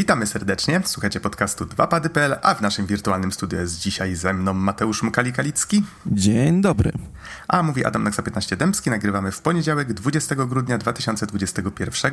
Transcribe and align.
Witamy 0.00 0.26
serdecznie, 0.26 0.80
słuchacie 0.84 1.20
podcastu 1.20 1.64
2pady.pl, 1.64 2.36
a 2.42 2.54
w 2.54 2.60
naszym 2.60 2.86
wirtualnym 2.86 3.32
studiu 3.32 3.58
jest 3.58 3.78
dzisiaj 3.78 4.14
ze 4.14 4.32
mną 4.32 4.54
Mateusz 4.54 5.02
Mukali-Kalicki. 5.02 5.82
Dzień 6.06 6.60
dobry. 6.60 6.92
A 7.48 7.62
mówi 7.62 7.84
Adam 7.84 8.04
Naksa 8.04 8.22
15 8.22 8.56
Dębski, 8.56 8.90
nagrywamy 8.90 9.32
w 9.32 9.40
poniedziałek 9.40 9.92
20 9.92 10.34
grudnia 10.34 10.78
2021 10.78 12.12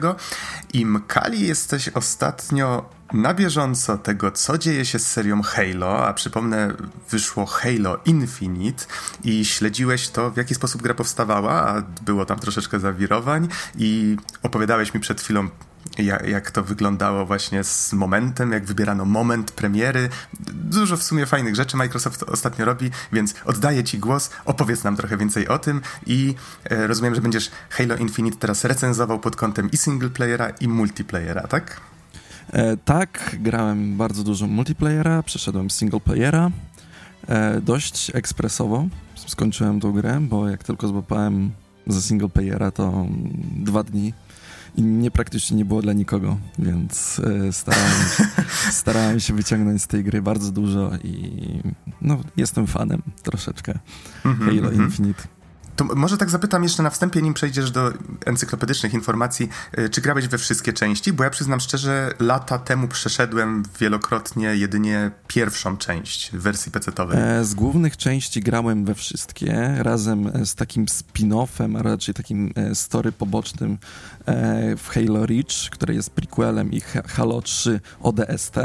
i 0.74 0.86
Mkali 0.86 1.48
jesteś 1.48 1.90
ostatnio 1.90 2.90
na 3.14 3.34
bieżąco 3.34 3.98
tego, 3.98 4.32
co 4.32 4.58
dzieje 4.58 4.86
się 4.86 5.00
z 5.00 5.08
serią 5.08 5.42
Halo, 5.42 6.08
a 6.08 6.14
przypomnę, 6.14 6.74
wyszło 7.10 7.46
Halo 7.46 8.00
Infinite 8.06 8.86
i 9.24 9.46
śledziłeś 9.46 10.10
to, 10.10 10.32
w 10.32 10.38
jaki 10.38 10.56
sposób 10.56 10.82
gra 10.82 10.94
powstawała, 10.94 11.68
a 11.68 11.82
było 11.82 12.26
tam 12.26 12.40
troszeczkę 12.40 12.80
zawirowań 12.80 13.48
i 13.78 14.18
opowiadałeś 14.44 14.94
mi 14.94 15.00
przed 15.00 15.22
chwilą 15.22 15.50
jak, 15.98 16.28
jak 16.28 16.52
to 16.52 16.64
wyglądało 16.64 17.26
właśnie 17.26 17.64
z 17.64 17.94
momentem, 17.94 18.52
jak 18.52 18.66
wybierano 18.66 19.06
moment 19.06 19.52
premiery. 19.52 20.10
Dużo 20.54 20.98
w 20.98 21.04
sumie 21.04 21.26
fajnych 21.26 21.56
rzeczy 21.56 21.78
Microsoft 21.78 22.24
ostatnio 22.24 22.66
robi, 22.66 22.92
więc 23.14 23.36
oddaję 23.46 23.84
Ci 23.84 24.00
głos, 24.00 24.30
opowiedz 24.46 24.84
nam 24.84 24.96
trochę 24.96 25.18
więcej 25.18 25.48
o 25.48 25.60
tym 25.60 25.82
i 26.06 26.36
e, 26.64 26.88
rozumiem, 26.88 27.16
że 27.16 27.22
będziesz 27.22 27.52
Halo 27.70 27.96
Infinite 27.96 28.38
teraz 28.38 28.64
recenzował 28.64 29.20
pod 29.20 29.36
kątem 29.36 29.72
i 29.72 29.78
singleplayera 29.78 30.50
i 30.50 30.68
multiplayera, 30.68 31.48
tak? 31.48 31.82
E, 32.54 32.78
tak, 32.78 33.36
grałem 33.40 33.98
bardzo 33.98 34.24
dużo 34.24 34.48
multiplayera, 34.48 35.24
przeszedłem 35.24 35.70
singleplayera 35.70 36.52
e, 37.28 37.62
dość 37.62 38.12
ekspresowo. 38.16 38.88
Skończyłem 39.16 39.80
tą 39.80 39.92
grę, 39.92 40.20
bo 40.22 40.50
jak 40.50 40.64
tylko 40.64 40.88
złapałem 40.88 41.52
za 41.88 42.02
singleplayera, 42.02 42.72
to 42.72 43.06
dwa 43.56 43.84
dni 43.84 44.14
i 44.78 44.82
nie 44.82 45.12
praktycznie 45.12 45.58
nie 45.58 45.66
było 45.66 45.82
dla 45.82 45.94
nikogo, 45.94 46.38
więc 46.60 47.22
e, 47.48 47.54
starałem, 47.54 47.92
starałem 48.72 49.20
się 49.20 49.34
wyciągnąć 49.34 49.82
z 49.82 49.88
tej 49.88 50.04
gry 50.04 50.22
bardzo 50.22 50.52
dużo 50.52 50.92
i 51.04 51.32
no, 52.02 52.20
jestem 52.38 52.68
fanem 52.68 53.02
troszeczkę 53.24 53.80
mhm, 54.26 54.50
Halo 54.50 54.70
mm 54.70 54.80
-hmm. 54.80 54.84
Infinite. 54.84 55.37
To 55.78 55.84
może 55.84 56.18
tak 56.18 56.30
zapytam 56.30 56.64
jeszcze 56.64 56.84
na 56.84 56.90
wstępie, 56.90 57.22
nim 57.22 57.34
przejdziesz 57.34 57.72
do 57.72 57.94
encyklopedycznych 58.26 58.94
informacji, 58.94 59.50
y, 59.80 59.90
czy 59.90 60.02
grałeś 60.02 60.28
we 60.28 60.38
wszystkie 60.38 60.74
części? 60.74 61.14
Bo 61.14 61.24
ja 61.24 61.30
przyznam 61.30 61.60
szczerze, 61.60 62.14
lata 62.20 62.60
temu 62.60 62.88
przeszedłem 62.88 63.64
wielokrotnie 63.80 64.56
jedynie 64.56 65.12
pierwszą 65.28 65.78
część 65.78 66.32
wersji 66.34 66.72
PC-owej. 66.72 67.18
E, 67.20 67.46
z 67.46 67.54
głównych 67.54 67.98
części 67.98 68.42
grałem 68.42 68.86
we 68.86 68.96
wszystkie, 68.96 69.76
razem 69.78 70.46
z 70.46 70.56
takim 70.56 70.86
spin-offem, 70.86 71.80
a 71.80 71.84
raczej 71.84 72.14
takim 72.14 72.54
e, 72.56 72.76
story 72.76 73.12
pobocznym 73.12 73.78
e, 74.26 74.76
w 74.76 74.88
Halo 74.88 75.26
Reach, 75.26 75.70
który 75.72 75.94
jest 75.94 76.10
prequelem 76.10 76.72
i 76.72 76.82
Halo 77.08 77.42
3 77.42 77.80
ODST. 78.02 78.56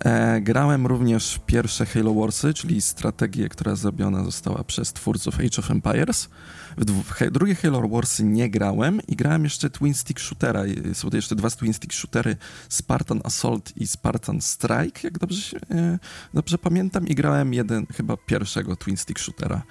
E, 0.00 0.40
grałem 0.40 0.86
również 0.86 1.40
pierwsze 1.46 1.86
Halo 1.86 2.14
Warsy, 2.14 2.54
czyli 2.54 2.80
strategię, 2.82 3.48
która 3.48 3.74
zrobiona 3.74 4.24
została 4.24 4.64
przez 4.64 4.92
twórców 4.92 5.40
Age 5.40 5.58
of 5.58 5.70
Empires. 5.70 6.28
W, 6.76 7.30
drugie 7.30 7.54
Halo 7.54 7.88
Warsy 7.88 8.24
nie 8.24 8.50
grałem 8.50 9.00
i 9.08 9.16
grałem 9.16 9.44
jeszcze 9.44 9.70
Twin 9.70 9.94
Stick 9.94 10.20
Shootera. 10.20 10.62
Są 10.92 11.10
to 11.10 11.16
jeszcze 11.16 11.36
dwa 11.36 11.50
Twin 11.50 11.74
Stick 11.74 11.92
Shootery, 11.92 12.36
Spartan 12.68 13.20
Assault 13.24 13.76
i 13.76 13.86
Spartan 13.86 14.40
Strike, 14.40 15.00
jak 15.02 15.18
dobrze, 15.18 15.40
się, 15.40 15.58
e, 15.70 15.98
dobrze 16.34 16.58
pamiętam. 16.58 17.06
I 17.06 17.14
grałem 17.14 17.54
jeden, 17.54 17.86
chyba 17.86 18.16
pierwszego 18.16 18.76
Twin 18.76 18.96
Stick 18.96 19.18
Shootera. 19.18 19.62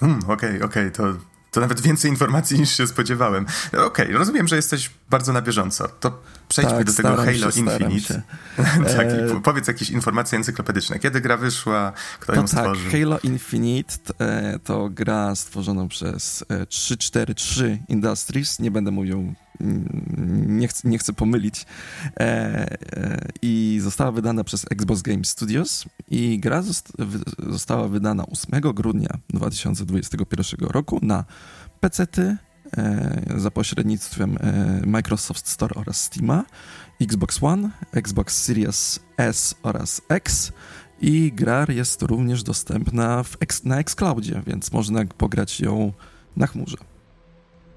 Hmm, 0.00 0.18
okej, 0.18 0.32
okay, 0.32 0.64
okej, 0.64 0.88
okay, 0.88 0.90
to 0.90 1.33
to 1.54 1.60
nawet 1.60 1.80
więcej 1.80 2.10
informacji 2.10 2.60
niż 2.60 2.76
się 2.76 2.86
spodziewałem. 2.86 3.46
Okej, 3.68 3.84
okay, 3.86 4.12
rozumiem, 4.12 4.48
że 4.48 4.56
jesteś 4.56 4.90
bardzo 5.10 5.32
na 5.32 5.42
bieżąco. 5.42 5.88
To 5.88 6.22
przejdźmy 6.48 6.76
tak, 6.76 6.86
do 6.86 6.92
tego 6.92 7.16
Halo 7.16 7.50
się, 7.50 7.60
Infinite. 7.60 8.22
tak, 8.96 9.06
e... 9.06 9.40
powiedz 9.42 9.68
jakieś 9.68 9.90
informacje 9.90 10.38
encyklopedyczne. 10.38 10.98
Kiedy 10.98 11.20
gra 11.20 11.36
wyszła? 11.36 11.92
Kto 12.20 12.32
to 12.32 12.38
ją 12.38 12.46
tak, 12.46 12.50
stworzył? 12.50 12.92
Halo 12.92 13.18
Infinite 13.22 13.94
e, 14.20 14.58
to 14.64 14.88
gra 14.90 15.34
stworzona 15.34 15.86
przez 15.86 16.44
e, 16.48 16.66
343 16.66 17.78
Industries. 17.88 18.58
Nie 18.58 18.70
będę 18.70 18.90
mówił 18.90 19.34
nie 20.46 20.68
chcę, 20.68 20.88
nie 20.88 20.98
chcę 20.98 21.12
pomylić. 21.12 21.66
E, 22.16 22.20
e, 22.20 23.28
I 23.42 23.78
została 23.82 24.12
wydana 24.12 24.44
przez 24.44 24.66
Xbox 24.70 25.02
Game 25.02 25.24
Studios 25.24 25.84
i 26.10 26.38
gra 26.40 26.62
zosta 26.62 26.92
została 27.48 27.88
wydana 27.88 28.26
8 28.26 28.60
grudnia 28.60 29.18
2021 29.30 30.68
roku 30.68 30.98
na 31.02 31.24
PC-ty, 31.80 32.36
E, 32.76 33.22
za 33.36 33.50
pośrednictwem 33.50 34.36
e, 34.40 34.80
Microsoft 34.86 35.48
Store 35.48 35.74
oraz 35.74 36.02
Steama, 36.02 36.44
Xbox 37.00 37.42
One, 37.42 37.70
Xbox 37.92 38.44
Series 38.44 39.00
S 39.16 39.54
oraz 39.62 40.02
X 40.08 40.52
i 41.00 41.32
gra 41.32 41.66
jest 41.68 42.02
również 42.02 42.42
dostępna 42.42 43.22
w, 43.22 43.36
na 43.64 43.78
Xcloudzie, 43.78 44.42
więc 44.46 44.72
można 44.72 45.04
pograć 45.04 45.60
ją 45.60 45.92
na 46.36 46.46
chmurze. 46.46 46.76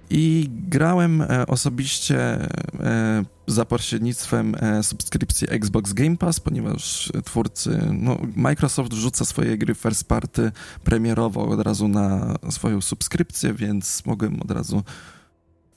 I 0.10 0.50
grałem 0.52 1.22
e, 1.22 1.48
osobiście 1.48 2.20
e, 2.20 3.26
za 3.48 3.66
pośrednictwem 3.66 4.56
e, 4.56 4.84
subskrypcji 4.84 5.48
Xbox 5.50 5.94
Game 5.94 6.18
Pass, 6.18 6.40
ponieważ 6.40 7.12
twórcy, 7.26 7.80
no, 7.94 8.18
Microsoft 8.36 8.94
wrzuca 8.94 9.26
swoje 9.26 9.58
gry 9.58 9.76
first 9.76 10.08
party 10.08 10.52
premierowo 10.84 11.48
od 11.48 11.62
razu 11.62 11.88
na 11.88 12.36
swoją 12.50 12.82
subskrypcję, 12.82 13.54
więc 13.54 14.06
mogłem 14.06 14.42
od 14.42 14.52
razu 14.52 14.84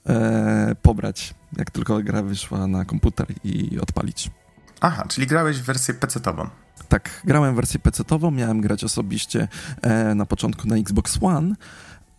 e, 0.07 0.75
pobrać, 0.83 1.35
jak 1.57 1.71
tylko 1.71 2.03
gra 2.03 2.23
wyszła 2.23 2.67
na 2.67 2.85
komputer 2.85 3.27
i 3.45 3.81
odpalić. 3.81 4.31
Aha, 4.81 5.05
czyli 5.09 5.27
grałeś 5.27 5.59
w 5.59 5.65
wersję 5.65 5.95
PC-tową. 5.95 6.49
Tak, 6.89 7.23
grałem 7.25 7.53
w 7.53 7.57
wersję 7.57 7.81
PC-tową, 7.81 8.31
miałem 8.31 8.61
grać 8.61 8.85
osobiście 8.85 9.49
e, 9.83 10.15
na 10.15 10.27
początku 10.27 10.69
na 10.69 10.77
Xbox 10.77 11.19
One, 11.23 11.55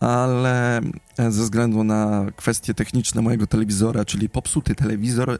ale 0.02 0.80
e, 1.18 1.30
ze 1.30 1.42
względu 1.42 1.84
na 1.84 2.26
kwestie 2.36 2.74
techniczne 2.74 3.22
mojego 3.22 3.46
telewizora, 3.46 4.04
czyli 4.04 4.28
popsuty 4.28 4.74
telewizor, 4.74 5.30
e, 5.30 5.38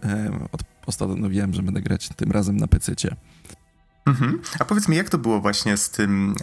postanowiłem, 0.87 1.55
że 1.55 1.63
będę 1.63 1.83
grać 1.83 2.09
tym 2.09 2.33
razem 2.33 2.57
na 2.57 2.67
PC-cie. 2.67 3.17
Mhm. 4.07 4.41
A 4.59 4.65
powiedz 4.65 4.89
mi, 4.89 4.97
jak 4.97 5.09
to 5.09 5.19
było 5.19 5.41
właśnie 5.41 5.77
z 5.77 5.91
tym, 5.91 6.35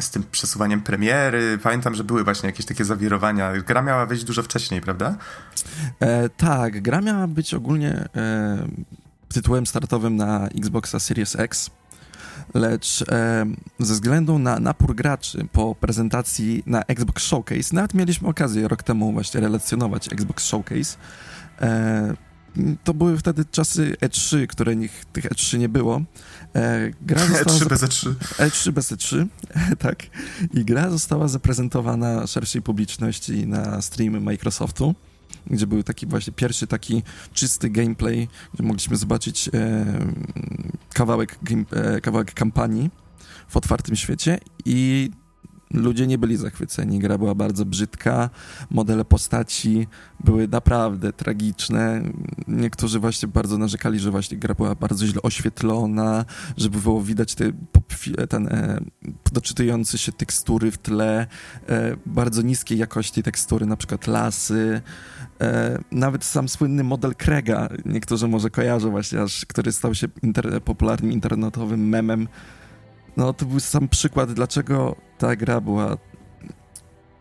z 0.00 0.10
tym 0.10 0.24
przesuwaniem 0.30 0.80
premiery? 0.80 1.58
Pamiętam, 1.62 1.94
że 1.94 2.04
były 2.04 2.24
właśnie 2.24 2.46
jakieś 2.46 2.66
takie 2.66 2.84
zawirowania. 2.84 3.52
Gra 3.52 3.82
miała 3.82 4.06
wyjść 4.06 4.24
dużo 4.24 4.42
wcześniej, 4.42 4.80
prawda? 4.80 5.16
E, 6.00 6.28
tak, 6.28 6.82
gra 6.82 7.00
miała 7.00 7.26
być 7.26 7.54
ogólnie 7.54 8.08
e, 8.16 8.68
tytułem 9.28 9.66
startowym 9.66 10.16
na 10.16 10.48
Xboxa 10.48 11.00
Series 11.00 11.36
X 11.36 11.70
lecz 12.54 13.02
e, 13.02 13.46
ze 13.78 13.94
względu 13.94 14.38
na 14.38 14.58
napór 14.58 14.94
graczy 14.94 15.46
po 15.52 15.74
prezentacji 15.74 16.62
na 16.66 16.82
Xbox 16.82 17.22
Showcase, 17.22 17.74
nawet 17.74 17.94
mieliśmy 17.94 18.28
okazję 18.28 18.68
rok 18.68 18.82
temu 18.82 19.12
właśnie 19.12 19.40
relacjonować 19.40 20.12
Xbox 20.12 20.44
Showcase, 20.44 20.96
e, 21.60 22.14
to 22.84 22.94
były 22.94 23.18
wtedy 23.18 23.44
czasy 23.44 23.96
E3, 24.00 24.46
które 24.46 24.76
nich, 24.76 25.04
tych 25.12 25.24
E3 25.24 25.58
nie 25.58 25.68
było. 25.68 26.02
E, 26.54 26.90
gra 27.02 27.26
E3 27.26 27.68
bez 27.68 27.82
E3. 27.82 28.14
E3 28.38 28.70
bez 28.70 28.92
E3, 28.92 29.26
tak. 29.78 30.02
I 30.54 30.64
gra 30.64 30.90
została 30.90 31.28
zaprezentowana 31.28 32.26
szerszej 32.26 32.62
publiczności 32.62 33.46
na 33.46 33.82
streamy 33.82 34.20
Microsoftu 34.20 34.94
gdzie 35.46 35.66
był 35.66 35.82
taki 35.82 36.06
właśnie 36.06 36.32
pierwszy 36.32 36.66
taki 36.66 37.02
czysty 37.32 37.70
gameplay, 37.70 38.28
gdzie 38.54 38.62
mogliśmy 38.62 38.96
zobaczyć 38.96 39.50
e, 39.54 39.84
kawałek, 40.94 41.38
game, 41.42 41.64
e, 41.72 42.00
kawałek 42.00 42.34
kampanii 42.34 42.90
w 43.48 43.56
otwartym 43.56 43.96
świecie 43.96 44.38
i 44.64 45.10
ludzie 45.74 46.06
nie 46.06 46.18
byli 46.18 46.36
zachwyceni. 46.36 46.98
Gra 46.98 47.18
była 47.18 47.34
bardzo 47.34 47.64
brzydka, 47.64 48.30
modele 48.70 49.04
postaci 49.04 49.86
były 50.24 50.48
naprawdę 50.48 51.12
tragiczne. 51.12 52.02
Niektórzy 52.48 53.00
właśnie 53.00 53.28
bardzo 53.28 53.58
narzekali, 53.58 53.98
że 53.98 54.10
właśnie 54.10 54.38
gra 54.38 54.54
była 54.54 54.74
bardzo 54.74 55.06
źle 55.06 55.22
oświetlona, 55.22 56.24
żeby 56.56 56.78
było 56.78 57.02
widać 57.02 57.34
te, 57.34 57.52
ten 58.28 58.48
e, 58.48 59.98
się 59.98 60.12
tekstury 60.12 60.70
w 60.70 60.78
tle, 60.78 61.26
e, 61.68 61.96
bardzo 62.06 62.42
niskiej 62.42 62.78
jakości 62.78 63.22
tekstury, 63.22 63.66
na 63.66 63.76
przykład 63.76 64.06
lasy. 64.06 64.82
E, 65.40 65.78
nawet 65.92 66.24
sam 66.24 66.48
słynny 66.48 66.84
model 66.84 67.14
Krega, 67.14 67.68
niektórzy 67.84 68.28
może 68.28 68.50
kojarzą 68.50 68.90
właśnie, 68.90 69.22
aż, 69.22 69.46
który 69.46 69.72
stał 69.72 69.94
się 69.94 70.06
inter 70.22 70.62
popularnym 70.62 71.12
internetowym 71.12 71.88
memem, 71.88 72.28
no 73.16 73.32
to 73.32 73.46
był 73.46 73.60
sam 73.60 73.88
przykład, 73.88 74.32
dlaczego 74.32 74.96
ta 75.18 75.36
gra 75.36 75.60
była. 75.60 75.96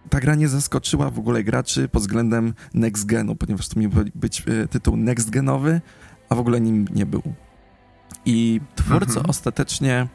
Ta 0.09 0.19
gra 0.19 0.35
nie 0.35 0.47
zaskoczyła 0.47 1.09
w 1.09 1.19
ogóle 1.19 1.43
graczy 1.43 1.87
pod 1.87 2.01
względem 2.01 2.53
next 2.73 3.05
genu, 3.05 3.35
ponieważ 3.35 3.67
to 3.67 3.79
miał 3.79 3.91
być 4.15 4.43
e, 4.47 4.67
tytuł 4.67 4.97
next 4.97 5.29
genowy, 5.29 5.81
a 6.29 6.35
w 6.35 6.39
ogóle 6.39 6.61
nim 6.61 6.87
nie 6.93 7.05
był. 7.05 7.21
I 8.25 8.61
twórcy 8.75 9.17
mhm. 9.17 9.29
ostatecznie 9.29 10.07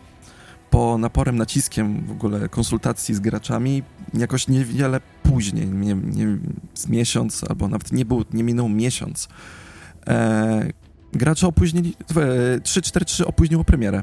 po 0.75 0.99
naporem 0.99 1.37
naciskiem 1.37 2.07
w 2.07 2.11
ogóle 2.11 2.49
konsultacji 2.49 3.15
z 3.15 3.21
graczami 3.21 3.83
jakoś 4.15 4.49
niewiele 4.49 5.01
później, 5.23 5.67
nie, 5.69 5.95
nie, 5.95 6.39
z 6.75 6.89
miesiąc 6.89 7.45
albo 7.49 7.69
nawet 7.69 7.93
nie, 7.93 8.05
był, 8.05 8.25
nie 8.33 8.45
minął 8.45 8.69
miesiąc, 8.69 9.29
e, 10.07 10.73
gracze 11.13 11.47
opóźnili, 11.47 11.95
343 12.63 13.27
opóźniło 13.27 13.65
premierę. 13.65 14.03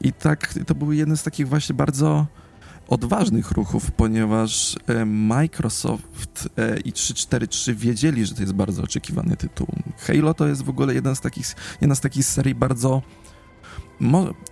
I 0.00 0.12
tak 0.12 0.54
to 0.66 0.74
był 0.74 0.92
jeden 0.92 1.16
z 1.16 1.22
takich 1.22 1.48
właśnie 1.48 1.74
bardzo 1.74 2.26
odważnych 2.88 3.50
ruchów, 3.50 3.90
ponieważ 3.90 4.76
e, 4.86 5.04
Microsoft 5.04 6.48
e, 6.56 6.80
i 6.80 6.92
343 6.92 7.74
wiedzieli, 7.74 8.26
że 8.26 8.34
to 8.34 8.40
jest 8.40 8.52
bardzo 8.52 8.82
oczekiwany 8.82 9.36
tytuł. 9.36 9.66
Halo 9.98 10.34
to 10.34 10.46
jest 10.48 10.62
w 10.62 10.68
ogóle 10.68 10.94
jeden 10.94 11.16
z 11.16 11.20
takich, 11.20 11.46
jedna 11.80 11.94
z 11.94 12.00
takich 12.00 12.26
serii 12.26 12.54
bardzo 12.54 13.02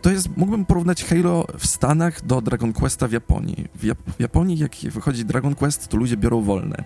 to 0.03 0.11
jest, 0.11 0.37
mógłbym 0.37 0.65
porównać 0.65 1.05
Halo 1.05 1.47
w 1.59 1.67
Stanach 1.67 2.27
do 2.27 2.41
Dragon 2.41 2.73
Questa 2.73 3.09
w 3.09 3.13
Japonii. 3.13 3.69
W, 3.75 3.85
Jap 3.85 3.99
w 4.19 4.21
Japonii, 4.21 4.59
jak 4.59 4.77
wychodzi 4.77 5.25
Dragon 5.25 5.55
Quest, 5.55 5.89
to 5.89 5.97
ludzie 5.97 6.17
biorą 6.17 6.43
wolne. 6.43 6.85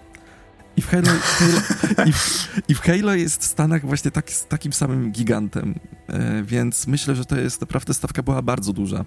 I 0.77 0.83
w 0.83 0.89
Halo, 0.89 1.09
Halo 1.09 2.09
i, 2.09 2.13
w, 2.13 2.49
i 2.69 2.75
w 2.75 2.81
Halo 2.81 3.15
jest 3.15 3.43
w 3.43 3.45
Stanach 3.45 3.87
właśnie 3.87 4.11
tak, 4.11 4.31
takim 4.49 4.73
samym 4.73 5.13
gigantem. 5.13 5.75
E, 6.09 6.43
więc 6.43 6.87
myślę, 6.87 7.15
że 7.15 7.25
to 7.25 7.37
jest 7.37 7.61
naprawdę 7.61 7.95
stawka 7.95 8.23
była 8.23 8.43
bardzo 8.43 8.73
duża 8.73 9.05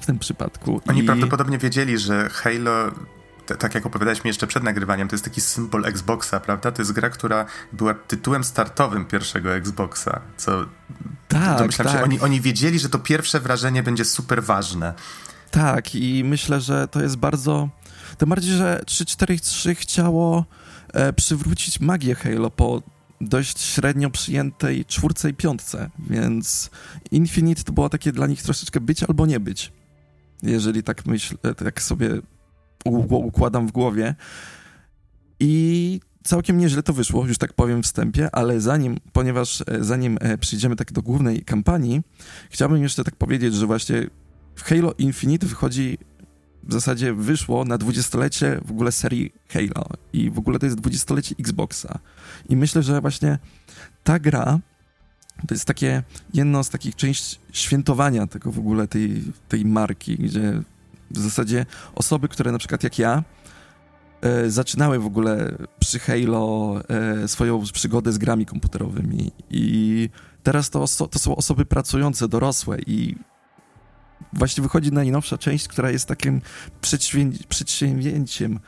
w 0.00 0.06
tym 0.06 0.18
przypadku. 0.18 0.80
Oni 0.88 1.00
I... 1.00 1.04
prawdopodobnie 1.04 1.58
wiedzieli, 1.58 1.98
że 1.98 2.28
Halo 2.32 2.90
tak 3.46 3.74
jak 3.74 3.86
opowiadałeś 3.86 4.24
mi 4.24 4.28
jeszcze 4.28 4.46
przed 4.46 4.62
nagrywaniem, 4.62 5.08
to 5.08 5.14
jest 5.14 5.24
taki 5.24 5.40
symbol 5.40 5.86
Xboxa, 5.86 6.40
prawda? 6.40 6.72
To 6.72 6.82
jest 6.82 6.92
gra, 6.92 7.10
która 7.10 7.46
była 7.72 7.94
tytułem 7.94 8.44
startowym 8.44 9.04
pierwszego 9.04 9.54
Xboxa, 9.54 10.20
co 10.36 10.64
tak, 11.28 11.58
domyślam 11.58 11.88
tak. 11.88 11.96
się, 11.96 12.04
oni, 12.04 12.20
oni 12.20 12.40
wiedzieli, 12.40 12.78
że 12.78 12.88
to 12.88 12.98
pierwsze 12.98 13.40
wrażenie 13.40 13.82
będzie 13.82 14.04
super 14.04 14.42
ważne. 14.42 14.94
Tak 15.50 15.94
i 15.94 16.24
myślę, 16.24 16.60
że 16.60 16.88
to 16.88 17.02
jest 17.02 17.16
bardzo... 17.16 17.68
Tym 18.18 18.28
bardziej, 18.28 18.56
że 18.56 18.82
343 18.86 19.74
chciało 19.74 20.44
e, 20.92 21.12
przywrócić 21.12 21.80
magię 21.80 22.14
Halo 22.14 22.50
po 22.50 22.82
dość 23.20 23.60
średnio 23.60 24.10
przyjętej 24.10 24.84
czwórce 24.84 25.30
i 25.30 25.34
piątce, 25.34 25.90
więc 25.98 26.70
Infinite 27.10 27.62
to 27.62 27.72
było 27.72 27.88
takie 27.88 28.12
dla 28.12 28.26
nich 28.26 28.42
troszeczkę 28.42 28.80
być 28.80 29.02
albo 29.02 29.26
nie 29.26 29.40
być. 29.40 29.72
Jeżeli 30.42 30.82
tak 30.82 31.06
myślę, 31.06 31.38
tak 31.54 31.82
sobie 31.82 32.10
układam 32.84 33.68
w 33.68 33.72
głowie. 33.72 34.14
I 35.40 36.00
całkiem 36.24 36.58
nieźle 36.58 36.82
to 36.82 36.92
wyszło, 36.92 37.26
już 37.26 37.38
tak 37.38 37.52
powiem 37.52 37.82
w 37.82 37.86
wstępie, 37.86 38.28
ale 38.32 38.60
zanim, 38.60 38.96
ponieważ 39.12 39.60
e, 39.60 39.84
zanim 39.84 40.18
e, 40.20 40.38
przyjdziemy 40.38 40.76
tak 40.76 40.92
do 40.92 41.02
głównej 41.02 41.44
kampanii, 41.44 42.02
chciałbym 42.50 42.82
jeszcze 42.82 43.04
tak 43.04 43.16
powiedzieć, 43.16 43.54
że 43.54 43.66
właśnie 43.66 44.06
Halo 44.56 44.94
Infinite 44.98 45.46
wychodzi 45.46 45.98
w 46.62 46.72
zasadzie 46.72 47.14
wyszło 47.14 47.64
na 47.64 47.78
dwudziestolecie 47.78 48.60
w 48.64 48.70
ogóle 48.70 48.92
serii 48.92 49.32
Halo 49.48 49.86
i 50.12 50.30
w 50.30 50.38
ogóle 50.38 50.58
to 50.58 50.66
jest 50.66 50.78
dwudziestolecie 50.78 51.34
Xboxa. 51.40 51.98
I 52.48 52.56
myślę, 52.56 52.82
że 52.82 53.00
właśnie 53.00 53.38
ta 54.04 54.18
gra 54.18 54.60
to 55.48 55.54
jest 55.54 55.64
takie 55.64 56.02
jedno 56.34 56.64
z 56.64 56.70
takich 56.70 56.96
części 56.96 57.38
świętowania 57.52 58.26
tego 58.26 58.52
w 58.52 58.58
ogóle 58.58 58.88
tej, 58.88 59.22
tej 59.48 59.64
marki, 59.64 60.16
gdzie 60.16 60.62
w 61.10 61.18
zasadzie 61.18 61.66
osoby, 61.94 62.28
które 62.28 62.52
na 62.52 62.58
przykład 62.58 62.84
jak 62.84 62.98
ja 62.98 63.22
e, 64.20 64.50
zaczynały 64.50 64.98
w 64.98 65.06
ogóle 65.06 65.54
przy 65.78 65.98
Halo 65.98 66.74
e, 66.88 67.28
swoją 67.28 67.62
przygodę 67.72 68.12
z 68.12 68.18
grami 68.18 68.46
komputerowymi 68.46 69.32
i 69.50 70.08
teraz 70.42 70.70
to, 70.70 70.86
to 71.10 71.18
są 71.18 71.36
osoby 71.36 71.64
pracujące, 71.64 72.28
dorosłe 72.28 72.78
i 72.86 73.16
właśnie 74.32 74.62
wychodzi 74.62 74.92
najnowsza 74.92 75.38
część, 75.38 75.68
która 75.68 75.90
jest 75.90 76.08
takim 76.08 76.40
przedsięwzięciem, 77.48 78.60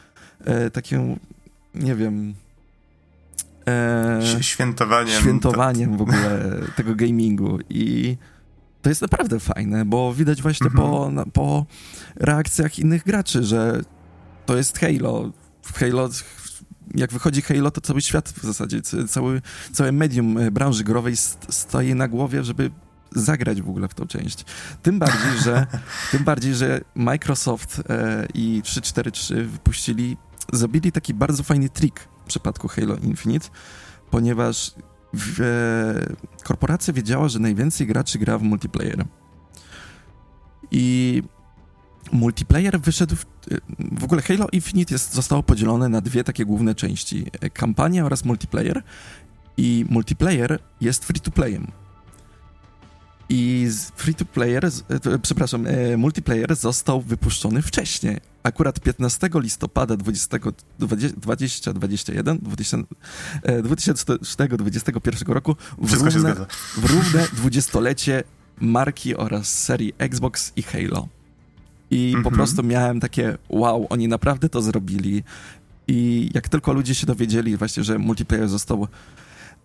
e, 0.45 0.71
takim, 0.71 1.21
nie 1.75 1.95
wiem... 1.95 2.35
E, 3.69 4.21
świętowaniem. 4.41 5.21
Świętowaniem 5.21 5.97
w 5.97 6.03
ogóle 6.03 6.61
tego 6.77 6.95
gamingu 6.95 7.59
i 7.71 8.17
to 8.87 8.91
jest 8.91 9.03
naprawdę 9.03 9.41
fajne, 9.41 9.85
bo 9.85 10.15
widać 10.15 10.43
właśnie 10.43 10.67
mhm. 10.67 10.91
po, 10.91 11.11
na, 11.11 11.25
po 11.25 11.67
reakcjach 12.17 12.79
innych 12.79 13.05
graczy, 13.05 13.45
że 13.45 13.83
to 14.47 14.57
jest 14.57 14.79
Halo. 14.79 15.31
W 15.63 15.73
Halo 15.73 16.09
jak 16.95 17.13
wychodzi 17.13 17.43
Halo, 17.43 17.71
to 17.71 17.81
cały 17.81 18.03
świat 18.03 18.29
w 18.29 18.43
zasadzie, 18.43 18.83
cały, 19.09 19.43
całe 19.73 19.93
medium 19.93 20.39
e, 20.39 20.51
branży 20.51 20.85
growej 20.85 21.17
stoi 21.49 21.95
na 21.95 22.09
głowie, 22.09 22.45
żeby 22.45 22.71
zagrać 23.13 23.63
w 23.63 23.69
ogóle 23.69 23.89
w 23.89 23.95
tą 23.95 24.07
część. 24.07 24.45
Tym 24.83 24.99
bardziej, 24.99 25.39
że, 25.45 25.67
tym 26.13 26.25
bardziej, 26.25 26.55
że 26.55 26.81
Microsoft 26.95 27.83
e, 27.89 28.27
i 28.35 28.61
343 28.65 29.45
wypuścili, 29.45 30.17
zrobili 30.53 30.93
taki 30.93 31.15
bardzo 31.15 31.43
fajny 31.43 31.69
trik 31.69 32.01
w 32.25 32.29
przypadku 32.29 32.69
Halo 32.69 32.97
Infinite, 32.97 33.49
ponieważ 34.11 34.75
w, 35.15 35.41
e, 35.41 36.45
korporacja 36.45 36.93
wiedziała, 36.93 37.29
że 37.29 37.39
najwięcej 37.39 37.87
graczy 37.87 38.19
gra 38.19 38.39
w 38.39 38.43
multiplayer. 38.43 39.05
I 40.71 41.23
multiplayer 42.13 42.81
wyszedł. 42.81 43.17
W, 43.17 43.25
w 44.01 44.05
ogóle 44.05 44.23
Halo 44.23 44.47
Infinite 44.53 44.95
jest, 44.95 45.15
zostało 45.15 45.43
podzielone 45.43 45.89
na 45.89 46.01
dwie 46.01 46.25
takie 46.25 46.45
główne 46.45 46.75
części: 46.75 47.27
kampania 47.53 48.05
oraz 48.05 48.25
multiplayer. 48.25 48.83
I 49.57 49.85
multiplayer 49.89 50.59
jest 50.81 51.05
free 51.05 51.21
to 51.21 51.31
playem. 51.31 51.67
I 53.29 53.69
free 53.97 54.15
to 54.15 54.25
player, 54.25 54.65
e, 54.65 55.19
przepraszam, 55.19 55.67
e, 55.67 55.97
multiplayer 55.97 56.57
został 56.57 57.01
wypuszczony 57.01 57.63
wcześniej. 57.63 58.21
Akurat 58.47 58.81
15 58.81 59.29
listopada 59.35 59.97
20, 59.97 60.39
2021, 60.79 62.39
2021 63.63 65.35
roku 65.35 65.57
w 65.79 65.93
równe, 65.93 66.35
w 66.77 66.85
równe 66.85 67.27
dwudziestolecie 67.33 68.25
marki 68.61 69.17
oraz 69.17 69.63
serii 69.65 69.93
Xbox 69.99 70.53
i 70.57 70.63
Halo. 70.63 71.09
I 71.91 72.11
po 72.13 72.19
mhm. 72.19 72.35
prostu 72.35 72.63
miałem 72.63 73.01
takie 73.01 73.39
wow, 73.49 73.87
oni 73.91 74.09
naprawdę 74.09 74.49
to 74.49 74.63
zrobili. 74.63 75.23
I 75.89 76.31
jak 76.35 76.49
tylko 76.49 76.73
ludzie 76.73 76.95
się 76.95 77.07
dowiedzieli 77.07 77.57
właśnie, 77.57 77.85
że 77.85 77.99
multiplayer 77.99 78.49
został 78.49 78.89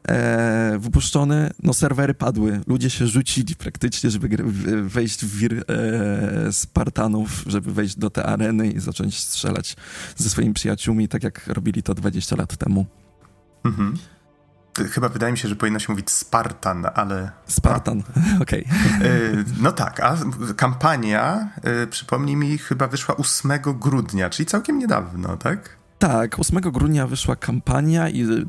e, 0.07 0.77
wypuszczony, 0.79 1.51
no 1.63 1.73
serwery 1.73 2.13
padły. 2.13 2.61
Ludzie 2.67 2.89
się 2.89 3.07
rzucili 3.07 3.55
praktycznie, 3.55 4.09
żeby 4.09 4.37
wejść 4.83 5.25
w 5.25 5.37
wir 5.37 5.63
e, 5.67 6.53
Spartanów, 6.53 7.43
żeby 7.47 7.73
wejść 7.73 7.97
do 7.97 8.09
tej 8.09 8.23
areny 8.23 8.67
i 8.67 8.79
zacząć 8.79 9.19
strzelać 9.19 9.75
ze 10.15 10.29
swoimi 10.29 10.53
przyjaciółmi, 10.53 11.07
tak 11.07 11.23
jak 11.23 11.47
robili 11.47 11.83
to 11.83 11.93
20 11.93 12.35
lat 12.35 12.57
temu. 12.57 12.85
Mhm. 13.63 13.97
Chyba 14.91 15.09
wydaje 15.09 15.31
mi 15.31 15.37
się, 15.37 15.47
że 15.47 15.55
powinno 15.55 15.79
się 15.79 15.93
mówić 15.93 16.09
Spartan, 16.09 16.85
ale. 16.93 17.31
Spartan, 17.47 18.03
okej. 18.41 18.65
Okay. 18.97 19.45
No 19.61 19.71
tak, 19.71 19.99
a 19.99 20.17
kampania, 20.57 21.49
e, 21.63 21.87
przypomnij 21.87 22.35
mi, 22.35 22.57
chyba 22.57 22.87
wyszła 22.87 23.17
8 23.17 23.51
grudnia, 23.63 24.29
czyli 24.29 24.45
całkiem 24.45 24.79
niedawno, 24.79 25.37
tak? 25.37 25.80
Tak, 26.01 26.39
8 26.39 26.61
grudnia 26.61 27.07
wyszła 27.07 27.35
kampania 27.35 28.09
i 28.09 28.21
y, 28.23 28.45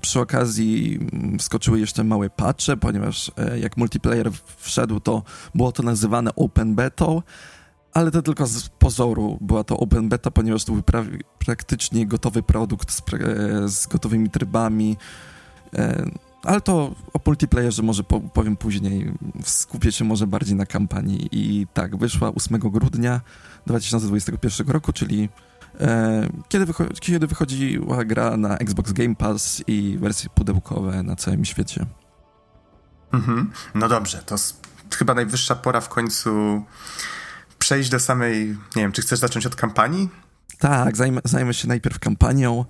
przy 0.00 0.20
okazji 0.20 0.98
mm, 1.12 1.38
wskoczyły 1.38 1.80
jeszcze 1.80 2.04
małe 2.04 2.30
patche, 2.30 2.76
ponieważ 2.76 3.32
e, 3.36 3.58
jak 3.58 3.76
multiplayer 3.76 4.30
wszedł, 4.56 5.00
to 5.00 5.22
było 5.54 5.72
to 5.72 5.82
nazywane 5.82 6.34
open 6.36 6.74
beta, 6.74 7.06
ale 7.92 8.10
to 8.10 8.22
tylko 8.22 8.46
z 8.46 8.68
pozoru 8.68 9.38
była 9.40 9.64
to 9.64 9.78
open 9.78 10.08
beta, 10.08 10.30
ponieważ 10.30 10.64
to 10.64 10.72
był 10.72 10.82
pra 10.82 11.04
praktycznie 11.38 12.06
gotowy 12.06 12.42
produkt 12.42 12.90
z, 12.92 13.02
z 13.66 13.86
gotowymi 13.86 14.30
trybami, 14.30 14.96
e, 15.74 16.10
ale 16.42 16.60
to 16.60 16.94
o 17.12 17.20
multiplayerze 17.26 17.82
może 17.82 18.02
powiem 18.34 18.56
później. 18.56 19.12
Skupię 19.44 19.92
się 19.92 20.04
może 20.04 20.26
bardziej 20.26 20.56
na 20.56 20.66
kampanii. 20.66 21.28
I 21.32 21.66
tak, 21.74 21.96
wyszła 21.96 22.32
8 22.34 22.58
grudnia 22.58 23.20
2021 23.66 24.68
roku, 24.68 24.92
czyli 24.92 25.28
kiedy, 26.48 26.66
wychodzi, 26.66 27.00
kiedy 27.00 27.26
wychodziła 27.26 28.04
gra 28.04 28.36
na 28.36 28.58
Xbox 28.58 28.92
Game 28.92 29.14
Pass 29.14 29.62
i 29.66 29.98
wersje 30.00 30.30
pudełkowe 30.34 31.02
na 31.02 31.16
całym 31.16 31.44
świecie. 31.44 31.86
Mhm. 33.12 33.50
No 33.74 33.88
dobrze, 33.88 34.22
to 34.26 34.36
chyba 34.94 35.14
najwyższa 35.14 35.54
pora 35.54 35.80
w 35.80 35.88
końcu 35.88 36.62
przejść 37.58 37.90
do 37.90 38.00
samej. 38.00 38.56
Nie 38.76 38.82
wiem, 38.82 38.92
czy 38.92 39.02
chcesz 39.02 39.18
zacząć 39.18 39.46
od 39.46 39.56
kampanii? 39.56 40.08
Tak, 40.58 40.96
zajmę, 40.96 41.20
zajmę 41.24 41.54
się 41.54 41.68
najpierw 41.68 41.98
kampanią, 41.98 42.64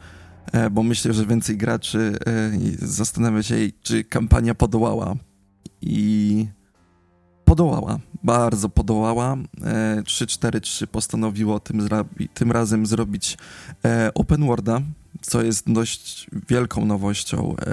e, 0.53 0.71
bo 0.71 0.83
myślę, 0.83 1.13
że 1.13 1.27
więcej 1.27 1.57
graczy 1.57 2.19
e, 2.27 2.87
zastanawia 2.87 3.43
się, 3.43 3.55
czy 3.83 4.05
kampania 4.05 4.55
podołała. 4.55 5.15
I 5.81 6.49
podołała, 7.45 7.99
bardzo 8.26 8.68
podołała. 8.68 9.37
343 10.04 10.85
e, 10.85 10.88
postanowiło 10.88 11.61
tym, 11.61 11.88
tym 12.35 12.52
razem 12.52 12.87
zrobić 12.87 13.38
e, 13.85 14.11
open 14.14 14.47
worlda, 14.47 14.80
co 15.21 15.42
jest 15.42 15.73
dość 15.73 16.26
wielką 16.49 16.85
nowością 16.85 17.56
e, 17.56 17.64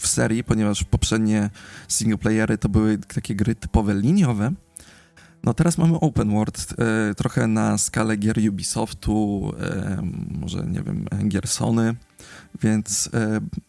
w 0.00 0.06
serii, 0.06 0.44
ponieważ 0.44 0.84
poprzednie 0.84 1.50
singleplayery 1.88 2.58
to 2.58 2.68
były 2.68 2.98
takie 2.98 3.34
gry 3.34 3.54
typowe 3.54 3.94
liniowe. 3.94 4.52
No 5.44 5.54
teraz 5.54 5.78
mamy 5.78 6.00
open 6.00 6.30
world, 6.30 6.66
trochę 7.16 7.46
na 7.46 7.78
skalę 7.78 8.16
gier 8.16 8.38
Ubisoftu, 8.48 9.52
może 10.40 10.66
nie 10.66 10.82
wiem, 10.82 11.06
gier 11.28 11.48
Sony, 11.48 11.94
więc 12.62 13.10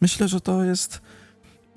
myślę, 0.01 0.27
że 0.27 0.41
to 0.41 0.63
jest 0.63 1.01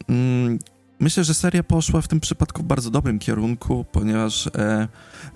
mm, 0.08 0.58
myślę, 1.00 1.25
że 1.25 1.35
seria 1.35 1.62
poszła 1.62 2.00
w 2.00 2.09
tym 2.09 2.21
przypadku 2.21 2.62
w 2.62 2.67
bardzo 2.67 2.91
dobrym 2.91 3.19
kierunku, 3.19 3.85
ponieważ 3.93 4.47
e, 4.47 4.88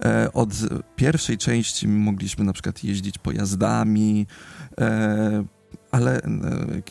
e, 0.04 0.32
od 0.32 0.48
pierwszej 0.96 1.38
części 1.38 1.88
mogliśmy 1.88 2.44
na 2.44 2.52
przykład 2.52 2.84
jeździć 2.84 3.18
pojazdami, 3.18 4.26
e, 4.80 5.44
ale 5.90 6.22
e, 6.22 6.30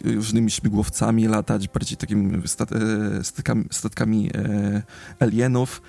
różnymi 0.03 0.51
śmigłowcami 0.51 1.27
latać, 1.27 1.67
bardziej 1.67 1.97
takimi 1.97 2.47
stat, 2.47 2.71
e, 2.71 3.23
statkami, 3.23 3.65
statkami 3.71 4.29
e, 4.35 4.81
alienów, 5.19 5.81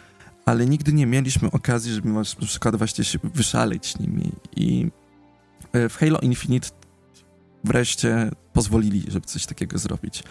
ale 0.44 0.66
nigdy 0.66 0.92
nie 0.92 1.06
mieliśmy 1.06 1.50
okazji, 1.50 1.92
żeby 1.92 2.08
na 2.08 2.22
przykład 2.46 2.76
właśnie 2.76 3.04
się 3.04 3.18
wyszaleć 3.34 3.98
nimi 3.98 4.32
i 4.56 4.90
w 5.72 5.96
Halo 5.96 6.18
Infinite 6.18 6.68
wreszcie 7.64 8.30
pozwolili, 8.52 9.04
żeby 9.08 9.26
coś 9.26 9.46
takiego 9.46 9.78
zrobić. 9.78 10.22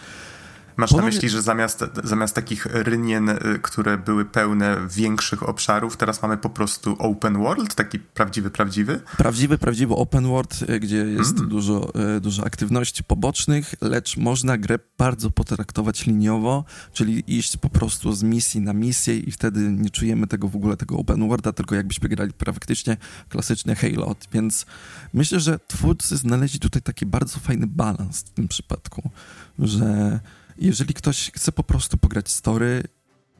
Masz 0.80 0.92
na 0.92 1.02
myśli, 1.02 1.28
że 1.28 1.42
zamiast, 1.42 1.84
zamiast 2.04 2.34
takich 2.34 2.66
rynien, 2.66 3.28
y, 3.28 3.36
które 3.62 3.98
były 3.98 4.24
pełne 4.24 4.76
większych 4.90 5.48
obszarów, 5.48 5.96
teraz 5.96 6.22
mamy 6.22 6.36
po 6.36 6.50
prostu 6.50 6.96
open 6.98 7.38
world, 7.38 7.74
taki 7.74 7.98
prawdziwy, 7.98 8.50
prawdziwy? 8.50 9.00
Prawdziwy, 9.16 9.58
prawdziwy 9.58 9.94
open 9.94 10.26
world, 10.26 10.62
y, 10.62 10.80
gdzie 10.80 10.96
jest 10.96 11.36
mm. 11.36 11.48
dużo, 11.48 11.92
y, 12.16 12.20
dużo 12.20 12.44
aktywności 12.44 13.04
pobocznych, 13.04 13.74
lecz 13.80 14.16
można 14.16 14.58
grę 14.58 14.78
bardzo 14.98 15.30
potraktować 15.30 16.06
liniowo, 16.06 16.64
czyli 16.92 17.38
iść 17.38 17.56
po 17.56 17.68
prostu 17.68 18.12
z 18.12 18.22
misji 18.22 18.60
na 18.60 18.72
misję 18.72 19.18
i 19.18 19.30
wtedy 19.30 19.60
nie 19.60 19.90
czujemy 19.90 20.26
tego 20.26 20.48
w 20.48 20.56
ogóle, 20.56 20.76
tego 20.76 20.96
open 20.96 21.28
worlda, 21.28 21.52
tylko 21.52 21.74
jakbyśmy 21.74 22.08
grali 22.08 22.32
praktycznie 22.32 22.96
klasyczny 23.28 23.74
Halo. 23.74 24.16
Więc 24.32 24.66
myślę, 25.12 25.40
że 25.40 25.58
twórcy 25.68 26.16
znaleźli 26.16 26.60
tutaj 26.60 26.82
taki 26.82 27.06
bardzo 27.06 27.38
fajny 27.38 27.66
balans 27.66 28.20
w 28.20 28.30
tym 28.30 28.48
przypadku, 28.48 29.10
że 29.58 30.20
jeżeli 30.60 30.94
ktoś 30.94 31.30
chce 31.34 31.52
po 31.52 31.64
prostu 31.64 31.98
pograć 31.98 32.30
story, 32.32 32.82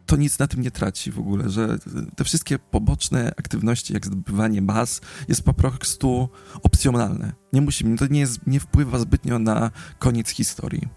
to 0.07 0.17
nic 0.17 0.39
na 0.39 0.47
tym 0.47 0.61
nie 0.61 0.71
traci 0.71 1.11
w 1.11 1.19
ogóle, 1.19 1.51
że 1.51 1.79
te 2.17 2.25
wszystkie 2.25 2.59
poboczne 2.59 3.33
aktywności, 3.37 3.95
jak 3.95 4.07
zdobywanie 4.07 4.63
baz, 4.63 5.01
jest 5.29 5.43
po 5.43 5.55
prostu 5.55 6.29
opcjonalne. 6.63 7.33
Nie 7.53 7.61
musimy, 7.61 7.97
to 7.97 8.07
nie, 8.07 8.21
jest, 8.21 8.47
nie 8.47 8.61
wpływa 8.61 8.99
zbytnio 8.99 9.39
na 9.39 9.71
koniec 9.99 10.29
historii. 10.29 10.89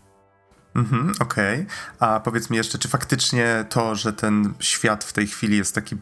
Mhm, 0.75 1.13
okej. 1.19 1.61
Okay. 1.61 1.67
A 1.99 2.19
powiedz 2.19 2.49
mi 2.49 2.57
jeszcze, 2.57 2.77
czy 2.77 2.87
faktycznie 2.87 3.65
to, 3.69 3.95
że 3.95 4.13
ten 4.13 4.53
świat 4.59 5.03
w 5.03 5.13
tej 5.13 5.27
chwili 5.27 5.57
jest 5.57 5.75
taki 5.75 5.95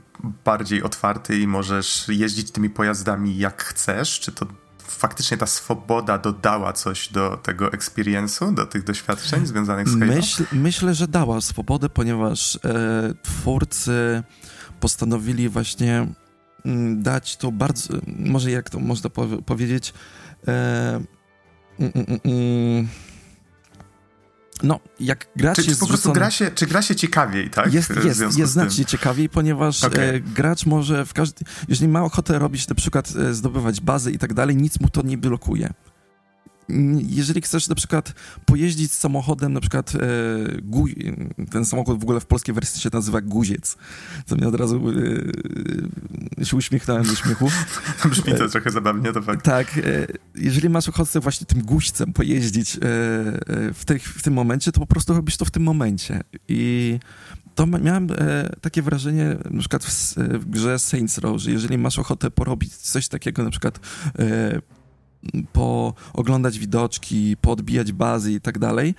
bardziej 0.46 0.84
otwarty 0.84 1.40
i 1.40 1.48
możesz 1.48 2.08
jeździć 2.08 2.52
tymi 2.52 2.70
pojazdami 2.70 3.38
jak 3.38 3.64
chcesz, 3.64 4.20
czy 4.20 4.32
to 4.32 4.46
faktycznie 5.02 5.38
ta 5.38 5.46
swoboda 5.46 6.18
dodała 6.18 6.74
coś 6.74 7.10
do 7.10 7.38
tego 7.38 7.68
experience'u, 7.68 8.54
do 8.54 8.66
tych 8.66 8.84
doświadczeń 8.84 9.46
związanych 9.46 9.90
z 9.90 10.00
Halo? 10.00 10.16
Myśl, 10.16 10.46
myślę, 10.52 10.96
że 10.96 11.08
dała 11.08 11.42
swobodę, 11.42 11.90
ponieważ 11.90 12.56
e, 12.56 12.60
twórcy 13.24 14.24
postanowili 14.80 15.50
właśnie 15.50 16.08
mm, 16.66 17.04
dać 17.04 17.38
to 17.38 17.52
bardzo, 17.52 17.94
może 18.08 18.52
jak 18.52 18.70
to 18.70 18.80
można 18.80 19.10
po 19.10 19.28
powiedzieć, 19.28 19.94
e, 20.48 21.02
mm, 21.80 21.92
mm, 22.26 22.88
no, 24.64 24.80
jak 25.00 25.28
grać 25.36 25.56
czy, 25.56 25.64
jest 25.64 25.80
po 25.80 25.88
prostu 25.88 26.14
gra 26.14 26.32
się, 26.32 26.52
Czy 26.52 26.68
gra 26.68 26.82
się 26.82 26.96
ciekawiej, 26.96 27.50
tak? 27.50 27.74
Jest, 27.74 27.94
jest, 28.04 28.38
jest 28.38 28.52
znacznie 28.52 28.86
ciekawiej, 28.86 29.30
ponieważ 29.30 29.84
okay. 29.84 30.06
e, 30.06 30.20
gracz 30.20 30.66
może 30.66 31.06
w 31.06 31.14
każdym... 31.14 31.48
Jeżeli 31.68 31.88
ma 31.88 32.04
ochotę 32.04 32.40
robić 32.40 32.68
na 32.68 32.76
przykład 32.76 33.14
e, 33.30 33.34
zdobywać 33.34 33.82
bazy 33.82 34.12
i 34.12 34.18
tak 34.18 34.34
dalej, 34.34 34.56
nic 34.56 34.80
mu 34.80 34.90
to 34.90 35.02
nie 35.02 35.18
blokuje 35.18 35.74
jeżeli 37.10 37.42
chcesz 37.42 37.68
na 37.68 37.76
przykład 37.76 38.14
pojeździć 38.46 38.94
samochodem, 38.94 39.54
na 39.54 39.60
przykład 39.60 39.96
e, 39.96 40.00
gu, 40.62 40.86
ten 41.52 41.66
samochód 41.66 42.00
w 42.00 42.04
ogóle 42.04 42.20
w 42.20 42.26
polskiej 42.26 42.56
wersji 42.56 42.82
się 42.82 42.90
nazywa 42.94 43.22
guziec, 43.22 43.78
co 44.26 44.36
mnie 44.36 44.48
od 44.48 44.56
razu 44.56 44.82
e, 46.40 46.46
się 46.46 46.58
uśmiechnąłem 46.58 47.04
do 47.04 47.16
śmiechu. 47.16 47.52
Brzmi 48.10 48.34
to 48.34 48.46
e, 48.46 48.50
trochę 48.50 48.72
zabawnie, 48.72 49.14
to 49.14 49.22
fakt. 49.22 49.46
Tak, 49.46 49.78
e, 49.78 49.82
jeżeli 50.36 50.70
masz 50.70 50.90
ochotę 50.90 51.20
właśnie 51.20 51.48
tym 51.48 51.62
guźcem 51.62 52.14
pojeździć 52.14 52.76
e, 52.76 52.80
e, 52.80 53.74
w, 53.74 53.86
tych, 53.86 54.04
w 54.04 54.22
tym 54.22 54.34
momencie, 54.34 54.72
to 54.72 54.80
po 54.80 54.88
prostu 54.88 55.14
robisz 55.14 55.38
to 55.38 55.46
w 55.46 55.52
tym 55.52 55.64
momencie 55.64 56.22
i 56.48 57.00
to 57.56 57.68
miałem 57.68 58.08
takie 58.62 58.82
wrażenie 58.82 59.38
na 59.52 59.60
przykład 59.60 59.86
w, 59.86 60.16
w 60.16 60.50
grze 60.50 60.80
Saints 60.80 61.18
Row, 61.18 61.42
że 61.42 61.52
jeżeli 61.52 61.78
masz 61.78 62.00
ochotę 62.00 62.32
porobić 62.32 62.76
coś 62.76 63.08
takiego 63.08 63.44
na 63.44 63.50
przykład 63.50 63.80
pooglądać 65.54 66.60
widoczki, 66.60 67.38
poodbijać 67.42 67.92
bazy 67.92 68.34
i 68.34 68.42
tak 68.42 68.60
dalej. 68.60 68.96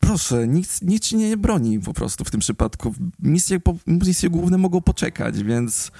Proszę, 0.00 0.48
nic, 0.48 0.82
nic 0.82 1.04
ci 1.04 1.16
nie 1.16 1.36
broni 1.36 1.80
po 1.80 1.94
prostu 1.94 2.24
w 2.24 2.30
tym 2.30 2.40
przypadku. 2.40 2.94
Misje, 3.18 3.60
misje 3.86 4.30
główne 4.30 4.58
mogą 4.58 4.80
poczekać, 4.80 5.42
więc 5.42 5.90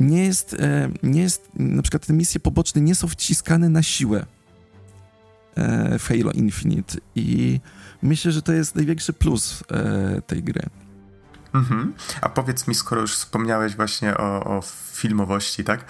nie 0.00 0.24
jest, 0.24 0.54
e, 0.54 0.90
nie 1.02 1.20
jest, 1.20 1.48
na 1.54 1.82
przykład 1.82 2.06
te 2.06 2.12
misje 2.12 2.40
poboczne 2.40 2.80
nie 2.80 2.94
są 2.94 3.08
wciskane 3.08 3.68
na 3.68 3.82
siłę 3.82 4.26
e, 5.54 5.98
w 5.98 6.04
Halo 6.04 6.30
Infinite 6.32 6.98
i 7.14 7.60
myślę, 8.02 8.32
że 8.32 8.42
to 8.42 8.52
jest 8.52 8.74
największy 8.74 9.12
plus 9.12 9.64
e, 9.70 10.22
tej 10.22 10.42
gry. 10.42 10.62
Mhm. 11.54 11.94
A 12.20 12.28
powiedz 12.28 12.68
mi, 12.68 12.74
skoro 12.74 13.00
już 13.00 13.14
wspomniałeś 13.14 13.76
właśnie 13.76 14.16
o, 14.16 14.44
o 14.44 14.62
filmowości, 14.92 15.64
tak? 15.64 15.84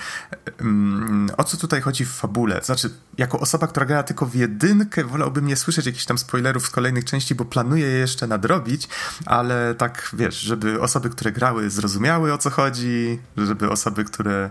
O 1.37 1.44
co 1.44 1.56
tutaj 1.56 1.80
chodzi 1.80 2.04
w 2.04 2.11
fabule? 2.11 2.61
Znaczy, 2.62 2.90
jako 3.18 3.40
osoba, 3.40 3.66
która 3.66 3.87
gra 3.87 4.02
tylko 4.02 4.26
w 4.26 4.35
jedynkę, 4.35 5.04
wolałbym 5.04 5.47
nie 5.47 5.56
słyszeć 5.56 5.87
jakichś 5.87 6.04
tam 6.04 6.18
spoilerów 6.18 6.66
z 6.66 6.71
kolejnych 6.71 7.04
części, 7.04 7.35
bo 7.35 7.44
planuję 7.44 7.87
je 7.87 7.99
jeszcze 7.99 8.26
nadrobić, 8.26 8.88
ale 9.26 9.75
tak, 9.75 10.11
wiesz, 10.12 10.40
żeby 10.40 10.80
osoby, 10.80 11.11
które 11.11 11.33
grały, 11.33 11.71
zrozumiały 11.71 12.33
o 12.33 12.38
co 12.38 12.50
chodzi, 12.50 13.18
żeby 13.37 13.71
osoby, 13.71 14.04
które 14.04 14.50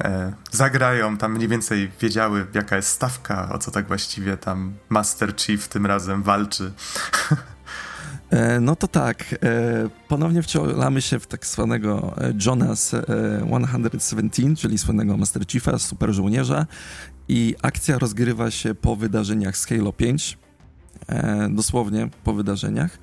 e, 0.00 0.32
zagrają, 0.50 1.16
tam 1.16 1.32
mniej 1.32 1.48
więcej 1.48 1.92
wiedziały, 2.00 2.46
jaka 2.54 2.76
jest 2.76 2.88
stawka, 2.88 3.48
o 3.52 3.58
co 3.58 3.70
tak 3.70 3.88
właściwie 3.88 4.36
tam 4.36 4.72
Master 4.88 5.36
Chief 5.36 5.68
tym 5.68 5.86
razem 5.86 6.22
walczy. 6.22 6.72
E, 8.32 8.60
no 8.60 8.76
to 8.76 8.88
tak, 8.88 9.34
e, 9.42 9.88
ponownie 10.08 10.42
wcielamy 10.42 11.02
się 11.02 11.18
w 11.18 11.26
tak 11.26 11.46
zwanego 11.46 12.14
e, 12.18 12.32
Jonas 12.46 12.94
117, 13.98 14.56
czyli 14.56 14.78
słynnego 14.78 15.16
Master 15.16 15.46
Chiefa, 15.46 15.78
super 15.78 16.12
żołnierza 16.12 16.66
i 17.28 17.54
akcja 17.62 17.98
rozgrywa 17.98 18.50
się 18.50 18.74
po 18.74 18.96
wydarzeniach 18.96 19.56
z 19.56 19.66
Halo 19.66 19.92
5, 19.92 20.38
dosłownie 21.50 22.08
po 22.24 22.32
wydarzeniach. 22.32 22.98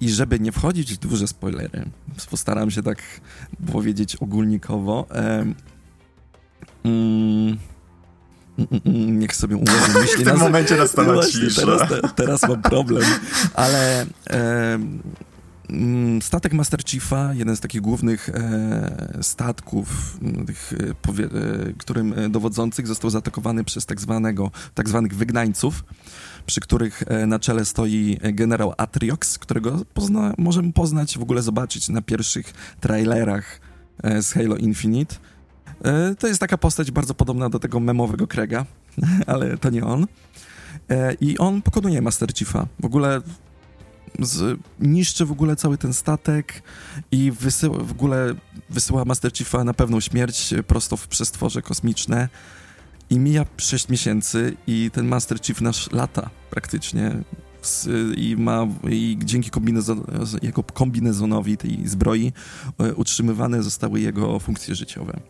I 0.00 0.10
żeby 0.10 0.40
nie 0.40 0.52
wchodzić 0.52 0.94
w 0.94 0.98
duże 0.98 1.28
spoilery, 1.28 1.84
postaram 2.30 2.70
się 2.70 2.82
tak 2.82 2.98
powiedzieć 3.72 4.16
ogólnikowo. 4.16 5.06
Mm, 6.84 7.56
niech 8.84 9.36
sobie 9.36 9.56
ułoży 9.56 9.98
myśli. 10.00 10.24
w 10.24 10.28
tym 10.28 10.38
momencie 10.38 10.76
nastała 10.76 11.26
cisza. 11.26 11.60
Teraz, 11.60 11.88
te, 11.88 12.00
teraz 12.14 12.42
mam 12.42 12.62
problem. 12.62 13.04
Ale 13.54 14.06
e, 14.30 14.78
statek 16.20 16.52
Master 16.52 16.84
Chiefa, 16.84 17.34
jeden 17.34 17.56
z 17.56 17.60
takich 17.60 17.80
głównych 17.80 18.28
e, 18.28 19.18
statków, 19.22 20.18
tych, 20.46 20.72
e, 20.72 20.94
powie, 21.02 21.24
e, 21.24 21.28
którym 21.78 22.14
dowodzących 22.30 22.86
został 22.86 23.10
zaatakowany 23.10 23.64
przez 23.64 23.86
tak, 23.86 24.00
zwanego, 24.00 24.50
tak 24.74 24.88
zwanych 24.88 25.14
wygnańców, 25.14 25.84
przy 26.46 26.60
których 26.60 27.02
e, 27.06 27.26
na 27.26 27.38
czele 27.38 27.64
stoi 27.64 28.18
generał 28.22 28.72
Atriox, 28.76 29.38
którego 29.38 29.84
pozna, 29.94 30.34
możemy 30.38 30.72
poznać, 30.72 31.18
w 31.18 31.22
ogóle 31.22 31.42
zobaczyć 31.42 31.88
na 31.88 32.02
pierwszych 32.02 32.52
trailerach 32.80 33.60
e, 34.02 34.22
z 34.22 34.32
Halo 34.32 34.56
Infinite 34.56 35.14
E, 35.14 35.33
to 36.18 36.26
jest 36.26 36.40
taka 36.40 36.58
postać 36.58 36.90
bardzo 36.90 37.14
podobna 37.14 37.48
do 37.48 37.58
tego 37.58 37.80
memowego 37.80 38.26
Krega, 38.26 38.66
ale 39.26 39.58
to 39.58 39.70
nie 39.70 39.84
on. 39.84 40.06
E, 40.90 41.14
I 41.20 41.38
on 41.38 41.62
pokonuje 41.62 42.02
Master 42.02 42.34
Chiefa. 42.34 42.66
W 42.80 42.84
ogóle 42.84 43.20
z, 44.18 44.60
niszczy 44.80 45.26
w 45.26 45.32
ogóle 45.32 45.56
cały 45.56 45.78
ten 45.78 45.92
statek 45.92 46.62
i 47.10 47.32
wysyła, 47.32 47.78
w 47.78 47.90
ogóle 47.90 48.34
wysyła 48.70 49.04
Master 49.04 49.32
Chiefa 49.32 49.64
na 49.64 49.74
pewną 49.74 50.00
śmierć 50.00 50.54
prosto 50.66 50.96
w 50.96 51.08
przestworze 51.08 51.62
kosmiczne. 51.62 52.28
I 53.10 53.18
mija 53.18 53.46
6 53.56 53.88
miesięcy 53.88 54.56
i 54.66 54.90
ten 54.92 55.06
Master 55.06 55.40
Chief 55.40 55.60
nasz 55.60 55.92
lata 55.92 56.30
praktycznie 56.50 57.12
i 58.16 58.36
ma 58.38 58.66
i 58.90 59.18
dzięki 59.24 59.50
kombinezon, 59.50 60.04
jego 60.42 60.62
kombinezonowi 60.62 61.56
tej 61.56 61.88
zbroi 61.88 62.32
e, 62.78 62.94
utrzymywane 62.94 63.62
zostały 63.62 64.00
jego 64.00 64.40
funkcje 64.40 64.74
życiowe. 64.74 65.20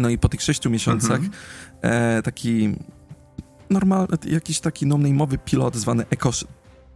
No 0.00 0.08
i 0.08 0.18
po 0.18 0.28
tych 0.28 0.42
sześciu 0.42 0.70
miesiącach 0.70 1.20
mhm. 1.20 1.32
e, 1.82 2.22
taki 2.22 2.74
normal, 3.70 4.08
jakiś 4.26 4.60
taki 4.60 4.86
no-name'owy 4.86 5.38
pilot 5.44 5.76
zwany 5.76 6.04
Echo 6.10 6.30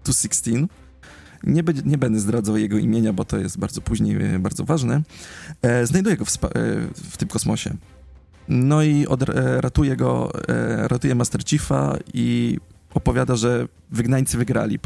216 0.04 0.66
nie, 1.46 1.62
be, 1.62 1.72
nie 1.84 1.98
będę 1.98 2.20
zdradzał 2.20 2.56
jego 2.56 2.78
imienia, 2.78 3.12
bo 3.12 3.24
to 3.24 3.38
jest 3.38 3.58
bardzo 3.58 3.80
później 3.80 4.34
e, 4.34 4.38
bardzo 4.38 4.64
ważne. 4.64 5.02
E, 5.62 5.86
znajduje 5.86 6.16
go 6.16 6.24
w, 6.24 6.44
e, 6.44 6.48
w, 7.10 7.16
tym 7.16 7.28
kosmosie. 7.28 7.76
No 8.48 8.82
i 8.82 9.06
od, 9.06 9.28
e, 9.28 9.60
ratuje 9.60 9.96
go, 9.96 10.32
e, 10.48 10.88
ratuje 10.88 11.14
Master 11.14 11.44
Chiefa 11.44 11.96
i 12.14 12.58
opowiada, 12.94 13.36
że 13.36 13.68
wygnańcy 13.90 14.38
wygrali, 14.38 14.78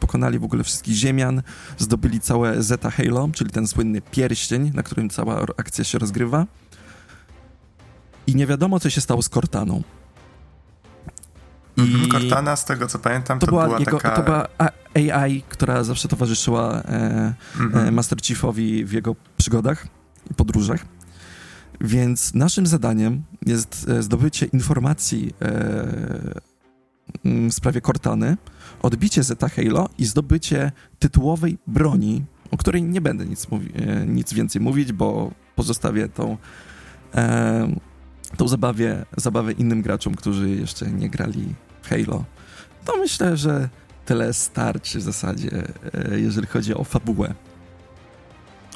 pokonali 0.00 0.38
w 0.38 0.44
ogóle 0.44 0.64
wszystkich 0.64 0.94
ziemian, 0.94 1.42
zdobyli 1.78 2.20
całe 2.20 2.62
Zeta 2.62 2.90
Halo, 2.90 3.28
czyli 3.32 3.50
ten 3.50 3.66
słynny 3.66 4.00
pierścień, 4.00 4.70
na 4.74 4.82
którym 4.82 5.10
cała 5.10 5.40
akcja 5.56 5.84
się 5.84 5.98
rozgrywa. 5.98 6.46
I 8.26 8.34
nie 8.34 8.46
wiadomo, 8.46 8.80
co 8.80 8.90
się 8.90 9.00
stało 9.00 9.22
z 9.22 9.28
Cortaną. 9.28 9.82
I 11.76 12.08
Cortana, 12.08 12.56
z 12.56 12.64
tego 12.64 12.86
co 12.86 12.98
pamiętam, 12.98 13.38
to, 13.38 13.46
to 13.46 13.52
była, 13.52 13.64
była 13.64 13.78
jego, 13.78 14.00
taka... 14.00 14.16
To 14.16 14.22
była 14.22 14.48
AI, 14.94 15.42
która 15.48 15.84
zawsze 15.84 16.08
towarzyszyła 16.08 16.82
e, 16.82 17.34
mhm. 17.60 17.88
e, 17.88 17.90
Master 17.90 18.22
Chiefowi 18.22 18.84
w 18.84 18.92
jego 18.92 19.16
przygodach 19.36 19.86
i 20.30 20.34
podróżach. 20.34 20.86
Więc 21.80 22.34
naszym 22.34 22.66
zadaniem 22.66 23.22
jest 23.46 23.86
e, 23.88 24.02
zdobycie 24.02 24.46
informacji 24.46 25.34
e, 25.42 26.40
w 27.24 27.52
sprawie 27.52 27.80
Cortany, 27.80 28.36
odbicie 28.82 29.22
Zeta 29.22 29.48
Halo 29.48 29.88
i 29.98 30.04
zdobycie 30.04 30.72
tytułowej 30.98 31.58
broni, 31.66 32.24
o 32.50 32.56
której 32.56 32.82
nie 32.82 33.00
będę 33.00 33.26
nic, 33.26 33.50
mówi, 33.50 33.72
e, 33.74 34.06
nic 34.06 34.32
więcej 34.32 34.62
mówić, 34.62 34.92
bo 34.92 35.30
pozostawię 35.54 36.08
tą, 36.08 36.36
e, 37.14 37.68
tą 38.36 38.48
zabawie, 38.48 39.04
zabawę 39.16 39.52
innym 39.52 39.82
graczom, 39.82 40.14
którzy 40.14 40.50
jeszcze 40.50 40.90
nie 40.90 41.10
grali 41.10 41.54
w 41.82 41.88
Halo. 41.88 42.24
To 42.84 42.96
myślę, 42.96 43.36
że 43.36 43.68
tyle 44.04 44.32
starczy 44.32 44.98
w 44.98 45.02
zasadzie, 45.02 45.50
e, 45.94 46.20
jeżeli 46.20 46.46
chodzi 46.46 46.74
o 46.74 46.84
fabułę. 46.84 47.34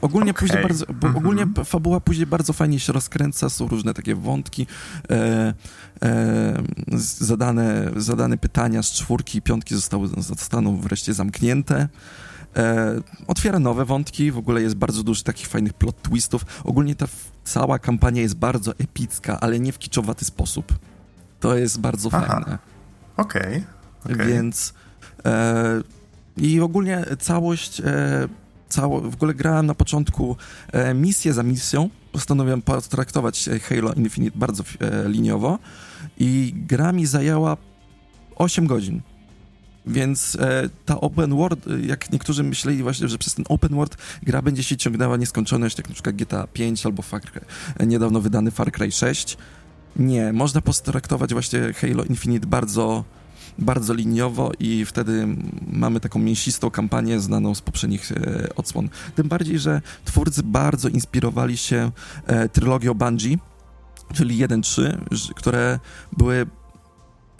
Ogólnie, 0.02 0.30
okay. 0.30 0.40
później 0.48 0.62
bardzo, 0.62 0.86
mm 0.88 1.00
-hmm. 1.00 1.16
ogólnie 1.16 1.46
fabuła 1.64 2.00
później 2.00 2.26
bardzo 2.26 2.52
fajnie 2.52 2.80
się 2.80 2.92
rozkręca, 2.92 3.50
są 3.50 3.68
różne 3.68 3.94
takie 3.94 4.14
wątki, 4.14 4.66
e, 5.10 5.54
e, 6.02 6.62
zadane, 6.96 7.90
zadane 7.96 8.38
pytania 8.38 8.82
z 8.82 8.92
czwórki 8.92 9.38
i 9.38 9.42
piątki 9.42 9.74
zostały, 9.74 10.08
zostaną 10.08 10.76
wreszcie 10.76 11.14
zamknięte. 11.14 11.88
E, 12.56 12.96
otwiera 13.26 13.58
nowe 13.58 13.84
wątki, 13.84 14.30
w 14.30 14.38
ogóle 14.38 14.62
jest 14.62 14.74
bardzo 14.74 15.02
dużo 15.02 15.22
takich 15.22 15.46
fajnych 15.46 15.72
plot 15.72 16.02
twistów. 16.02 16.44
Ogólnie 16.64 16.94
ta 16.94 17.06
cała 17.44 17.78
kampania 17.78 18.22
jest 18.22 18.36
bardzo 18.36 18.72
epicka, 18.78 19.40
ale 19.40 19.60
nie 19.60 19.72
w 19.72 19.78
kiczowaty 19.78 20.24
sposób. 20.24 20.78
To 21.40 21.56
jest 21.56 21.80
bardzo 21.80 22.08
Aha. 22.12 22.26
fajne. 22.26 22.58
Okej. 23.16 23.64
Okay. 24.04 24.14
Okay. 24.14 24.26
Więc 24.26 24.74
e, 25.24 25.82
i 26.36 26.60
ogólnie 26.60 27.04
całość 27.18 27.80
e, 27.80 28.28
cało, 28.68 29.00
w 29.00 29.14
ogóle 29.14 29.34
grałem 29.34 29.66
na 29.66 29.74
początku 29.74 30.36
e, 30.72 30.94
misję 30.94 31.32
za 31.32 31.42
misją. 31.42 31.90
Postanowiłem 32.12 32.62
potraktować 32.62 33.48
Halo 33.68 33.92
Infinite 33.92 34.38
bardzo 34.38 34.64
e, 34.80 35.08
liniowo 35.08 35.58
i 36.18 36.54
gra 36.56 36.92
mi 36.92 37.06
zajęła 37.06 37.56
8 38.36 38.66
godzin. 38.66 39.00
Więc 39.86 40.36
e, 40.40 40.68
ta 40.86 41.00
open 41.00 41.36
world, 41.36 41.66
jak 41.86 42.12
niektórzy 42.12 42.42
myśleli 42.42 42.82
właśnie, 42.82 43.08
że 43.08 43.18
przez 43.18 43.34
ten 43.34 43.44
open 43.48 43.74
world 43.74 43.96
gra 44.22 44.42
będzie 44.42 44.62
się 44.62 44.76
ciągnęła 44.76 45.16
nieskończoność, 45.16 45.78
jak 45.78 45.88
przykład 45.88 46.16
GTA 46.16 46.46
5 46.46 46.86
albo 46.86 47.02
Far 47.02 47.22
Cry, 47.22 47.40
niedawno 47.86 48.20
wydany 48.20 48.50
Far 48.50 48.72
Cry 48.72 48.92
6. 48.92 49.36
Nie, 49.96 50.32
można 50.32 50.60
potraktować 50.60 51.32
właśnie 51.32 51.72
Halo 51.72 52.04
Infinite 52.04 52.46
bardzo 52.46 53.04
bardzo 53.58 53.94
liniowo 53.94 54.52
i 54.58 54.84
wtedy 54.84 55.26
mamy 55.72 56.00
taką 56.00 56.18
mięsistą 56.18 56.70
kampanię 56.70 57.20
znaną 57.20 57.54
z 57.54 57.60
poprzednich 57.60 58.12
e, 58.12 58.48
odsłon. 58.56 58.88
Tym 59.14 59.28
bardziej, 59.28 59.58
że 59.58 59.80
twórcy 60.04 60.42
bardzo 60.42 60.88
inspirowali 60.88 61.56
się 61.56 61.90
e, 62.26 62.48
trylogią 62.48 62.94
Bungie, 62.94 63.36
czyli 64.14 64.38
1-3, 64.38 64.98
które 65.34 65.78
były 66.12 66.46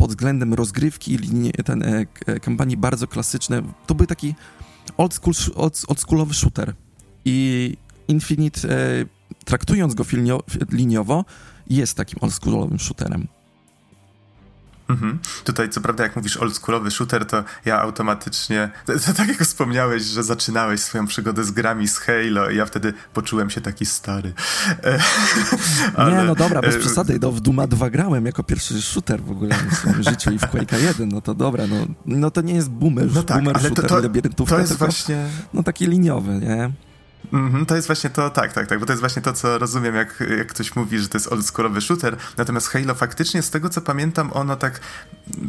pod 0.01 0.11
względem 0.11 0.55
rozgrywki 0.55 1.17
linii, 1.17 1.53
ten, 1.65 1.83
e, 1.83 2.07
e, 2.27 2.41
kampanii 2.41 2.77
bardzo 2.77 3.07
klasyczne. 3.07 3.63
To 3.87 3.95
był 3.95 4.07
taki 4.07 4.35
old, 4.97 5.15
school, 5.15 5.35
old, 5.55 5.83
oldschoolowy 5.89 6.35
shooter. 6.35 6.75
I 7.25 7.77
Infinite, 8.09 8.69
e, 8.69 9.05
traktując 9.45 9.95
go 9.95 10.05
liniowo, 10.73 11.25
jest 11.71 11.97
takim 11.97 12.19
oldschoolowym 12.23 12.79
shooterem. 12.79 13.29
Mhm. 14.91 15.19
Tutaj, 15.45 15.69
co 15.69 15.81
prawda, 15.81 16.05
jak 16.05 16.17
mówisz 16.17 16.37
oldschoolowy 16.37 16.91
shooter, 16.91 17.27
to 17.27 17.45
ja 17.65 17.81
automatycznie, 17.81 18.71
to, 18.87 18.93
to, 18.93 19.13
tak 19.13 19.29
jak 19.29 19.39
wspomniałeś, 19.39 20.03
że 20.03 20.23
zaczynałeś 20.23 20.81
swoją 20.81 21.07
przygodę 21.07 21.45
z 21.45 21.51
grami 21.51 21.89
z 21.89 21.99
Halo 21.99 22.51
i 22.51 22.57
ja 22.57 22.67
wtedy 22.67 22.93
poczułem 23.13 23.51
się 23.51 23.61
taki 23.61 23.87
stary. 23.87 24.33
Ale, 25.97 26.17
nie, 26.17 26.23
no 26.23 26.35
dobra, 26.35 26.61
bez 26.61 26.75
e, 26.75 26.79
przesady, 26.79 27.19
no, 27.23 27.33
w 27.33 27.41
Duma 27.41 27.67
2 27.67 27.91
grałem 27.91 28.27
jako 28.27 28.43
pierwszy 28.43 28.83
shooter 28.83 29.23
w 29.23 29.31
ogóle 29.31 29.57
w 29.71 29.75
swoim 29.75 30.03
życiu 30.03 30.31
i 30.31 30.39
w 30.39 30.43
Quake'a 30.43 30.79
1, 30.79 31.09
no 31.09 31.21
to 31.21 31.35
dobra, 31.35 31.67
no, 31.67 31.77
no 32.07 32.31
to 32.31 32.41
nie 32.41 32.55
jest 32.55 32.71
boomer, 32.71 33.07
no 33.15 33.23
tak, 33.23 33.37
boomer 33.37 33.57
ale 33.57 33.69
shooter, 33.69 33.87
to, 33.87 34.03
to, 34.37 34.45
to 34.45 34.59
jest 34.59 34.73
tylko, 34.73 34.85
właśnie... 34.85 35.27
no 35.55 35.63
taki 35.63 35.87
liniowy, 35.87 36.33
nie? 36.39 36.71
Mm-hmm, 37.33 37.67
to 37.67 37.77
jest 37.77 37.87
właśnie 37.87 38.11
to, 38.11 38.31
tak, 38.31 38.53
tak, 38.53 38.67
tak, 38.67 38.81
bo 38.81 38.87
to 38.87 38.93
jest 38.93 39.01
właśnie 39.01 39.23
to, 39.23 39.33
co 39.33 39.59
rozumiem, 39.59 39.95
jak, 39.95 40.23
jak 40.39 40.49
ktoś 40.49 40.77
mówi, 40.77 40.99
że 40.99 41.09
to 41.09 41.19
jest 41.19 41.33
oldschoolowy 41.33 41.81
shooter, 41.81 42.17
natomiast 42.37 42.69
Halo 42.69 42.95
faktycznie, 42.95 43.43
z 43.43 43.51
tego 43.51 43.69
co 43.69 43.81
pamiętam, 43.81 44.31
ono 44.33 44.57
tak 44.57 44.81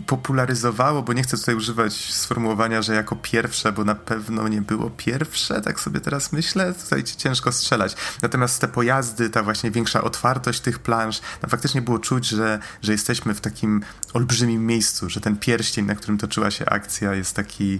popularyzowało, 0.07 1.03
bo 1.03 1.13
nie 1.13 1.23
chcę 1.23 1.37
tutaj 1.37 1.55
używać 1.55 1.93
sformułowania, 1.93 2.81
że 2.81 2.95
jako 2.95 3.15
pierwsze, 3.15 3.71
bo 3.71 3.83
na 3.83 3.95
pewno 3.95 4.47
nie 4.47 4.61
było 4.61 4.89
pierwsze, 4.89 5.61
tak 5.61 5.79
sobie 5.79 5.99
teraz 5.99 6.31
myślę, 6.31 6.73
tutaj 6.73 7.03
ciężko 7.03 7.51
strzelać. 7.51 7.95
Natomiast 8.21 8.61
te 8.61 8.67
pojazdy, 8.67 9.29
ta 9.29 9.43
właśnie 9.43 9.71
większa 9.71 10.03
otwartość 10.03 10.59
tych 10.59 10.79
planż, 10.79 11.21
no 11.43 11.49
faktycznie 11.49 11.81
było 11.81 11.99
czuć, 11.99 12.27
że, 12.27 12.59
że 12.81 12.91
jesteśmy 12.91 13.33
w 13.33 13.41
takim 13.41 13.83
olbrzymim 14.13 14.65
miejscu, 14.65 15.09
że 15.09 15.21
ten 15.21 15.37
pierścień, 15.37 15.85
na 15.85 15.95
którym 15.95 16.17
toczyła 16.17 16.51
się 16.51 16.65
akcja 16.65 17.13
jest 17.13 17.35
taki 17.35 17.79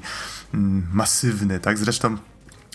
mm, 0.53 0.87
masywny, 0.93 1.59
tak? 1.59 1.77
Zresztą 1.77 2.17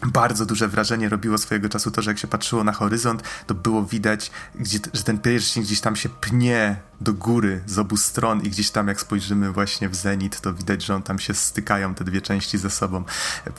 bardzo 0.04 0.46
duże 0.46 0.68
wrażenie 0.68 1.09
robiło 1.09 1.38
swojego 1.38 1.68
czasu 1.68 1.90
to, 1.90 2.02
że 2.02 2.11
jak 2.11 2.18
się 2.18 2.28
patrzyło 2.28 2.64
na 2.64 2.72
horyzont, 2.72 3.22
to 3.46 3.54
było 3.54 3.85
widać, 3.85 4.30
gdzie, 4.54 4.78
że 4.92 5.02
ten 5.02 5.18
pierścień 5.18 5.62
gdzieś 5.62 5.80
tam 5.80 5.96
się 5.96 6.09
pnie 6.09 6.76
do 7.00 7.12
góry 7.12 7.62
z 7.66 7.78
obu 7.78 7.96
stron 7.96 8.40
i 8.40 8.50
gdzieś 8.50 8.70
tam 8.70 8.88
jak 8.88 9.00
spojrzymy 9.00 9.52
właśnie 9.52 9.88
w 9.88 9.94
zenit, 9.94 10.40
to 10.40 10.54
widać, 10.54 10.85
że 10.85 10.94
on 10.94 11.02
tam 11.02 11.18
się 11.18 11.35
stykają 11.35 11.94
te 11.94 12.04
dwie 12.04 12.20
części 12.20 12.59
ze 12.59 12.70
sobą. 12.70 13.04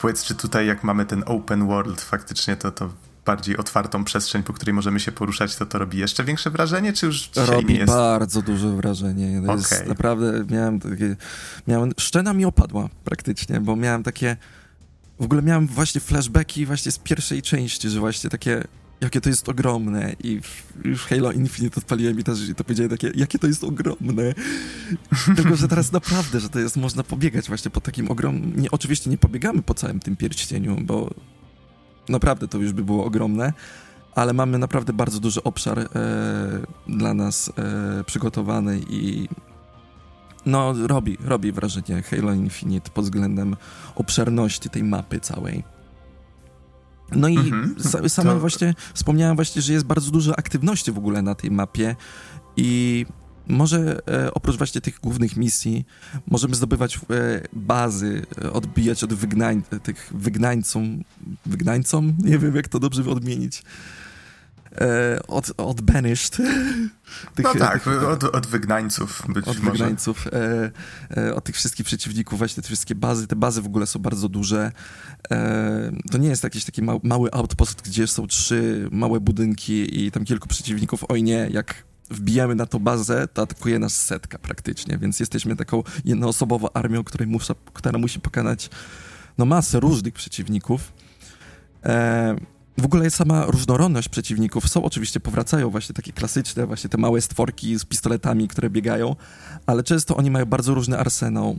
Powiedz, 0.00 0.24
czy 0.24 0.34
tutaj 0.34 0.66
jak 0.66 0.84
mamy 0.84 1.06
ten 1.06 1.24
open 1.26 1.66
world, 1.66 2.00
faktycznie 2.00 2.56
to, 2.56 2.70
to 2.70 2.90
bardziej 3.24 3.56
otwartą 3.56 4.04
przestrzeń, 4.04 4.42
po 4.42 4.52
której 4.52 4.74
możemy 4.74 5.00
się 5.00 5.12
poruszać, 5.12 5.56
to 5.56 5.66
to 5.66 5.78
robi 5.78 5.98
jeszcze 5.98 6.24
większe 6.24 6.50
wrażenie, 6.50 6.92
czy 6.92 7.06
już 7.06 7.30
robi 7.36 7.72
nie 7.72 7.78
jest? 7.78 7.92
bardzo 7.92 8.42
duże 8.42 8.76
wrażenie. 8.76 9.40
Okay. 9.42 9.56
jest 9.56 9.86
naprawdę, 9.86 10.44
miałem 10.50 10.80
takie, 10.80 11.16
miałem, 11.66 11.92
szczena 11.98 12.32
mi 12.32 12.44
opadła 12.44 12.88
praktycznie, 13.04 13.60
bo 13.60 13.76
miałem 13.76 14.02
takie 14.02 14.36
w 15.20 15.24
ogóle 15.24 15.42
miałem 15.42 15.66
właśnie 15.66 16.00
flashbacki 16.00 16.66
właśnie 16.66 16.92
z 16.92 16.98
pierwszej 16.98 17.42
części, 17.42 17.88
że 17.88 18.00
właśnie 18.00 18.30
takie 18.30 18.64
jakie 19.00 19.20
to 19.20 19.28
jest 19.28 19.48
ogromne 19.48 20.16
i 20.24 20.40
już 20.84 21.06
Halo 21.06 21.32
Infinite 21.32 21.76
odpaliłem 21.78 22.20
i 22.20 22.24
też 22.24 22.38
to 22.56 22.64
powiedziałem 22.64 22.90
takie, 22.90 23.12
jakie 23.14 23.38
to 23.38 23.46
jest 23.46 23.64
ogromne. 23.64 24.34
Tylko, 25.36 25.56
że 25.56 25.68
teraz 25.68 25.92
naprawdę, 25.92 26.40
że 26.40 26.48
to 26.48 26.58
jest, 26.58 26.76
można 26.76 27.02
pobiegać 27.02 27.48
właśnie 27.48 27.70
po 27.70 27.80
takim 27.80 28.10
ogromnym, 28.10 28.60
nie, 28.60 28.70
oczywiście 28.70 29.10
nie 29.10 29.18
pobiegamy 29.18 29.62
po 29.62 29.74
całym 29.74 30.00
tym 30.00 30.16
pierścieniu, 30.16 30.76
bo 30.80 31.10
naprawdę 32.08 32.48
to 32.48 32.58
już 32.58 32.72
by 32.72 32.84
było 32.84 33.04
ogromne, 33.04 33.52
ale 34.14 34.32
mamy 34.32 34.58
naprawdę 34.58 34.92
bardzo 34.92 35.20
duży 35.20 35.42
obszar 35.42 35.78
e, 35.78 35.88
dla 36.86 37.14
nas 37.14 37.52
e, 37.56 38.04
przygotowany 38.04 38.80
i 38.90 39.28
no, 40.48 40.74
robi, 40.86 41.18
robi 41.24 41.52
wrażenie 41.52 42.02
Halo 42.02 42.32
Infinite 42.32 42.90
pod 42.90 43.04
względem 43.04 43.56
obszerności 43.94 44.70
tej 44.70 44.84
mapy 44.84 45.20
całej. 45.20 45.64
No 47.12 47.28
i 47.28 47.38
mm 47.38 47.74
-hmm. 47.74 48.08
same 48.08 48.30
to... 48.30 48.40
właśnie 48.40 48.74
wspomniałem 48.94 49.36
właśnie, 49.36 49.62
że 49.62 49.72
jest 49.72 49.86
bardzo 49.86 50.10
dużo 50.10 50.38
aktywności 50.38 50.92
w 50.92 50.98
ogóle 50.98 51.22
na 51.22 51.34
tej 51.34 51.50
mapie 51.50 51.96
i 52.56 53.06
może 53.48 54.00
e, 54.08 54.34
oprócz 54.34 54.56
właśnie 54.56 54.80
tych 54.80 55.00
głównych 55.00 55.36
misji 55.36 55.84
możemy 56.26 56.54
zdobywać 56.54 56.96
e, 56.96 57.00
bazy, 57.52 58.26
e, 58.42 58.52
odbijać 58.52 59.04
od 59.04 59.14
wygnań, 59.14 59.62
tych 59.82 60.12
wygnańcom, 60.14 61.04
wygnańcom? 61.46 62.14
Nie 62.18 62.38
wiem 62.38 62.56
jak 62.56 62.68
to 62.68 62.78
dobrze 62.78 63.10
odmienić 63.10 63.62
od, 65.28 65.50
od 65.56 65.80
Banished. 65.80 66.36
Tych, 67.34 67.44
no 67.44 67.54
tak, 67.54 67.84
tych, 67.84 68.08
od, 68.08 68.24
od 68.24 68.46
wygnańców 68.46 69.22
być 69.28 69.48
Od 69.48 69.58
może. 69.58 69.70
wygnańców, 69.70 70.26
e, 70.26 70.70
e, 71.16 71.34
od 71.34 71.44
tych 71.44 71.56
wszystkich 71.56 71.86
przeciwników, 71.86 72.38
właśnie 72.38 72.62
te 72.62 72.66
wszystkie 72.66 72.94
bazy, 72.94 73.26
te 73.26 73.36
bazy 73.36 73.62
w 73.62 73.66
ogóle 73.66 73.86
są 73.86 73.98
bardzo 73.98 74.28
duże. 74.28 74.72
E, 75.30 75.92
to 76.10 76.18
nie 76.18 76.28
jest 76.28 76.44
jakiś 76.44 76.64
taki 76.64 76.82
mały, 76.82 77.00
mały 77.02 77.32
outpost, 77.32 77.82
gdzie 77.82 78.06
są 78.06 78.26
trzy 78.26 78.88
małe 78.92 79.20
budynki 79.20 80.04
i 80.04 80.10
tam 80.10 80.24
kilku 80.24 80.48
przeciwników. 80.48 81.04
Oj 81.08 81.22
nie, 81.22 81.48
jak 81.50 81.84
wbijamy 82.10 82.54
na 82.54 82.66
tą 82.66 82.78
bazę, 82.78 83.28
to 83.28 83.42
atakuje 83.42 83.78
nas 83.78 84.04
setka 84.04 84.38
praktycznie, 84.38 84.98
więc 84.98 85.20
jesteśmy 85.20 85.56
taką 85.56 85.82
jednoosobową 86.04 86.68
armią, 86.74 87.04
której 87.04 87.28
musa, 87.28 87.54
która 87.72 87.98
musi 87.98 88.20
pokonać 88.20 88.70
no, 89.38 89.44
masę 89.44 89.80
różnych 89.80 90.14
przeciwników. 90.14 90.92
E, 91.84 92.36
w 92.78 92.84
ogóle 92.84 93.10
sama 93.10 93.46
różnorodność 93.46 94.08
przeciwników. 94.08 94.68
Są 94.68 94.84
oczywiście, 94.84 95.20
powracają 95.20 95.70
właśnie 95.70 95.94
takie 95.94 96.12
klasyczne, 96.12 96.66
właśnie 96.66 96.90
te 96.90 96.98
małe 96.98 97.20
stworki 97.20 97.78
z 97.78 97.84
pistoletami, 97.84 98.48
które 98.48 98.70
biegają, 98.70 99.16
ale 99.66 99.82
często 99.82 100.16
oni 100.16 100.30
mają 100.30 100.46
bardzo 100.46 100.74
różny 100.74 100.98
arsenał. 100.98 101.56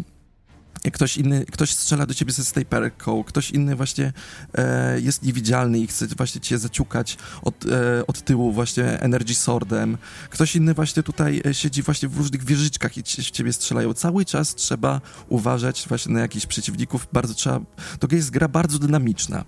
ktoś 0.93 1.17
inny, 1.17 1.45
ktoś 1.45 1.73
strzela 1.73 2.05
do 2.05 2.13
ciebie 2.13 2.31
ze 2.31 2.43
snajperką, 2.43 3.23
ktoś 3.23 3.51
inny 3.51 3.75
właśnie 3.75 4.13
e, 4.53 5.01
jest 5.01 5.23
niewidzialny 5.23 5.79
i 5.79 5.87
chce 5.87 6.07
właśnie 6.07 6.41
cię 6.41 6.57
zaciukać 6.57 7.17
od, 7.41 7.65
e, 7.65 8.07
od 8.07 8.21
tyłu 8.21 8.51
właśnie 8.51 8.83
Energy 8.83 9.35
Swordem, 9.35 9.97
ktoś 10.29 10.55
inny 10.55 10.73
właśnie 10.73 11.03
tutaj 11.03 11.41
e, 11.45 11.53
siedzi 11.53 11.81
właśnie 11.81 12.09
w 12.09 12.17
różnych 12.17 12.43
wieżyczkach 12.43 12.97
i 12.97 13.03
w 13.03 13.31
ciebie 13.31 13.53
strzelają. 13.53 13.93
Cały 13.93 14.25
czas 14.25 14.55
trzeba 14.55 15.01
uważać 15.29 15.85
właśnie 15.87 16.13
na 16.13 16.19
jakichś 16.19 16.45
przeciwników, 16.45 17.07
bardzo 17.13 17.33
trzeba, 17.33 17.59
to 17.99 18.07
jest 18.11 18.29
gra 18.29 18.47
bardzo 18.47 18.79
dynamiczna 18.79 19.45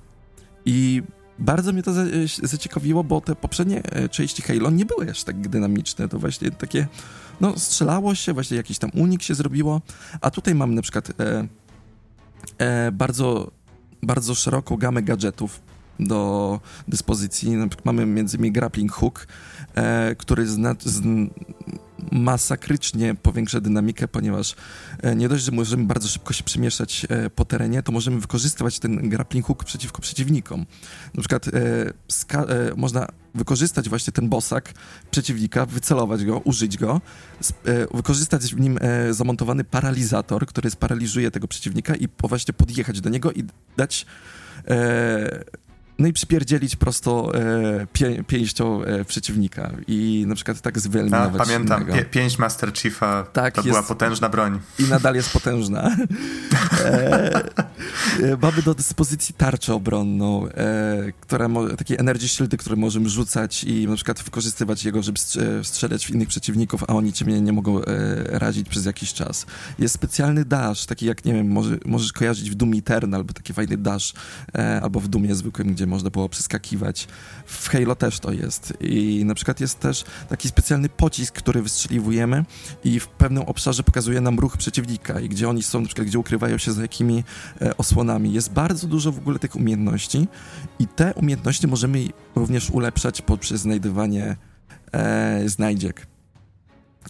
i 0.65 1.03
bardzo 1.39 1.73
mnie 1.73 1.83
to 1.83 1.91
zaciekawiło, 2.43 3.03
bo 3.03 3.21
te 3.21 3.35
poprzednie 3.35 3.83
e, 3.83 4.09
części 4.09 4.41
Halo 4.41 4.69
nie 4.69 4.85
były 4.85 5.11
aż 5.11 5.23
tak 5.23 5.47
dynamiczne, 5.47 6.07
to 6.07 6.19
właśnie 6.19 6.51
takie 6.51 6.87
no 7.41 7.59
strzelało 7.59 8.15
się, 8.15 8.33
właśnie 8.33 8.57
jakiś 8.57 8.77
tam 8.77 8.89
unik 8.93 9.23
się 9.23 9.35
zrobiło, 9.35 9.81
a 10.21 10.31
tutaj 10.31 10.55
mamy 10.55 10.75
na 10.75 10.81
przykład 10.81 11.09
e, 11.19 11.47
e, 12.57 12.91
bardzo, 12.91 13.51
bardzo 14.03 14.35
szeroką 14.35 14.77
gamę 14.77 15.01
gadżetów 15.01 15.61
do 15.99 16.59
dyspozycji. 16.87 17.57
Mamy 17.83 18.05
między 18.05 18.37
innymi 18.37 18.51
grappling 18.51 18.91
hook, 18.91 19.27
e, 19.75 20.15
który 20.15 20.47
zna, 20.47 20.75
z, 20.79 21.01
masakrycznie 22.11 23.15
powiększa 23.15 23.61
dynamikę, 23.61 24.07
ponieważ 24.07 24.55
e, 25.03 25.15
nie 25.15 25.29
dość, 25.29 25.43
że 25.43 25.51
możemy 25.51 25.83
bardzo 25.83 26.07
szybko 26.07 26.33
się 26.33 26.43
przemieszczać 26.43 27.07
e, 27.09 27.29
po 27.29 27.45
terenie, 27.45 27.83
to 27.83 27.91
możemy 27.91 28.19
wykorzystywać 28.19 28.79
ten 28.79 29.09
grappling 29.09 29.45
hook 29.45 29.63
przeciwko 29.63 30.01
przeciwnikom. 30.01 30.65
Na 31.13 31.21
przykład 31.21 31.47
e, 31.47 32.75
można 32.75 33.07
wykorzystać 33.35 33.89
właśnie 33.89 34.13
ten 34.13 34.29
bosak 34.29 34.73
przeciwnika, 35.11 35.65
wycelować 35.65 36.25
go, 36.25 36.39
użyć 36.39 36.77
go, 36.77 37.01
wykorzystać 37.93 38.55
w 38.55 38.59
nim 38.59 38.79
zamontowany 39.11 39.63
paralizator, 39.63 40.45
który 40.45 40.69
sparaliżuje 40.69 41.31
tego 41.31 41.47
przeciwnika 41.47 41.95
i 41.95 42.07
właśnie 42.23 42.53
podjechać 42.53 43.01
do 43.01 43.09
niego 43.09 43.31
i 43.31 43.43
dać 43.77 44.05
no 45.99 46.07
i 46.07 46.13
przypierdzielić 46.13 46.75
prosto 46.75 47.31
e, 47.35 47.87
pię, 47.93 48.23
pięścią 48.23 48.83
e, 48.83 49.05
przeciwnika 49.05 49.71
i 49.87 50.23
na 50.27 50.35
przykład 50.35 50.61
tak 50.61 50.79
zwyeliminować 50.79 51.41
A, 51.41 51.45
Pamiętam, 51.45 51.85
pie, 51.85 52.05
pięść 52.05 52.37
Master 52.37 52.73
Chiefa 52.73 53.23
tak, 53.23 53.53
to 53.53 53.61
jest, 53.61 53.69
była 53.69 53.83
potężna 53.83 54.29
broń. 54.29 54.59
I 54.79 54.83
nadal 54.83 55.15
jest 55.15 55.33
potężna. 55.33 55.81
e, 56.85 57.45
e, 58.23 58.37
mamy 58.41 58.61
do 58.61 58.75
dyspozycji 58.75 59.35
tarczę 59.37 59.73
obronną, 59.73 60.47
e, 60.47 61.11
która 61.21 61.47
mo, 61.47 61.67
takie 61.67 61.99
energy 61.99 62.27
shieldy, 62.27 62.57
które 62.57 62.75
możemy 62.75 63.09
rzucać 63.09 63.63
i 63.63 63.87
na 63.87 63.95
przykład 63.95 64.23
wykorzystywać 64.23 64.85
jego, 64.85 65.03
żeby 65.03 65.19
strzelać 65.63 66.05
w 66.05 66.09
innych 66.09 66.27
przeciwników, 66.27 66.83
a 66.83 66.87
oni 66.87 67.13
ciebie 67.13 67.41
nie 67.41 67.53
mogą 67.53 67.81
e, 67.81 67.83
razić 68.39 68.69
przez 68.69 68.85
jakiś 68.85 69.13
czas. 69.13 69.45
Jest 69.79 69.95
specjalny 69.95 70.45
dash, 70.45 70.85
taki 70.85 71.05
jak, 71.05 71.25
nie 71.25 71.33
wiem, 71.33 71.51
może, 71.51 71.77
możesz 71.85 72.13
kojarzyć 72.13 72.51
w 72.51 72.55
Doom 72.55 72.73
Eternal, 72.73 73.19
albo 73.19 73.33
taki 73.33 73.53
fajny 73.53 73.77
dash, 73.77 74.13
e, 74.55 74.81
albo 74.81 74.99
w 74.99 75.07
Doomie 75.07 75.35
zwykłym, 75.35 75.73
gdzie 75.73 75.87
można 75.91 76.09
było 76.09 76.29
przeskakiwać. 76.29 77.07
W 77.45 77.69
Halo 77.69 77.95
też 77.95 78.19
to 78.19 78.31
jest. 78.31 78.73
I 78.79 79.25
na 79.25 79.35
przykład 79.35 79.59
jest 79.59 79.79
też 79.79 80.03
taki 80.29 80.47
specjalny 80.47 80.89
pocisk, 80.89 81.35
który 81.35 81.61
wystrzeliwujemy 81.61 82.45
i 82.83 82.99
w 82.99 83.07
pewnym 83.07 83.43
obszarze 83.43 83.83
pokazuje 83.83 84.21
nam 84.21 84.39
ruch 84.39 84.57
przeciwnika 84.57 85.19
i 85.19 85.29
gdzie 85.29 85.49
oni 85.49 85.63
są, 85.63 85.79
na 85.81 85.85
przykład 85.85 86.07
gdzie 86.07 86.19
ukrywają 86.19 86.57
się 86.57 86.71
za 86.71 86.81
jakimi 86.81 87.23
e, 87.61 87.77
osłonami. 87.77 88.33
Jest 88.33 88.53
bardzo 88.53 88.87
dużo 88.87 89.11
w 89.11 89.17
ogóle 89.17 89.39
tych 89.39 89.55
umiejętności 89.55 90.27
i 90.79 90.87
te 90.87 91.13
umiejętności 91.13 91.67
możemy 91.67 92.07
również 92.35 92.69
ulepszać 92.69 93.21
poprzez 93.21 93.61
znajdywanie 93.61 94.35
e, 94.91 95.49
znajdziek. 95.49 96.07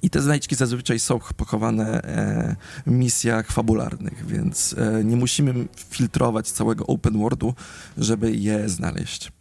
I 0.01 0.09
te 0.09 0.21
znajdźki 0.21 0.55
zazwyczaj 0.55 0.99
są 0.99 1.19
pochowane 1.37 2.01
e, 2.03 2.55
w 2.87 2.91
misjach 2.91 3.51
fabularnych, 3.51 4.25
więc 4.25 4.75
e, 4.77 5.03
nie 5.03 5.15
musimy 5.15 5.53
filtrować 5.89 6.51
całego 6.51 6.87
open 6.87 7.17
worldu, 7.17 7.53
żeby 7.97 8.31
je 8.31 8.69
znaleźć. 8.69 9.31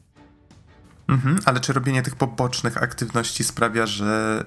Mhm, 1.08 1.38
ale 1.44 1.60
czy 1.60 1.72
robienie 1.72 2.02
tych 2.02 2.16
pobocznych 2.16 2.82
aktywności 2.82 3.44
sprawia, 3.44 3.86
że 3.86 4.44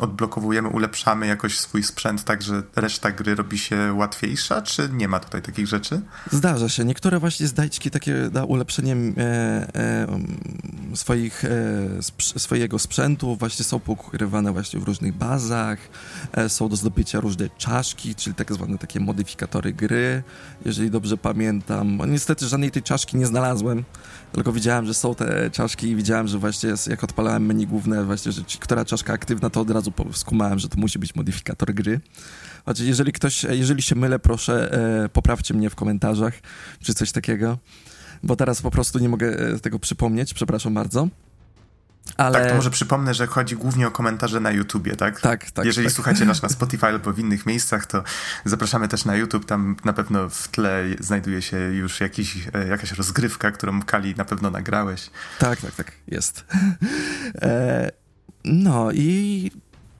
odblokowujemy, 0.00 0.68
ulepszamy 0.68 1.26
jakoś 1.26 1.58
swój 1.58 1.82
sprzęt 1.82 2.24
tak, 2.24 2.42
że 2.42 2.62
reszta 2.76 3.12
gry 3.12 3.34
robi 3.34 3.58
się 3.58 3.92
łatwiejsza, 3.92 4.62
czy 4.62 4.88
nie 4.92 5.08
ma 5.08 5.20
tutaj 5.20 5.42
takich 5.42 5.66
rzeczy? 5.66 6.00
Zdarza 6.30 6.68
się. 6.68 6.84
Niektóre 6.84 7.18
właśnie 7.18 7.46
znajdźki 7.46 7.90
takie 7.90 8.14
na 8.32 8.44
ulepszenie 8.44 8.96
e, 8.96 9.20
e, 9.74 10.06
swoich, 10.94 11.44
e, 11.44 11.48
sp 12.08 12.18
swojego 12.20 12.78
sprzętu 12.78 13.36
właśnie 13.36 13.64
są 13.64 13.80
pokrywane 13.80 14.52
właśnie 14.52 14.80
w 14.80 14.82
różnych 14.82 15.14
bazach, 15.14 15.78
e, 16.32 16.48
są 16.48 16.68
do 16.68 16.76
zdobycia 16.76 17.20
różne 17.20 17.48
czaszki, 17.58 18.14
czyli 18.14 18.34
tak 18.34 18.52
zwane 18.52 18.78
takie 18.78 19.00
modyfikatory 19.00 19.72
gry, 19.72 20.22
jeżeli 20.64 20.90
dobrze 20.90 21.16
pamiętam. 21.16 21.98
Niestety 22.06 22.48
żadnej 22.48 22.70
tej 22.70 22.82
czaszki 22.82 23.16
nie 23.16 23.26
znalazłem, 23.26 23.84
tylko 24.32 24.52
widziałem, 24.52 24.86
że 24.86 24.94
są 24.94 25.14
te 25.14 25.50
czaszki 25.50 25.88
i 25.88 25.96
widziałem, 25.96 26.28
że 26.28 26.38
właśnie 26.38 26.70
jak 26.86 27.04
odpalałem 27.04 27.46
menu 27.46 27.66
główne, 27.66 28.04
właśnie, 28.04 28.32
że 28.32 28.42
która 28.60 28.84
czaszka 28.84 29.12
aktywna, 29.12 29.50
to 29.50 29.60
od 29.60 29.70
razu 29.70 29.92
skumałem, 30.12 30.58
że 30.58 30.68
to 30.68 30.80
musi 30.80 30.98
być 30.98 31.14
modyfikator 31.14 31.74
gry. 31.74 32.00
Znaczy, 32.64 32.84
jeżeli 32.84 33.12
ktoś, 33.12 33.44
jeżeli 33.44 33.82
się 33.82 33.94
mylę, 33.94 34.18
proszę, 34.18 34.72
e, 35.04 35.08
poprawcie 35.08 35.54
mnie 35.54 35.70
w 35.70 35.74
komentarzach, 35.74 36.34
czy 36.82 36.94
coś 36.94 37.12
takiego, 37.12 37.58
bo 38.22 38.36
teraz 38.36 38.62
po 38.62 38.70
prostu 38.70 38.98
nie 38.98 39.08
mogę 39.08 39.38
e, 39.38 39.58
tego 39.58 39.78
przypomnieć, 39.78 40.34
przepraszam 40.34 40.74
bardzo. 40.74 41.08
Ale... 42.16 42.38
Tak, 42.40 42.48
to 42.48 42.54
może 42.54 42.70
przypomnę, 42.70 43.14
że 43.14 43.26
chodzi 43.26 43.56
głównie 43.56 43.86
o 43.86 43.90
komentarze 43.90 44.40
na 44.40 44.50
YouTubie, 44.50 44.96
tak? 44.96 45.20
Tak, 45.20 45.50
tak. 45.50 45.64
Jeżeli 45.64 45.86
tak. 45.86 45.94
słuchacie 45.94 46.24
nas 46.24 46.42
na 46.42 46.48
Spotify 46.58 46.86
albo 46.86 47.12
w 47.12 47.18
innych 47.18 47.46
miejscach, 47.46 47.86
to 47.86 48.02
zapraszamy 48.44 48.88
też 48.88 49.04
na 49.04 49.16
YouTube. 49.16 49.44
Tam 49.44 49.76
na 49.84 49.92
pewno 49.92 50.28
w 50.28 50.48
tle 50.48 50.84
znajduje 51.00 51.42
się 51.42 51.56
już 51.56 52.00
jakiś, 52.00 52.48
e, 52.54 52.66
jakaś 52.66 52.92
rozgrywka, 52.92 53.50
którą 53.50 53.82
Kali 53.82 54.14
na 54.14 54.24
pewno 54.24 54.50
nagrałeś. 54.50 55.10
Tak, 55.38 55.60
tak, 55.60 55.74
tak, 55.74 55.92
jest. 56.06 56.44
e, 57.42 57.90
no 58.44 58.92
i 58.92 59.50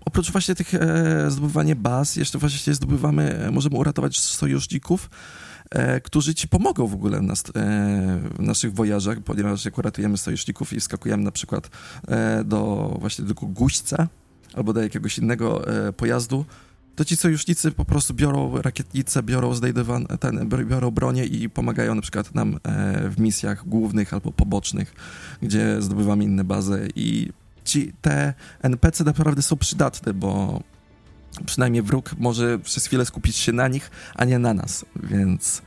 oprócz 0.05 0.33
właśnie 0.33 0.55
tych 0.55 0.75
e, 0.75 1.31
zdobywania 1.31 1.75
baz, 1.75 2.17
jeszcze 2.17 2.39
właśnie 2.39 2.75
zdobywamy, 2.75 3.39
e, 3.39 3.51
możemy 3.51 3.77
uratować 3.77 4.21
sojuszników, 4.21 5.11
którzy 6.03 6.35
ci 6.35 6.49
pomogą 6.49 6.87
w 6.87 6.95
ogóle 6.95 7.19
w, 7.19 7.23
nas, 7.23 7.41
e, 7.41 7.51
w 8.35 8.41
naszych 8.41 8.75
wojażach, 8.75 9.21
ponieważ 9.21 9.65
jak 9.65 9.79
uratujemy 9.79 10.19
sojuszników 10.19 10.73
i 10.73 10.81
wskakujemy 10.81 11.23
na 11.23 11.33
przykład 11.33 11.71
e, 12.09 12.45
do 12.45 12.97
właśnie 13.01 13.25
do 13.25 13.35
guźca 13.35 14.09
albo 14.55 14.73
do 14.73 14.83
jakiegoś 14.83 15.19
innego 15.19 15.69
e, 15.89 15.93
pojazdu, 15.93 16.45
to 16.97 17.05
ci 17.05 17.17
sojusznicy 17.17 17.71
po 17.71 17.85
prostu 17.85 18.15
biorą 18.15 18.63
rakietnice, 18.63 19.23
biorą 19.23 19.53
ten, 20.21 20.49
biorą 20.49 20.91
bronię 20.91 21.25
i 21.25 21.51
pomagają 21.51 21.95
na 21.95 22.03
przykład 22.03 22.35
nam 22.35 22.59
w 23.11 23.15
misjach 23.19 23.69
głównych 23.69 24.15
albo 24.15 24.33
pobocznych, 24.33 24.95
gdzie 25.43 25.83
zdobywamy 25.83 26.25
inne 26.25 26.45
bazy. 26.45 26.89
I 26.97 27.29
ci, 27.65 27.93
te 28.01 28.35
NPC 28.63 29.05
naprawdę 29.05 29.43
są 29.43 29.57
przydatne, 29.57 30.15
bo 30.15 30.61
przynajmniej 31.47 31.83
wróg 31.83 32.11
może 32.19 32.59
przez 32.59 32.87
chwilę 32.87 33.07
skupić 33.07 33.37
się 33.37 33.53
na 33.53 33.69
nich, 33.69 33.91
a 34.15 34.25
nie 34.25 34.39
na 34.39 34.55
nas, 34.55 34.85
więc 35.03 35.63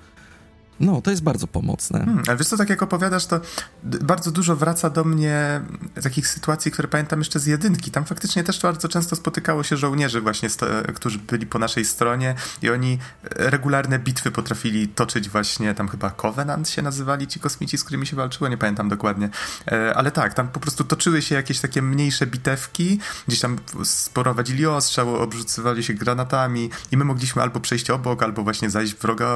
no, 0.83 1.01
to 1.01 1.11
jest 1.11 1.23
bardzo 1.23 1.47
pomocne. 1.47 1.99
Hmm, 1.99 2.23
ale 2.27 2.37
wiesz 2.37 2.47
co, 2.47 2.57
tak 2.57 2.69
jak 2.69 2.83
opowiadasz, 2.83 3.25
to 3.25 3.39
bardzo 3.83 4.31
dużo 4.31 4.55
wraca 4.55 4.89
do 4.89 5.03
mnie 5.03 5.61
takich 6.03 6.27
sytuacji, 6.27 6.71
które 6.71 6.87
pamiętam 6.87 7.19
jeszcze 7.19 7.39
z 7.39 7.45
jedynki. 7.45 7.91
Tam 7.91 8.05
faktycznie 8.05 8.43
też 8.43 8.61
bardzo 8.61 8.87
często 8.87 9.15
spotykało 9.15 9.63
się 9.63 9.77
żołnierzy 9.77 10.21
właśnie, 10.21 10.49
którzy 10.95 11.19
byli 11.19 11.45
po 11.45 11.59
naszej 11.59 11.85
stronie 11.85 12.35
i 12.61 12.69
oni 12.69 12.97
regularne 13.23 13.99
bitwy 13.99 14.31
potrafili 14.31 14.87
toczyć 14.87 15.29
właśnie, 15.29 15.73
tam 15.73 15.87
chyba 15.87 16.09
Covenant 16.09 16.69
się 16.69 16.81
nazywali 16.81 17.27
ci 17.27 17.39
kosmici, 17.39 17.77
z 17.77 17.83
którymi 17.83 18.07
się 18.07 18.15
walczyło, 18.15 18.49
nie 18.49 18.57
pamiętam 18.57 18.89
dokładnie. 18.89 19.29
E, 19.67 19.93
ale 19.95 20.11
tak, 20.11 20.33
tam 20.33 20.47
po 20.47 20.59
prostu 20.59 20.83
toczyły 20.83 21.21
się 21.21 21.35
jakieś 21.35 21.59
takie 21.59 21.81
mniejsze 21.81 22.27
bitewki, 22.27 22.99
gdzieś 23.27 23.39
tam 23.39 23.57
sprowadzili 23.83 24.65
ostrzał, 24.65 25.15
obrzucywali 25.15 25.83
się 25.83 25.93
granatami 25.93 26.69
i 26.91 26.97
my 26.97 27.05
mogliśmy 27.05 27.41
albo 27.41 27.59
przejść 27.59 27.89
obok, 27.89 28.23
albo 28.23 28.43
właśnie 28.43 28.69
zajść 28.69 28.95
wroga 28.95 29.27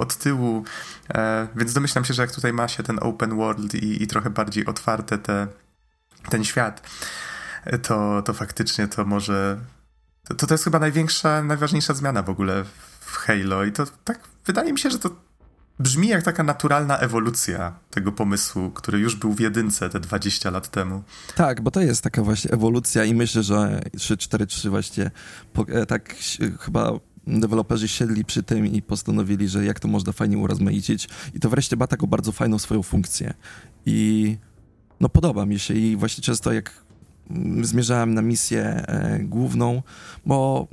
od 0.00 0.16
tyłu. 0.16 0.64
E, 1.14 1.48
więc 1.56 1.72
domyślam 1.72 2.04
się, 2.04 2.14
że 2.14 2.22
jak 2.22 2.32
tutaj 2.32 2.52
ma 2.52 2.68
się 2.68 2.82
ten 2.82 2.98
open 3.02 3.36
world 3.36 3.74
i, 3.74 4.02
i 4.02 4.06
trochę 4.06 4.30
bardziej 4.30 4.66
otwarte 4.66 5.18
te, 5.18 5.46
ten 6.30 6.44
świat, 6.44 6.88
to, 7.82 8.22
to 8.22 8.32
faktycznie 8.34 8.88
to 8.88 9.04
może. 9.04 9.58
To, 10.28 10.46
to 10.46 10.54
jest 10.54 10.64
chyba 10.64 10.78
największa, 10.78 11.42
najważniejsza 11.42 11.94
zmiana 11.94 12.22
w 12.22 12.30
ogóle 12.30 12.64
w 13.00 13.16
Halo. 13.16 13.64
I 13.64 13.72
to 13.72 13.86
tak 14.04 14.20
wydaje 14.46 14.72
mi 14.72 14.78
się, 14.78 14.90
że 14.90 14.98
to 14.98 15.10
brzmi 15.80 16.08
jak 16.08 16.22
taka 16.22 16.42
naturalna 16.42 16.98
ewolucja 16.98 17.72
tego 17.90 18.12
pomysłu, 18.12 18.70
który 18.70 18.98
już 18.98 19.16
był 19.16 19.32
w 19.32 19.40
jedynce 19.40 19.90
te 19.90 20.00
20 20.00 20.50
lat 20.50 20.68
temu. 20.68 21.02
Tak, 21.34 21.60
bo 21.60 21.70
to 21.70 21.80
jest 21.80 22.02
taka 22.02 22.22
właśnie 22.22 22.50
ewolucja 22.50 23.04
i 23.04 23.14
myślę, 23.14 23.42
że 23.42 23.80
343 23.98 24.70
właśnie 24.70 25.10
e, 25.68 25.86
tak 25.86 26.14
chyba 26.60 26.92
deweloperzy 27.26 27.88
siedli 27.88 28.24
przy 28.24 28.42
tym 28.42 28.66
i 28.66 28.82
postanowili, 28.82 29.48
że 29.48 29.64
jak 29.64 29.80
to 29.80 29.88
można 29.88 30.12
fajnie 30.12 30.38
urozmaicić. 30.38 31.08
I 31.34 31.40
to 31.40 31.50
wreszcie 31.50 31.76
ma 31.76 31.86
taką 31.86 32.06
bardzo 32.06 32.32
fajną 32.32 32.58
swoją 32.58 32.82
funkcję. 32.82 33.34
I 33.86 34.36
no 35.00 35.08
podoba 35.08 35.46
mi 35.46 35.58
się. 35.58 35.74
I 35.74 35.96
właśnie 35.96 36.24
często 36.24 36.52
jak 36.52 36.84
zmierzałem 37.62 38.14
na 38.14 38.22
misję 38.22 38.64
e, 38.64 39.18
główną, 39.18 39.82
bo 40.26 40.68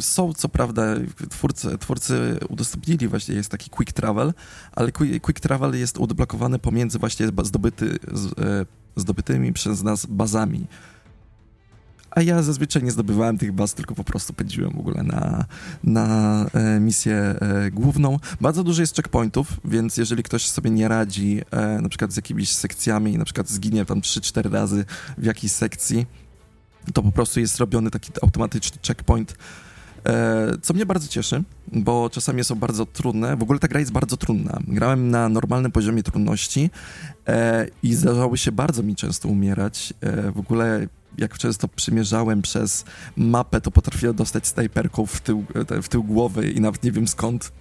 są 0.00 0.32
co 0.32 0.48
prawda, 0.48 0.82
twórcy, 1.30 1.78
twórcy 1.78 2.38
udostępnili 2.48 3.08
właśnie, 3.08 3.34
jest 3.34 3.50
taki 3.50 3.70
quick 3.70 3.92
travel, 3.92 4.32
ale 4.72 4.92
quick 4.92 5.40
travel 5.40 5.78
jest 5.78 5.98
odblokowany 5.98 6.58
pomiędzy 6.58 6.98
właśnie 6.98 7.26
zdobyty, 7.42 7.98
zdobytymi 8.96 9.52
przez 9.52 9.82
nas 9.82 10.06
bazami 10.06 10.66
a 12.14 12.22
ja 12.22 12.42
zazwyczaj 12.42 12.82
nie 12.82 12.90
zdobywałem 12.90 13.38
tych 13.38 13.52
baz, 13.52 13.74
tylko 13.74 13.94
po 13.94 14.04
prostu 14.04 14.32
pędziłem 14.32 14.72
w 14.72 14.78
ogóle 14.78 15.02
na, 15.02 15.44
na 15.84 16.46
e, 16.54 16.80
misję 16.80 17.14
e, 17.14 17.70
główną. 17.70 18.18
Bardzo 18.40 18.64
dużo 18.64 18.82
jest 18.82 18.96
checkpointów, 18.96 19.60
więc 19.64 19.96
jeżeli 19.96 20.22
ktoś 20.22 20.46
sobie 20.46 20.70
nie 20.70 20.88
radzi 20.88 21.40
e, 21.50 21.80
na 21.80 21.88
przykład 21.88 22.12
z 22.12 22.16
jakimiś 22.16 22.52
sekcjami, 22.52 23.18
na 23.18 23.24
przykład 23.24 23.48
zginie 23.48 23.84
tam 23.84 24.00
3-4 24.00 24.52
razy 24.52 24.84
w 25.18 25.24
jakiejś 25.24 25.52
sekcji, 25.52 26.06
to 26.94 27.02
po 27.02 27.12
prostu 27.12 27.40
jest 27.40 27.58
robiony 27.58 27.90
taki 27.90 28.12
automatyczny 28.22 28.78
checkpoint, 28.86 29.36
co 30.62 30.74
mnie 30.74 30.86
bardzo 30.86 31.08
cieszy, 31.08 31.42
bo 31.72 32.10
czasami 32.10 32.44
są 32.44 32.54
bardzo 32.54 32.86
trudne. 32.86 33.36
W 33.36 33.42
ogóle 33.42 33.58
ta 33.58 33.68
gra 33.68 33.80
jest 33.80 33.92
bardzo 33.92 34.16
trudna. 34.16 34.58
Grałem 34.68 35.10
na 35.10 35.28
normalnym 35.28 35.72
poziomie 35.72 36.02
trudności 36.02 36.70
e, 37.28 37.66
i 37.82 37.94
zdarzało 37.94 38.36
się 38.36 38.52
bardzo 38.52 38.82
mi 38.82 38.96
często 38.96 39.28
umierać. 39.28 39.94
E, 40.00 40.32
w 40.32 40.38
ogóle 40.38 40.86
jak 41.18 41.38
często 41.38 41.68
przymierzałem 41.68 42.42
przez 42.42 42.84
mapę, 43.16 43.60
to 43.60 43.70
potrafiłem 43.70 44.16
dostać 44.16 44.46
snajperką 44.46 45.06
w 45.06 45.20
tył, 45.20 45.44
w 45.82 45.88
tył 45.88 46.04
głowy 46.04 46.50
i 46.50 46.60
nawet 46.60 46.82
nie 46.84 46.92
wiem 46.92 47.08
skąd. 47.08 47.52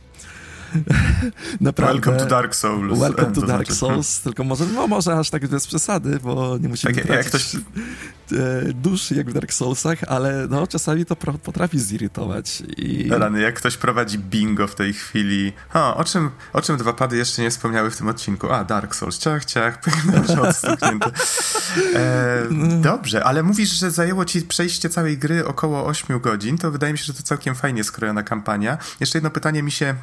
Naprawdę. 1.61 1.93
Welcome 1.93 2.17
to 2.17 2.25
Dark 2.25 2.55
Souls. 2.55 2.99
Welcome 2.99 3.31
to, 3.31 3.41
to 3.41 3.47
Dark 3.47 3.65
znaczy. 3.65 3.79
Souls, 3.79 4.21
tylko 4.21 4.43
może, 4.43 4.65
no 4.65 4.87
może 4.87 5.15
aż 5.15 5.29
tak 5.29 5.47
bez 5.47 5.67
przesady, 5.67 6.19
bo 6.23 6.57
nie 6.57 6.69
musimy 6.69 6.93
tak, 6.93 7.09
jak 7.09 7.25
ktoś... 7.25 7.55
E, 8.31 8.73
duszy 8.73 9.15
jak 9.15 9.29
w 9.29 9.33
Dark 9.33 9.53
Soulsach, 9.53 10.03
ale 10.07 10.47
no 10.49 10.67
czasami 10.67 11.05
to 11.05 11.15
potrafi 11.15 11.79
zirytować. 11.79 12.63
I... 12.77 13.09
Rany, 13.09 13.41
jak 13.41 13.55
ktoś 13.55 13.77
prowadzi 13.77 14.19
bingo 14.19 14.67
w 14.67 14.75
tej 14.75 14.93
chwili. 14.93 15.53
O, 15.73 15.95
o 15.97 16.03
czym, 16.03 16.29
o 16.53 16.61
czym 16.61 16.77
dwa 16.77 16.93
pady 16.93 17.17
jeszcze 17.17 17.41
nie 17.41 17.49
wspomniały 17.49 17.91
w 17.91 17.97
tym 17.97 18.07
odcinku? 18.07 18.51
A, 18.51 18.63
Dark 18.63 18.95
Souls, 18.95 19.17
ciach, 19.17 19.45
ciach, 19.45 19.81
odstuknięte. 20.47 21.11
E, 21.95 22.47
dobrze, 22.81 23.23
ale 23.23 23.43
mówisz, 23.43 23.69
że 23.69 23.91
zajęło 23.91 24.25
ci 24.25 24.41
przejście 24.41 24.89
całej 24.89 25.17
gry 25.17 25.45
około 25.45 25.85
8 25.85 26.19
godzin, 26.19 26.57
to 26.57 26.71
wydaje 26.71 26.93
mi 26.93 26.99
się, 26.99 27.05
że 27.05 27.13
to 27.13 27.23
całkiem 27.23 27.55
fajnie 27.55 27.83
skrojona 27.83 28.23
kampania. 28.23 28.77
Jeszcze 28.99 29.17
jedno 29.17 29.29
pytanie 29.29 29.63
mi 29.63 29.71
się 29.71 29.95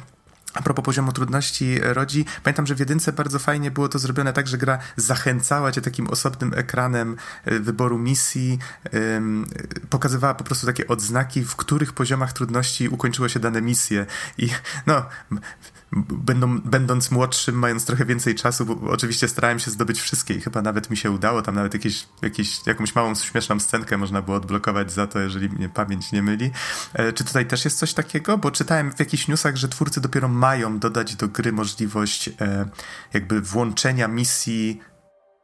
a 0.53 0.61
propos 0.61 0.85
poziomu 0.85 1.11
trudności 1.11 1.79
rodzi, 1.81 2.25
pamiętam, 2.43 2.67
że 2.67 2.75
w 2.75 2.79
jedynce 2.79 3.13
bardzo 3.13 3.39
fajnie 3.39 3.71
było 3.71 3.89
to 3.89 3.99
zrobione 3.99 4.33
tak, 4.33 4.47
że 4.47 4.57
gra 4.57 4.79
zachęcała 4.95 5.71
cię 5.71 5.81
takim 5.81 6.07
osobnym 6.07 6.53
ekranem 6.55 7.15
e, 7.45 7.59
wyboru 7.59 7.97
misji, 7.97 8.59
pokazywała 9.89 10.33
po 10.33 10.43
prostu 10.43 10.65
takie 10.65 10.87
odznaki, 10.87 11.43
w 11.45 11.55
których 11.55 11.93
poziomach 11.93 12.33
trudności 12.33 12.89
ukończyło 12.89 13.29
się 13.29 13.39
dane 13.39 13.61
misje. 13.61 14.05
I 14.37 14.49
no 14.87 15.05
będą, 15.91 16.59
będąc 16.59 17.11
młodszym, 17.11 17.55
mając 17.55 17.85
trochę 17.85 18.05
więcej 18.05 18.35
czasu, 18.35 18.65
bo 18.65 18.91
oczywiście 18.91 19.27
starałem 19.27 19.59
się 19.59 19.71
zdobyć 19.71 20.01
wszystkie 20.01 20.33
i 20.33 20.41
chyba 20.41 20.61
nawet 20.61 20.89
mi 20.89 20.97
się 20.97 21.11
udało, 21.11 21.41
tam 21.41 21.55
nawet 21.55 21.73
jakieś, 21.73 22.07
jakieś, 22.21 22.67
jakąś 22.67 22.95
małą, 22.95 23.15
śmieszną 23.15 23.59
scenkę 23.59 23.97
można 23.97 24.21
było 24.21 24.37
odblokować 24.37 24.91
za 24.91 25.07
to, 25.07 25.19
jeżeli 25.19 25.49
mnie 25.49 25.69
pamięć 25.69 26.11
nie 26.11 26.21
myli. 26.21 26.51
E, 26.93 27.13
czy 27.13 27.23
tutaj 27.23 27.45
też 27.45 27.65
jest 27.65 27.77
coś 27.77 27.93
takiego? 27.93 28.37
Bo 28.37 28.51
czytałem 28.51 28.91
w 28.91 28.99
jakichś 28.99 29.27
newsach, 29.27 29.55
że 29.55 29.67
twórcy 29.67 30.01
dopiero 30.01 30.27
mają 30.27 30.79
dodać 30.79 31.15
do 31.15 31.27
gry 31.27 31.51
możliwość 31.51 32.29
e, 32.41 32.69
jakby 33.13 33.41
włączenia 33.41 34.07
misji 34.07 34.81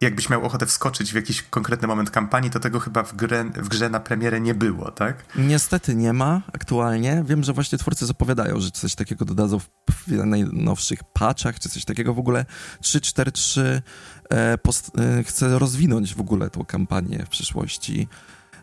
jakbyś 0.02 0.30
miał 0.30 0.46
ochotę 0.46 0.66
wskoczyć 0.66 1.12
w 1.12 1.16
jakiś 1.16 1.42
konkretny 1.42 1.88
moment 1.88 2.12
kampanii, 2.12 2.52
to 2.52 2.60
tego 2.60 2.80
chyba 2.80 3.04
w, 3.04 3.16
grę, 3.16 3.46
w 3.56 3.70
grze 3.70 3.90
na 3.90 4.00
premierę 4.00 4.42
nie 4.42 4.54
było, 4.54 4.92
tak? 4.92 5.26
Niestety 5.36 5.96
nie 5.96 6.14
ma 6.14 6.42
aktualnie. 6.54 7.24
Wiem, 7.26 7.44
że 7.44 7.54
właśnie 7.54 7.78
twórcy 7.78 8.06
zapowiadają, 8.06 8.60
że 8.60 8.72
coś 8.72 8.96
takiego 8.96 9.26
dodadzą 9.26 9.60
w, 9.60 9.68
najnowszych 10.08 11.00
patchach, 11.14 11.60
czy 11.60 11.70
coś 11.70 11.86
takiego. 11.86 12.14
W 12.14 12.20
ogóle 12.20 12.46
343 12.82 13.82
e, 14.30 14.58
post, 14.58 14.92
e, 14.98 15.24
chce 15.24 15.60
rozwinąć 15.60 16.16
w 16.16 16.22
ogóle 16.22 16.50
tą 16.50 16.66
kampanię 16.66 17.24
w 17.26 17.30
przyszłości, 17.30 18.08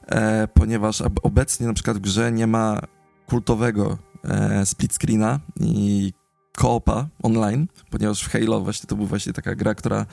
e, 0.06 0.48
ponieważ 0.54 1.02
obecnie 1.22 1.66
na 1.66 1.72
przykład 1.72 1.96
w 1.96 2.00
grze 2.00 2.32
nie 2.32 2.46
ma 2.46 2.80
kultowego 3.26 3.98
e, 4.24 4.66
split 4.66 4.94
screena 4.94 5.40
i 5.60 6.12
koopa 6.56 7.06
online, 7.22 7.66
ponieważ 7.90 8.22
w 8.22 8.30
Halo 8.30 8.60
właśnie 8.60 8.86
to 8.86 8.96
była 8.96 9.08
właśnie 9.08 9.32
taka 9.32 9.54
gra, 9.54 9.74
która 9.74 10.06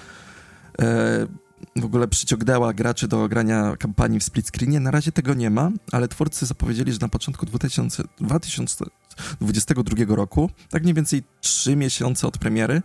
w 1.75 1.85
ogóle 1.85 2.07
przyciągnęła 2.07 2.73
graczy 2.73 3.07
do 3.07 3.27
grania 3.27 3.75
kampanii 3.79 4.19
w 4.19 4.23
split 4.23 4.47
screenie. 4.47 4.79
Na 4.79 4.91
razie 4.91 5.11
tego 5.11 5.33
nie 5.33 5.49
ma, 5.49 5.71
ale 5.91 6.07
twórcy 6.07 6.45
zapowiedzieli, 6.45 6.93
że 6.93 6.97
na 7.01 7.09
początku 7.09 7.45
2000, 7.45 8.03
2022 8.21 10.15
roku, 10.15 10.49
tak 10.69 10.83
mniej 10.83 10.93
więcej 10.93 11.23
3 11.41 11.75
miesiące 11.75 12.27
od 12.27 12.37
premiery, 12.37 12.81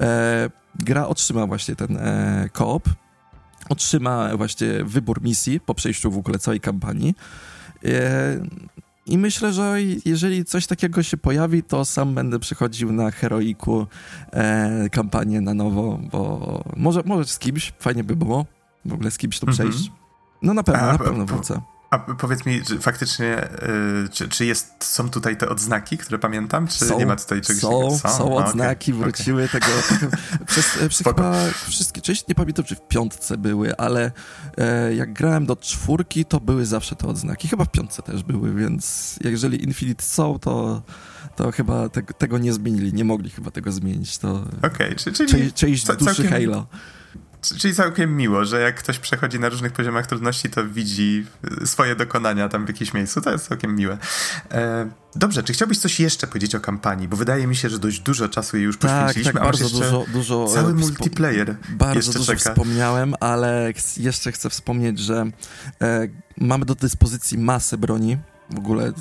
e, 0.00 0.50
gra 0.74 1.06
otrzyma 1.06 1.46
właśnie 1.46 1.76
ten 1.76 1.96
e, 1.96 2.48
koop, 2.52 2.88
otrzyma 3.68 4.36
właśnie 4.36 4.84
wybór 4.84 5.22
misji 5.22 5.60
po 5.60 5.74
przejściu 5.74 6.10
w 6.10 6.18
ogóle 6.18 6.38
całej 6.38 6.60
kampanii. 6.60 7.14
E, 7.84 8.40
i 9.08 9.18
myślę, 9.18 9.52
że 9.52 9.76
jeżeli 10.04 10.44
coś 10.44 10.66
takiego 10.66 11.02
się 11.02 11.16
pojawi, 11.16 11.62
to 11.62 11.84
sam 11.84 12.14
będę 12.14 12.38
przychodził 12.38 12.92
na 12.92 13.10
heroiku 13.10 13.86
e, 14.32 14.88
kampanię 14.90 15.40
na 15.40 15.54
nowo, 15.54 16.00
bo 16.12 16.64
może, 16.76 17.02
może 17.06 17.24
z 17.24 17.38
kimś, 17.38 17.72
fajnie 17.78 18.04
by 18.04 18.16
było 18.16 18.46
w 18.84 18.92
ogóle 18.92 19.10
z 19.10 19.18
kimś 19.18 19.38
to 19.38 19.46
mhm. 19.46 19.68
przejść. 19.68 19.88
Mm 19.88 19.98
-hmm. 19.98 20.02
No 20.42 20.54
na 20.54 20.62
pewno, 20.62 20.82
A, 20.82 20.92
na 20.92 20.98
pewno 20.98 21.26
wrócę. 21.26 21.60
A 21.90 21.98
powiedz 21.98 22.46
mi, 22.46 22.62
czy 22.62 22.78
faktycznie, 22.78 23.48
y, 24.04 24.08
czy, 24.08 24.28
czy 24.28 24.46
jest, 24.46 24.84
są 24.84 25.10
tutaj 25.10 25.36
te 25.36 25.48
odznaki, 25.48 25.98
które 25.98 26.18
pamiętam, 26.18 26.66
czy 26.66 26.84
są, 26.84 26.98
nie 26.98 27.06
ma 27.06 27.16
tutaj 27.16 27.40
czegoś 27.40 27.62
są, 27.62 27.70
takiego? 27.70 27.98
Są, 27.98 28.08
są 28.08 28.36
odznaki, 28.36 28.92
okay, 28.92 29.02
wróciły 29.02 29.44
okay. 29.44 29.60
tego, 29.60 29.72
przez, 30.46 30.82
e, 30.82 30.88
przez 30.88 31.06
chyba 31.06 31.34
wszystkie, 31.68 32.00
części 32.00 32.24
nie 32.28 32.34
pamiętam, 32.34 32.64
czy 32.64 32.74
w 32.74 32.80
piątce 32.80 33.36
były, 33.36 33.76
ale 33.76 34.12
e, 34.56 34.94
jak 34.94 35.12
grałem 35.12 35.46
do 35.46 35.56
czwórki, 35.56 36.24
to 36.24 36.40
były 36.40 36.66
zawsze 36.66 36.96
te 36.96 37.06
odznaki, 37.06 37.48
chyba 37.48 37.64
w 37.64 37.70
piątce 37.70 38.02
też 38.02 38.22
były, 38.22 38.54
więc 38.54 39.14
jeżeli 39.24 39.64
Infinite 39.64 40.04
są, 40.04 40.38
to 40.38 40.82
to 41.36 41.52
chyba 41.52 41.88
te, 41.88 42.02
tego 42.02 42.38
nie 42.38 42.52
zmienili, 42.52 42.92
nie 42.92 43.04
mogli 43.04 43.30
chyba 43.30 43.50
tego 43.50 43.72
zmienić, 43.72 44.18
to 44.18 44.44
Okej, 44.62 44.96
okay, 44.96 45.12
czyli... 45.12 45.52
Część 45.52 45.86
duszy 45.86 46.04
całkiem... 46.04 46.28
Halo. 46.28 46.66
Czyli 47.40 47.74
całkiem 47.74 48.16
miło, 48.16 48.44
że 48.44 48.60
jak 48.60 48.76
ktoś 48.76 48.98
przechodzi 48.98 49.40
na 49.40 49.48
różnych 49.48 49.72
poziomach 49.72 50.06
trudności, 50.06 50.50
to 50.50 50.64
widzi 50.64 51.26
swoje 51.64 51.96
dokonania 51.96 52.48
tam 52.48 52.64
w 52.64 52.68
jakimś 52.68 52.94
miejscu. 52.94 53.20
To 53.20 53.30
jest 53.30 53.48
całkiem 53.48 53.76
miłe. 53.76 53.98
E, 54.52 54.90
dobrze, 55.14 55.42
czy 55.42 55.52
chciałbyś 55.52 55.78
coś 55.78 56.00
jeszcze 56.00 56.26
powiedzieć 56.26 56.54
o 56.54 56.60
kampanii? 56.60 57.08
Bo 57.08 57.16
wydaje 57.16 57.46
mi 57.46 57.56
się, 57.56 57.68
że 57.68 57.78
dość 57.78 58.00
dużo 58.00 58.28
czasu 58.28 58.56
jej 58.56 58.66
już 58.66 58.78
tak, 58.78 58.90
poświęciliśmy, 58.90 59.32
tak, 59.32 59.42
bardzo 59.42 59.68
dużo, 59.68 60.04
dużo 60.12 60.46
cały 60.46 60.74
multiplayer 60.74 61.56
Bardzo 61.68 62.12
dużo 62.12 62.24
czeka. 62.24 62.50
wspomniałem, 62.50 63.14
ale 63.20 63.72
jeszcze 63.96 64.32
chcę 64.32 64.50
wspomnieć, 64.50 64.98
że 64.98 65.26
e, 65.82 66.08
mamy 66.36 66.64
do 66.64 66.74
dyspozycji 66.74 67.38
masę 67.38 67.78
broni. 67.78 68.18
W 68.50 68.58
ogóle 68.58 68.92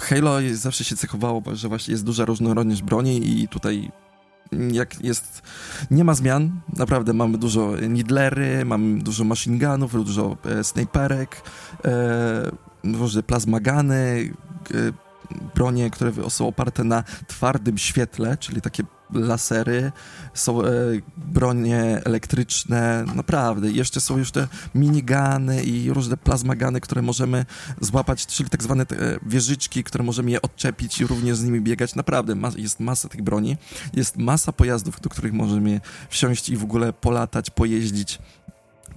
Halo 0.00 0.32
zawsze 0.52 0.84
się 0.84 0.96
cechowało, 0.96 1.42
że 1.52 1.68
właśnie 1.68 1.92
jest 1.92 2.04
duża 2.04 2.24
różnorodność 2.24 2.82
broni 2.82 3.42
i 3.42 3.48
tutaj 3.48 3.90
jak 4.72 5.04
jest, 5.04 5.42
nie 5.90 6.04
ma 6.04 6.14
zmian, 6.14 6.60
naprawdę 6.76 7.12
mamy 7.12 7.38
dużo 7.38 7.76
nidlery, 7.88 8.64
mamy 8.64 9.02
dużo 9.02 9.24
machine 9.24 9.58
gunów, 9.58 9.92
dużo 9.92 10.36
e, 10.44 10.64
snajperek, 10.64 11.42
e, 11.84 13.22
plazmagany, 13.26 14.32
e, 14.74 15.06
bronie, 15.54 15.90
które 15.90 16.12
są 16.28 16.48
oparte 16.48 16.84
na 16.84 17.02
twardym 17.26 17.78
świetle, 17.78 18.36
czyli 18.36 18.60
takie 18.60 18.82
lasery, 19.12 19.92
są 20.34 20.62
e, 20.62 20.70
bronie 21.16 22.00
elektryczne, 22.04 23.04
naprawdę. 23.14 23.70
Jeszcze 23.70 24.00
są 24.00 24.18
już 24.18 24.30
te 24.30 24.48
minigany 24.74 25.64
i 25.64 25.90
różne 25.90 26.16
plazmagany, 26.16 26.80
które 26.80 27.02
możemy 27.02 27.46
złapać, 27.80 28.26
czyli 28.26 28.50
tak 28.50 28.62
zwane 28.62 28.86
te 28.86 29.18
wieżyczki, 29.26 29.84
które 29.84 30.04
możemy 30.04 30.30
je 30.30 30.42
odczepić 30.42 31.00
i 31.00 31.06
również 31.06 31.36
z 31.36 31.44
nimi 31.44 31.60
biegać. 31.60 31.94
Naprawdę 31.94 32.34
ma, 32.34 32.50
jest 32.56 32.80
masa 32.80 33.08
tych 33.08 33.22
broni, 33.22 33.56
jest 33.92 34.16
masa 34.16 34.52
pojazdów, 34.52 35.00
do 35.00 35.08
których 35.08 35.32
możemy 35.32 35.80
wsiąść 36.08 36.48
i 36.48 36.56
w 36.56 36.64
ogóle 36.64 36.92
polatać, 36.92 37.50
pojeździć 37.50 38.18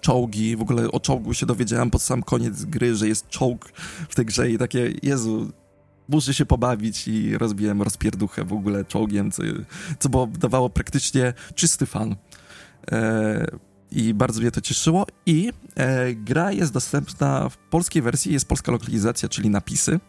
czołgi, 0.01 0.55
w 0.55 0.61
ogóle 0.61 0.91
o 0.91 0.99
czołgu 0.99 1.33
się 1.33 1.45
dowiedziałem 1.45 1.91
pod 1.91 2.01
sam 2.01 2.23
koniec 2.23 2.65
gry, 2.65 2.95
że 2.95 3.07
jest 3.07 3.27
czołg 3.27 3.71
w 4.09 4.15
tej 4.15 4.25
grze 4.25 4.51
i 4.51 4.57
takie, 4.57 4.93
Jezu, 5.03 5.51
muszę 6.09 6.33
się 6.33 6.45
pobawić 6.45 7.07
i 7.07 7.37
rozbiłem 7.37 7.81
rozpierduchę 7.81 8.43
w 8.43 8.53
ogóle 8.53 8.85
czołgiem, 8.85 9.31
co, 9.31 9.43
co 9.99 10.09
było, 10.09 10.27
dawało 10.27 10.69
praktycznie 10.69 11.33
czysty 11.55 11.85
fan. 11.85 12.15
E, 12.91 13.45
I 13.91 14.13
bardzo 14.13 14.41
mnie 14.41 14.51
to 14.51 14.61
cieszyło. 14.61 15.05
I 15.25 15.51
e, 15.75 16.13
gra 16.13 16.51
jest 16.51 16.73
dostępna 16.73 17.49
w 17.49 17.57
polskiej 17.57 18.01
wersji, 18.01 18.33
jest 18.33 18.47
polska 18.47 18.71
lokalizacja, 18.71 19.29
czyli 19.29 19.49
napisy. 19.49 19.99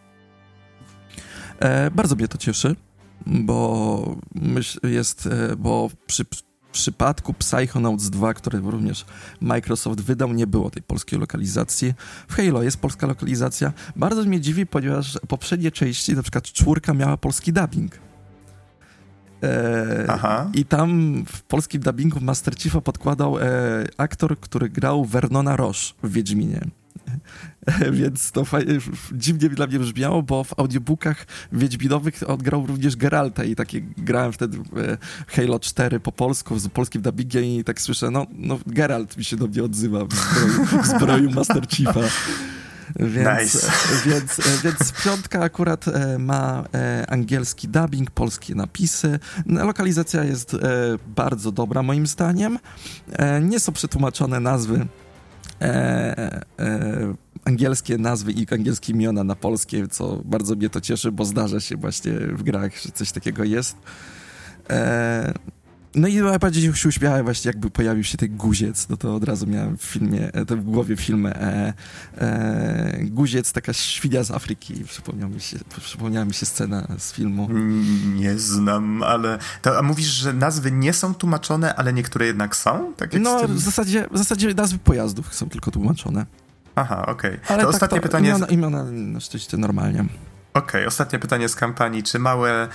E, 1.59 1.91
bardzo 1.91 2.15
mnie 2.15 2.27
to 2.27 2.37
cieszy, 2.37 2.75
bo 3.25 4.15
myśl, 4.35 4.79
jest, 4.87 5.27
e, 5.27 5.55
bo 5.55 5.89
przy 6.05 6.25
przypadku 6.71 7.33
Psychonauts 7.33 8.09
2, 8.09 8.33
który 8.33 8.59
również 8.59 9.05
Microsoft 9.41 10.01
wydał, 10.01 10.33
nie 10.33 10.47
było 10.47 10.69
tej 10.69 10.83
polskiej 10.83 11.19
lokalizacji. 11.19 11.93
W 12.27 12.35
Halo 12.35 12.63
jest 12.63 12.77
polska 12.77 13.07
lokalizacja. 13.07 13.73
Bardzo 13.95 14.23
mnie 14.23 14.41
dziwi, 14.41 14.65
ponieważ 14.65 15.19
poprzednie 15.27 15.71
części, 15.71 16.13
na 16.13 16.21
przykład 16.21 16.43
czwórka 16.43 16.93
miała 16.93 17.17
polski 17.17 17.53
dubbing. 17.53 17.99
E, 19.43 20.05
I 20.53 20.65
tam 20.65 21.23
w 21.27 21.41
polskim 21.41 21.81
dubbingu 21.81 22.19
Master 22.21 22.55
Chiefa 22.55 22.81
podkładał 22.81 23.39
e, 23.39 23.43
aktor, 23.97 24.39
który 24.39 24.69
grał 24.69 25.05
Vernona 25.05 25.55
Roche 25.55 25.93
w 26.03 26.11
Wiedźminie. 26.11 26.61
Więc 27.91 28.31
to 28.31 28.45
fajnie, 28.45 28.73
dziwnie 29.11 29.49
dla 29.49 29.67
mnie 29.67 29.79
brzmiało, 29.79 30.23
bo 30.23 30.43
w 30.43 30.59
audiobookach 30.59 31.25
Wiedźminowych 31.51 32.29
odgrał 32.29 32.65
również 32.65 32.95
Geralta 32.95 33.43
i 33.43 33.55
takie 33.55 33.81
grałem 33.81 34.33
wtedy 34.33 34.57
e, 34.57 34.97
Halo 35.27 35.59
4 35.59 35.99
po 35.99 36.11
polsku, 36.11 36.59
z 36.59 36.67
polskim 36.67 37.01
dubbingiem 37.01 37.43
i 37.43 37.63
tak 37.63 37.81
słyszę, 37.81 38.11
no, 38.11 38.27
no 38.31 38.59
Geralt 38.67 39.17
mi 39.17 39.23
się 39.23 39.37
do 39.37 39.47
mnie 39.47 39.63
odzywa 39.63 40.05
w 40.05 40.13
zbroju, 40.13 40.83
w 40.83 40.87
zbroju 40.87 41.31
Master 41.35 41.67
Chiefa. 41.67 42.01
Więc, 42.99 43.53
nice. 43.53 43.71
więc, 44.09 44.39
więc 44.63 45.03
piątka 45.05 45.39
akurat 45.39 45.87
e, 45.87 46.17
ma 46.19 46.63
e, 46.73 47.05
angielski 47.09 47.67
dubbing, 47.67 48.11
polskie 48.11 48.55
napisy. 48.55 49.19
Lokalizacja 49.45 50.23
jest 50.23 50.57
bardzo 51.07 51.51
dobra 51.51 51.83
moim 51.83 52.07
zdaniem. 52.07 52.59
Nie 53.41 53.59
są 53.59 53.71
przetłumaczone 53.71 54.39
nazwy 54.39 54.87
e, 55.61 56.41
e, 56.59 57.13
angielskie 57.45 57.97
nazwy 57.97 58.31
i 58.31 58.47
angielskie 58.51 58.93
imiona 58.93 59.23
na 59.23 59.35
polskie, 59.35 59.87
co 59.87 60.21
bardzo 60.25 60.55
mnie 60.55 60.69
to 60.69 60.81
cieszy, 60.81 61.11
bo 61.11 61.25
zdarza 61.25 61.59
się 61.59 61.77
właśnie 61.77 62.13
w 62.13 62.43
grach, 62.43 62.81
że 62.81 62.91
coś 62.91 63.11
takiego 63.11 63.43
jest. 63.43 63.77
E, 64.69 65.33
no 65.95 66.07
i 66.07 66.17
najbardziej 66.17 66.73
się 66.73 66.89
uśmiałem 66.89 67.23
właśnie, 67.23 67.49
jakby 67.49 67.69
pojawił 67.69 68.03
się 68.03 68.17
ten 68.17 68.37
guziec, 68.37 68.89
no 68.89 68.97
to 68.97 69.15
od 69.15 69.23
razu 69.23 69.47
miałem 69.47 69.77
w 69.77 69.83
filmie, 69.83 70.33
e, 70.33 70.45
to 70.45 70.57
w 70.57 70.63
głowie 70.63 70.95
film 70.95 71.25
e, 71.25 71.73
e, 72.17 72.99
Guziec, 73.03 73.51
taka 73.51 73.73
świnia 73.73 74.23
z 74.23 74.31
Afryki. 74.31 74.83
Przypomniał 74.83 75.29
mi 75.29 75.41
się, 75.41 75.57
przypomniała 75.81 76.25
mi 76.25 76.33
się 76.33 76.45
scena 76.45 76.87
z 76.97 77.13
filmu. 77.13 77.49
Nie 78.15 78.37
znam, 78.37 79.03
ale... 79.03 79.37
To, 79.61 79.77
a 79.77 79.81
mówisz, 79.81 80.07
że 80.07 80.33
nazwy 80.33 80.71
nie 80.71 80.93
są 80.93 81.15
tłumaczone, 81.15 81.75
ale 81.75 81.93
niektóre 81.93 82.25
jednak 82.25 82.55
są? 82.55 82.93
Tak 82.93 83.13
no, 83.19 83.47
w 83.47 83.59
zasadzie, 83.59 84.07
w 84.11 84.17
zasadzie 84.17 84.53
nazwy 84.53 84.77
pojazdów 84.77 85.35
są 85.35 85.49
tylko 85.49 85.71
tłumaczone. 85.71 86.25
Aha, 86.75 87.05
okej. 87.05 87.31
Okay. 87.35 87.47
To 87.47 87.57
tak 87.57 87.67
ostatnie 87.67 87.97
to 87.99 88.03
pytanie... 88.03 88.29
Imiona, 88.29 88.47
imiona 88.47 88.83
na 88.83 89.19
szczęście 89.19 89.57
normalnie. 89.57 90.05
Okej, 90.53 90.63
okay, 90.63 90.87
ostatnie 90.87 91.19
pytanie 91.19 91.49
z 91.49 91.55
kampanii. 91.55 92.03
Czy 92.03 92.19
małe, 92.19 92.67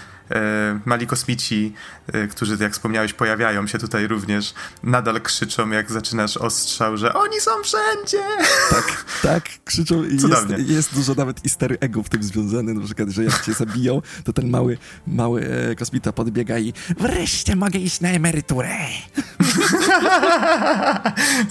mali 0.84 1.06
kosmici, 1.06 1.72
e, 2.12 2.26
którzy, 2.26 2.56
jak 2.60 2.72
wspomniałeś, 2.72 3.12
pojawiają 3.12 3.66
się 3.66 3.78
tutaj 3.78 4.06
również, 4.06 4.54
nadal 4.82 5.20
krzyczą, 5.20 5.70
jak 5.70 5.92
zaczynasz 5.92 6.36
ostrzał, 6.36 6.96
że 6.96 7.14
oni 7.14 7.40
są 7.40 7.50
wszędzie? 7.62 8.22
Tak, 8.70 9.04
tak, 9.22 9.44
krzyczą 9.64 10.04
i 10.04 10.12
jest, 10.12 10.68
jest, 10.68 10.94
dużo 10.94 11.14
nawet 11.14 11.46
easter 11.46 11.76
eggów 11.80 12.06
w 12.06 12.08
tym 12.08 12.22
związane, 12.22 12.74
na 12.74 12.84
przykład, 12.84 13.08
że 13.08 13.24
jak 13.24 13.44
cię 13.44 13.52
zabiją, 13.52 14.02
to 14.24 14.32
ten 14.32 14.50
mały, 14.50 14.78
mały 15.06 15.48
e, 15.70 15.74
kosmita 15.74 16.12
podbiega 16.12 16.58
i 16.58 16.72
wreszcie 16.98 17.56
mogę 17.56 17.78
iść 17.78 18.00
na 18.00 18.08
emeryturę. 18.08 18.76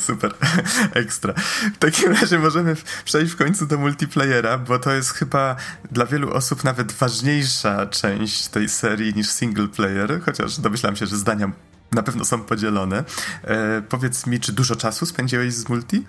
Super, 0.07 0.33
ekstra. 0.93 1.33
W 1.75 1.77
takim 1.77 2.11
razie 2.11 2.39
możemy 2.39 2.75
przejść 3.05 3.33
w 3.33 3.35
końcu 3.35 3.65
do 3.65 3.77
multiplayera, 3.77 4.57
bo 4.57 4.79
to 4.79 4.91
jest 4.91 5.11
chyba 5.11 5.55
dla 5.91 6.05
wielu 6.05 6.33
osób 6.33 6.63
nawet 6.63 6.91
ważniejsza 6.91 7.85
część 7.85 8.47
tej 8.47 8.64
serii 8.69 9.13
niż 9.15 9.29
single 9.29 9.67
player, 9.67 10.21
chociaż 10.21 10.59
domyślam 10.59 10.95
się, 10.95 11.05
że 11.05 11.17
zdania 11.17 11.51
na 11.91 12.03
pewno 12.03 12.25
są 12.25 12.41
podzielone. 12.41 13.03
E, 13.43 13.81
powiedz 13.81 14.27
mi, 14.27 14.39
czy 14.39 14.53
dużo 14.53 14.75
czasu 14.75 15.05
spędziłeś 15.05 15.53
z 15.53 15.69
multi? 15.69 16.03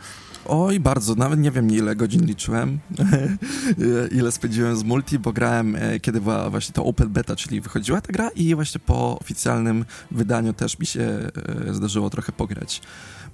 Oj, 0.49 0.81
bardzo. 0.81 1.15
Nawet 1.15 1.41
nie 1.41 1.51
wiem, 1.51 1.71
ile 1.71 1.97
godzin 1.97 2.27
liczyłem, 2.27 2.79
ile 4.19 4.33
spędziłem 4.33 4.77
z 4.77 4.83
multi, 4.83 5.19
bo 5.19 5.33
grałem, 5.33 5.77
e, 5.77 6.01
kiedy 6.01 6.21
była 6.21 6.51
właśnie 6.51 6.73
to 6.73 6.85
open 6.85 7.09
beta, 7.09 7.37
czyli 7.37 7.61
wychodziła 7.61 8.01
ta 8.01 8.13
gra 8.13 8.29
i 8.29 8.55
właśnie 8.55 8.81
po 8.87 9.19
oficjalnym 9.19 9.85
wydaniu 10.11 10.53
też 10.53 10.79
mi 10.79 10.87
się 10.87 11.03
e, 11.03 11.75
zdarzyło 11.75 12.11
trochę 12.11 12.33
pograć. 12.33 12.83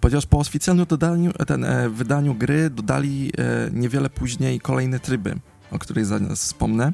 Ponieważ 0.00 0.26
po 0.26 0.38
oficjalnym 0.38 0.86
dodaniu, 0.86 1.32
ten, 1.46 1.64
e, 1.64 1.88
wydaniu 1.88 2.34
gry 2.34 2.70
dodali 2.70 3.32
niewiele 3.72 4.10
później 4.10 4.60
kolejne 4.60 5.00
tryby 5.00 5.34
o 5.72 5.78
której 5.78 6.04
zaraz 6.04 6.38
wspomnę. 6.38 6.92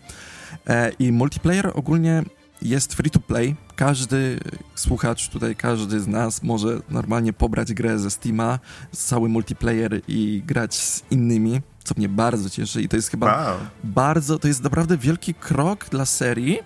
E, 0.68 0.92
I 0.98 1.12
multiplayer 1.12 1.72
ogólnie 1.74 2.22
jest 2.62 2.94
free 2.94 3.10
to 3.10 3.20
play. 3.20 3.56
Każdy 3.76 4.40
słuchacz 4.74 5.28
tutaj, 5.28 5.56
każdy 5.56 6.00
z 6.00 6.06
nas 6.06 6.42
może 6.42 6.80
normalnie 6.90 7.32
pobrać 7.32 7.74
grę 7.74 7.98
ze 7.98 8.10
Steama, 8.10 8.58
cały 8.92 9.28
multiplayer 9.28 10.00
i 10.08 10.42
grać 10.46 10.74
z 10.74 11.02
innymi, 11.10 11.60
co 11.84 11.94
mnie 11.96 12.08
bardzo 12.08 12.50
cieszy 12.50 12.82
i 12.82 12.88
to 12.88 12.96
jest 12.96 13.10
chyba 13.10 13.26
wow. 13.26 13.58
bardzo, 13.84 14.38
to 14.38 14.48
jest 14.48 14.62
naprawdę 14.62 14.96
wielki 14.96 15.34
krok 15.34 15.88
dla 15.90 16.06
serii 16.06 16.58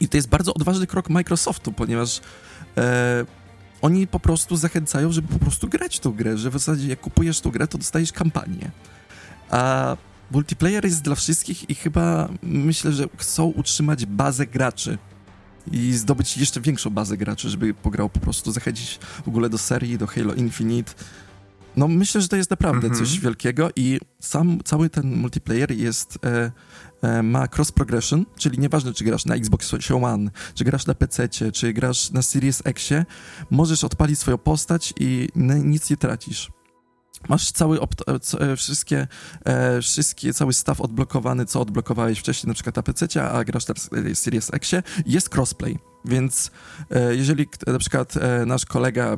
i 0.00 0.08
to 0.08 0.16
jest 0.16 0.28
bardzo 0.28 0.54
odważny 0.54 0.86
krok 0.86 1.10
Microsoftu, 1.10 1.72
ponieważ 1.72 2.20
e, 2.76 3.24
oni 3.82 4.06
po 4.06 4.20
prostu 4.20 4.56
zachęcają, 4.56 5.12
żeby 5.12 5.28
po 5.28 5.38
prostu 5.38 5.68
grać 5.68 6.00
tą 6.00 6.12
grę, 6.12 6.38
że 6.38 6.50
w 6.50 6.52
zasadzie 6.52 6.88
jak 6.88 7.00
kupujesz 7.00 7.40
tą 7.40 7.50
grę, 7.50 7.66
to 7.66 7.78
dostajesz 7.78 8.12
kampanię. 8.12 8.70
A 9.50 9.96
multiplayer 10.30 10.84
jest 10.84 11.02
dla 11.02 11.14
wszystkich 11.14 11.70
i 11.70 11.74
chyba 11.74 12.28
myślę, 12.42 12.92
że 12.92 13.04
chcą 13.16 13.44
utrzymać 13.44 14.06
bazę 14.06 14.46
graczy 14.46 14.98
i 15.72 15.92
zdobyć 15.92 16.36
jeszcze 16.36 16.60
większą 16.60 16.90
bazę 16.90 17.16
graczy, 17.16 17.50
żeby 17.50 17.74
pograł 17.74 18.08
po 18.08 18.20
prostu, 18.20 18.52
zachęcić 18.52 18.98
w 19.24 19.28
ogóle 19.28 19.48
do 19.48 19.58
serii, 19.58 19.98
do 19.98 20.06
Halo 20.06 20.34
Infinite. 20.34 20.92
No 21.76 21.88
myślę, 21.88 22.20
że 22.20 22.28
to 22.28 22.36
jest 22.36 22.50
naprawdę 22.50 22.88
-hmm. 22.88 22.98
coś 22.98 23.20
wielkiego 23.20 23.70
i 23.76 24.00
sam 24.20 24.58
cały 24.64 24.90
ten 24.90 25.16
multiplayer 25.16 25.72
jest 25.72 26.18
e, 26.24 26.52
e, 27.02 27.22
ma 27.22 27.48
cross 27.56 27.72
progression, 27.72 28.26
czyli 28.38 28.58
nieważne 28.58 28.92
czy 28.92 29.04
grasz 29.04 29.24
na 29.24 29.34
Xbox 29.34 29.74
One, 29.90 30.30
czy 30.54 30.64
grasz 30.64 30.86
na 30.86 30.94
PC, 30.94 31.28
czy 31.28 31.72
grasz 31.72 32.10
na 32.10 32.22
Series 32.22 32.62
X, 32.64 32.88
możesz 33.50 33.84
odpalić 33.84 34.18
swoją 34.18 34.38
postać 34.38 34.94
i 35.00 35.28
nic 35.64 35.90
nie 35.90 35.96
tracisz 35.96 36.55
masz 37.28 37.52
cały 37.52 37.78
e, 37.80 37.84
e, 38.40 38.56
wszystkie, 38.56 39.06
e, 39.44 39.82
wszystkie, 39.82 40.34
cały 40.34 40.54
staw 40.54 40.80
odblokowany, 40.80 41.46
co 41.46 41.60
odblokowałeś 41.60 42.18
wcześniej, 42.18 42.48
na 42.48 42.54
przykład 42.54 42.76
na 42.76 42.82
PC, 42.82 43.30
a 43.30 43.44
grasz 43.44 43.64
teraz 43.64 43.90
Series 44.14 44.54
X, 44.54 44.70
jest 45.06 45.34
crossplay. 45.34 45.78
Więc 46.04 46.50
jeżeli 47.10 47.46
na 47.66 47.78
przykład 47.78 48.14
nasz 48.46 48.66
kolega 48.66 49.16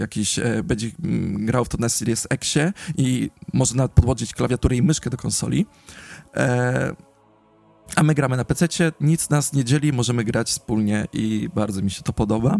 jakiś 0.00 0.40
będzie 0.64 0.90
mm, 1.04 1.46
grał 1.46 1.64
w 1.64 1.68
to 1.68 1.78
na 1.78 1.88
Series 1.88 2.26
X 2.30 2.54
i 2.96 3.30
może 3.52 3.74
nawet 3.74 3.92
podłożyć 3.92 4.34
klawiaturę 4.34 4.76
i 4.76 4.82
myszkę 4.82 5.10
do 5.10 5.16
konsoli, 5.16 5.66
a 7.96 8.02
my 8.02 8.14
gramy 8.14 8.36
na 8.36 8.44
PC, 8.44 8.66
nic 9.00 9.30
nas 9.30 9.52
nie 9.52 9.64
dzieli, 9.64 9.92
możemy 9.92 10.24
grać 10.24 10.50
wspólnie 10.50 11.06
i 11.12 11.48
bardzo 11.54 11.82
mi 11.82 11.90
się 11.90 12.02
to 12.02 12.12
podoba. 12.12 12.56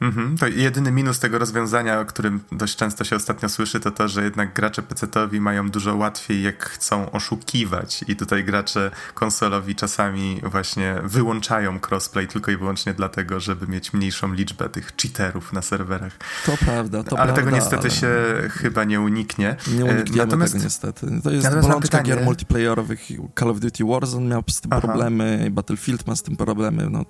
Mhm, 0.00 0.38
to 0.38 0.46
jedyny 0.46 0.92
minus 0.92 1.18
tego 1.18 1.38
rozwiązania, 1.38 2.00
o 2.00 2.04
którym 2.04 2.40
dość 2.52 2.76
często 2.76 3.04
się 3.04 3.16
ostatnio 3.16 3.48
słyszy, 3.48 3.80
to 3.80 3.90
to, 3.90 4.08
że 4.08 4.24
jednak 4.24 4.54
gracze 4.54 4.82
PC-towi 4.82 5.40
mają 5.40 5.70
dużo 5.70 5.96
łatwiej, 5.96 6.42
jak 6.42 6.64
chcą 6.68 7.10
oszukiwać 7.10 8.04
i 8.08 8.16
tutaj 8.16 8.44
gracze 8.44 8.90
konsolowi 9.14 9.74
czasami 9.74 10.40
właśnie 10.44 10.96
wyłączają 11.04 11.78
crossplay 11.90 12.28
tylko 12.28 12.50
i 12.50 12.56
wyłącznie 12.56 12.94
dlatego, 12.94 13.40
żeby 13.40 13.66
mieć 13.66 13.92
mniejszą 13.92 14.32
liczbę 14.32 14.68
tych 14.68 14.92
cheaterów 15.02 15.52
na 15.52 15.62
serwerach. 15.62 16.12
To 16.46 16.56
prawda, 16.56 17.04
to 17.04 17.18
Ale 17.18 17.32
prawda, 17.32 17.42
tego 17.42 17.56
niestety 17.56 17.82
ale... 17.82 17.90
się 17.90 18.08
chyba 18.50 18.84
nie 18.84 19.00
uniknie. 19.00 19.56
Nie 19.76 19.84
unikniemy 19.84 20.24
Natomiast... 20.24 20.52
tego 20.52 20.64
niestety. 20.64 21.06
To 21.22 21.30
jest 21.30 21.50
bolączka 21.50 21.80
pytanie... 21.80 22.04
gier 22.04 22.24
multiplayerowych. 22.24 23.00
Call 23.38 23.50
of 23.50 23.60
Duty 23.60 23.84
Warzone 23.84 24.26
miał 24.26 24.42
z 24.50 24.60
tym 24.60 24.72
Aha. 24.76 24.86
problemy, 24.86 25.48
Battlefield 25.50 26.06
ma 26.06 26.16
z 26.16 26.22
tym 26.22 26.36
problemy. 26.36 26.88
No, 26.90 27.04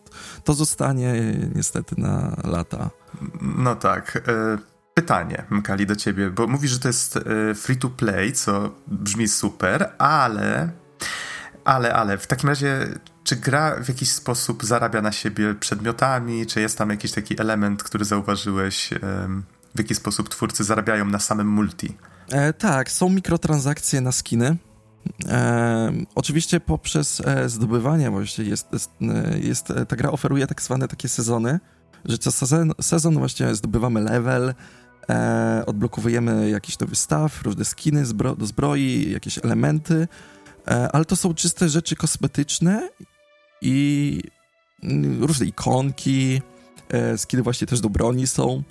to 0.45 0.55
zostanie 0.55 1.15
niestety 1.55 1.95
na 1.99 2.37
lata. 2.45 2.91
No 3.41 3.77
tak. 3.77 4.23
E, 4.29 4.59
pytanie, 4.95 5.45
Mkali, 5.51 5.87
do 5.87 5.97
ciebie, 5.97 6.31
bo 6.31 6.47
mówisz, 6.47 6.71
że 6.71 6.79
to 6.79 6.89
jest 6.89 7.17
e, 7.17 7.55
free 7.55 7.77
to 7.77 7.91
play, 7.91 8.33
co 8.33 8.71
brzmi 8.87 9.29
super, 9.29 9.91
ale, 9.99 10.71
ale, 11.65 11.95
ale 11.95 12.19
w 12.19 12.27
takim 12.27 12.49
razie, 12.49 12.89
czy 13.25 13.37
gra 13.37 13.77
w 13.83 13.89
jakiś 13.89 14.11
sposób 14.11 14.65
zarabia 14.65 15.03
na 15.03 15.13
siebie 15.13 15.55
przedmiotami, 15.55 16.47
czy 16.47 16.61
jest 16.61 16.79
tam 16.79 16.91
jakiś 16.91 17.13
taki 17.13 17.41
element, 17.41 17.83
który 17.83 18.05
zauważyłeś, 18.05 18.91
w 19.75 19.79
jaki 19.79 19.95
sposób 19.95 20.29
twórcy 20.29 20.65
zarabiają 20.65 21.05
na 21.05 21.19
samym 21.19 21.49
multi? 21.49 21.97
E, 22.33 22.53
tak, 22.53 22.91
są 22.91 23.09
mikrotransakcje 23.09 24.01
na 24.01 24.13
skiny. 24.13 24.57
E, 25.29 25.93
oczywiście 26.15 26.61
poprzez 26.61 27.23
e, 27.25 27.49
zdobywanie 27.49 28.11
właśnie 28.11 28.45
jest, 28.45 28.73
jest, 28.73 28.91
jest, 29.43 29.73
ta 29.89 29.97
gra 29.97 30.11
oferuje 30.11 30.47
tak 30.47 30.63
zwane 30.63 30.89
takie 30.89 31.09
sezony, 31.09 31.61
że 32.05 32.19
co 32.19 32.33
sezon, 32.33 32.73
sezon 32.81 33.19
właśnie 33.19 33.55
zdobywamy 33.55 34.01
level, 34.01 34.55
e, 35.11 35.63
odblokowujemy 35.67 36.51
jakiś 36.51 36.79
nowy 36.79 36.97
staw, 36.97 37.43
różne 37.43 37.65
skiny 37.65 38.07
zbro 38.07 38.37
do 38.37 38.47
zbroi, 38.47 39.11
jakieś 39.13 39.39
elementy, 39.39 40.09
e, 40.69 40.89
ale 40.93 41.05
to 41.05 41.17
są 41.17 41.35
czyste 41.35 41.69
rzeczy 41.69 41.97
kosmetyczne 41.97 42.89
i 43.61 44.21
mm, 44.83 45.25
różne 45.25 45.47
ikonki, 45.47 46.43
e, 46.89 47.19
skiny 47.19 47.43
właśnie 47.43 47.67
też 47.67 47.81
do 47.81 47.91
broni 47.91 48.27
są. 48.27 48.63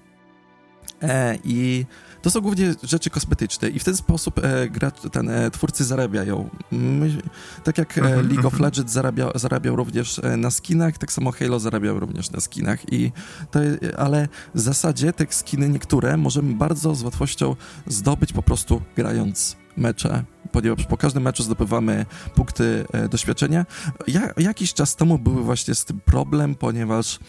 E, 1.02 1.38
I 1.44 1.86
to 2.24 2.30
są 2.32 2.42
głównie 2.42 2.74
rzeczy 2.84 3.10
kosmetyczne 3.10 3.70
i 3.70 3.80
w 3.80 3.84
ten 3.84 3.96
sposób 3.96 4.40
e, 4.44 4.70
gra, 4.70 4.92
ten, 4.92 5.30
e, 5.30 5.52
twórcy 5.52 5.84
zarabiają. 5.84 6.50
My, 6.72 7.18
tak 7.64 7.78
jak 7.78 7.98
e, 7.98 8.02
mhm, 8.02 8.28
League 8.28 8.48
of 8.48 8.54
mhm. 8.54 8.64
Legends 8.64 8.94
zarabia, 8.94 9.32
zarabiał 9.36 9.76
również 9.76 10.20
e, 10.20 10.38
na 10.38 10.52
skinach, 10.52 10.98
tak 10.98 11.12
samo 11.12 11.32
Halo 11.32 11.60
zarabiał 11.60 12.00
również 12.00 12.32
na 12.32 12.40
skinach. 12.40 12.94
I 12.94 13.12
to, 13.52 13.60
ale 13.98 14.28
w 14.56 14.60
zasadzie 14.60 15.14
te 15.14 15.26
skiny 15.30 15.70
niektóre 15.70 16.18
możemy 16.18 16.56
bardzo 16.56 16.96
z 16.96 17.04
łatwością 17.04 17.56
zdobyć 17.88 18.34
po 18.34 18.44
prostu 18.44 18.82
grając 18.96 19.56
mecze, 19.78 20.24
ponieważ 20.52 20.86
po 20.86 20.98
każdym 20.98 21.24
meczu 21.24 21.44
zdobywamy 21.44 22.06
punkty 22.36 22.86
e, 22.94 23.10
doświadczenia. 23.10 23.66
Ja, 24.08 24.30
jakiś 24.38 24.74
czas 24.74 24.96
temu 24.96 25.20
były 25.20 25.44
właśnie 25.44 25.76
z 25.76 25.86
tym 25.86 26.00
problem, 26.00 26.56
ponieważ 26.56 27.20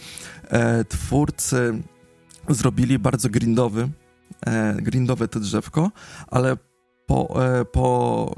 e, 0.49 0.85
twórcy 0.85 1.83
zrobili 2.49 2.99
bardzo 2.99 3.29
grindowy, 3.29 3.89
grindowe 4.77 5.29
to 5.29 5.41
drzewko, 5.41 5.91
ale 6.27 6.57
po, 7.07 7.45
e, 7.45 7.65
po 7.65 8.35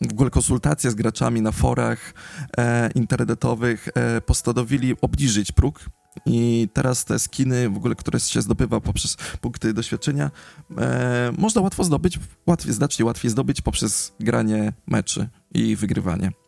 w 0.00 0.12
ogóle 0.12 0.30
konsultacje 0.30 0.90
z 0.90 0.94
graczami 0.94 1.42
na 1.42 1.52
forach 1.52 2.14
e, 2.58 2.90
internetowych 2.94 3.88
e, 3.94 4.20
postanowili 4.20 4.94
obniżyć 5.00 5.52
próg 5.52 5.80
i 6.26 6.68
teraz 6.72 7.04
te 7.04 7.18
skiny, 7.18 7.70
w 7.70 7.76
ogóle, 7.76 7.94
które 7.94 8.20
się 8.20 8.42
zdobywa 8.42 8.80
poprzez 8.80 9.16
punkty 9.40 9.72
doświadczenia, 9.72 10.30
e, 10.78 11.32
można 11.38 11.60
łatwo 11.60 11.84
zdobyć, 11.84 12.18
łatwiej, 12.46 12.72
znacznie 12.72 13.04
łatwiej 13.04 13.30
zdobyć 13.30 13.60
poprzez 13.60 14.12
granie 14.20 14.72
meczy 14.86 15.28
i 15.54 15.76
wygrywanie. 15.76 16.45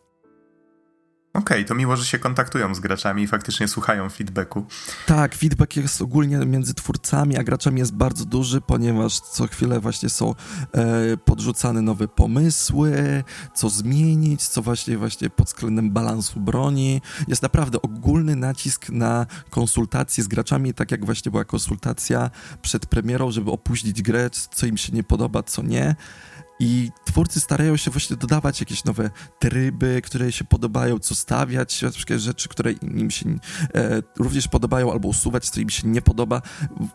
Okej, 1.33 1.57
okay, 1.57 1.65
to 1.65 1.75
miło, 1.75 1.95
że 1.95 2.05
się 2.05 2.19
kontaktują 2.19 2.75
z 2.75 2.79
graczami 2.79 3.23
i 3.23 3.27
faktycznie 3.27 3.67
słuchają 3.67 4.09
feedbacku. 4.09 4.65
Tak, 5.05 5.35
feedback 5.35 5.75
jest 5.75 6.01
ogólnie 6.01 6.37
między 6.37 6.73
twórcami 6.73 7.37
a 7.37 7.43
graczami 7.43 7.79
jest 7.79 7.93
bardzo 7.93 8.25
duży, 8.25 8.61
ponieważ 8.61 9.19
co 9.19 9.47
chwilę 9.47 9.79
właśnie 9.79 10.09
są 10.09 10.35
e, 10.73 11.17
podrzucane 11.17 11.81
nowe 11.81 12.07
pomysły, 12.07 13.23
co 13.53 13.69
zmienić, 13.69 14.47
co 14.47 14.61
właśnie 14.61 14.97
właśnie 14.97 15.29
pod 15.29 15.47
względem 15.47 15.91
balansu 15.91 16.39
broni. 16.39 17.01
Jest 17.27 17.41
naprawdę 17.41 17.81
ogólny 17.81 18.35
nacisk 18.35 18.89
na 18.89 19.25
konsultacje 19.49 20.23
z 20.23 20.27
graczami, 20.27 20.73
tak 20.73 20.91
jak 20.91 21.05
właśnie 21.05 21.31
była 21.31 21.45
konsultacja 21.45 22.29
przed 22.61 22.85
premierą, 22.85 23.31
żeby 23.31 23.51
opóźnić 23.51 24.01
grę, 24.01 24.29
co 24.29 24.65
im 24.65 24.77
się 24.77 24.93
nie 24.93 25.03
podoba, 25.03 25.43
co 25.43 25.63
nie. 25.63 25.95
I 26.59 26.91
twórcy 27.05 27.39
starają 27.39 27.77
się 27.77 27.91
właśnie 27.91 28.17
dodawać 28.17 28.59
jakieś 28.59 28.83
nowe 28.83 29.09
tryby, 29.39 30.01
które 30.03 30.31
się 30.31 30.45
podobają, 30.45 30.99
co 30.99 31.15
stawiać, 31.15 31.83
rzeczy, 32.17 32.49
które 32.49 32.71
im 32.71 33.11
się 33.11 33.25
e, 33.29 34.01
również 34.17 34.47
podobają, 34.47 34.91
albo 34.91 35.07
usuwać, 35.07 35.49
co 35.49 35.61
im 35.61 35.69
się 35.69 35.87
nie 35.87 36.01
podoba. 36.01 36.41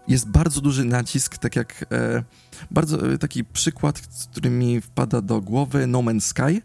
Jest 0.08 0.28
bardzo 0.28 0.60
duży 0.60 0.84
nacisk, 0.84 1.38
tak 1.38 1.56
jak 1.56 1.84
e, 1.92 2.24
bardzo 2.70 3.12
e, 3.12 3.18
taki 3.18 3.44
przykład, 3.44 4.00
który 4.30 4.50
mi 4.50 4.80
wpada 4.80 5.20
do 5.20 5.40
głowy, 5.40 5.86
No 5.86 5.98
Man's 5.98 6.20
Sky. 6.20 6.62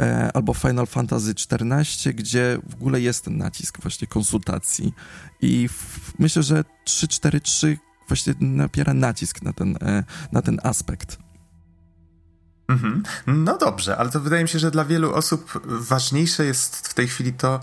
E, 0.00 0.30
albo 0.34 0.54
Final 0.54 0.86
Fantasy 0.86 1.34
XIV, 1.50 2.12
gdzie 2.14 2.58
w 2.68 2.74
ogóle 2.74 3.00
jest 3.00 3.24
ten 3.24 3.36
nacisk 3.36 3.80
właśnie 3.82 4.06
konsultacji. 4.06 4.92
I 5.40 5.68
w, 5.68 6.12
myślę, 6.18 6.42
że 6.42 6.64
343 6.84 7.78
właśnie 8.08 8.34
napiera 8.40 8.94
nacisk 8.94 9.42
na 9.42 9.52
ten, 9.52 9.76
e, 9.82 10.04
na 10.32 10.42
ten 10.42 10.60
aspekt. 10.62 11.23
Mhm. 12.68 13.02
No 13.26 13.58
dobrze, 13.58 13.96
ale 13.96 14.10
to 14.10 14.20
wydaje 14.20 14.42
mi 14.42 14.48
się, 14.48 14.58
że 14.58 14.70
dla 14.70 14.84
wielu 14.84 15.14
osób 15.14 15.60
ważniejsze 15.64 16.44
jest 16.44 16.88
w 16.88 16.94
tej 16.94 17.08
chwili 17.08 17.32
to, 17.32 17.60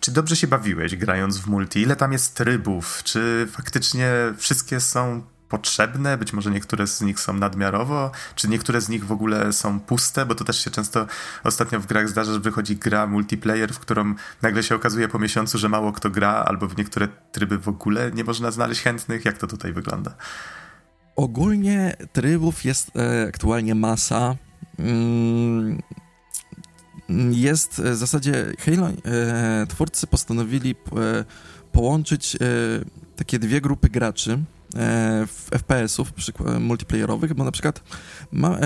czy 0.00 0.10
dobrze 0.12 0.36
się 0.36 0.46
bawiłeś 0.46 0.96
grając 0.96 1.38
w 1.38 1.46
multi, 1.46 1.80
ile 1.80 1.96
tam 1.96 2.12
jest 2.12 2.34
trybów, 2.34 3.00
czy 3.04 3.48
faktycznie 3.50 4.10
wszystkie 4.36 4.80
są 4.80 5.22
potrzebne, 5.48 6.18
być 6.18 6.32
może 6.32 6.50
niektóre 6.50 6.86
z 6.86 7.00
nich 7.00 7.20
są 7.20 7.32
nadmiarowo, 7.32 8.10
czy 8.34 8.48
niektóre 8.48 8.80
z 8.80 8.88
nich 8.88 9.06
w 9.06 9.12
ogóle 9.12 9.52
są 9.52 9.80
puste, 9.80 10.26
bo 10.26 10.34
to 10.34 10.44
też 10.44 10.64
się 10.64 10.70
często 10.70 11.06
ostatnio 11.44 11.80
w 11.80 11.86
grach 11.86 12.08
zdarza, 12.08 12.32
że 12.32 12.40
wychodzi 12.40 12.76
gra 12.76 13.06
multiplayer, 13.06 13.72
w 13.72 13.78
którą 13.78 14.14
nagle 14.42 14.62
się 14.62 14.74
okazuje 14.74 15.08
po 15.08 15.18
miesiącu, 15.18 15.58
że 15.58 15.68
mało 15.68 15.92
kto 15.92 16.10
gra, 16.10 16.30
albo 16.30 16.68
w 16.68 16.76
niektóre 16.76 17.08
tryby 17.32 17.58
w 17.58 17.68
ogóle 17.68 18.10
nie 18.12 18.24
można 18.24 18.50
znaleźć 18.50 18.82
chętnych. 18.82 19.24
Jak 19.24 19.38
to 19.38 19.46
tutaj 19.46 19.72
wygląda? 19.72 20.14
Ogólnie 21.16 21.96
trybów 22.12 22.64
jest 22.64 22.96
e, 22.96 23.28
aktualnie 23.28 23.74
masa. 23.74 24.36
Mm, 24.78 25.82
jest 27.30 27.78
e, 27.78 27.92
w 27.92 27.96
zasadzie 27.96 28.52
Halo, 28.58 28.88
e, 28.88 29.66
twórcy 29.68 30.06
postanowili 30.06 30.74
połączyć 31.72 32.36
takie 33.16 33.38
dwie 33.38 33.60
grupy 33.60 33.88
graczy 33.88 34.38
w 35.26 35.48
FPS-ów 35.50 36.12
multiplayerowych, 36.60 37.34
bo 37.34 37.44
na 37.44 37.52
przykład 37.52 37.82
ma, 38.32 38.58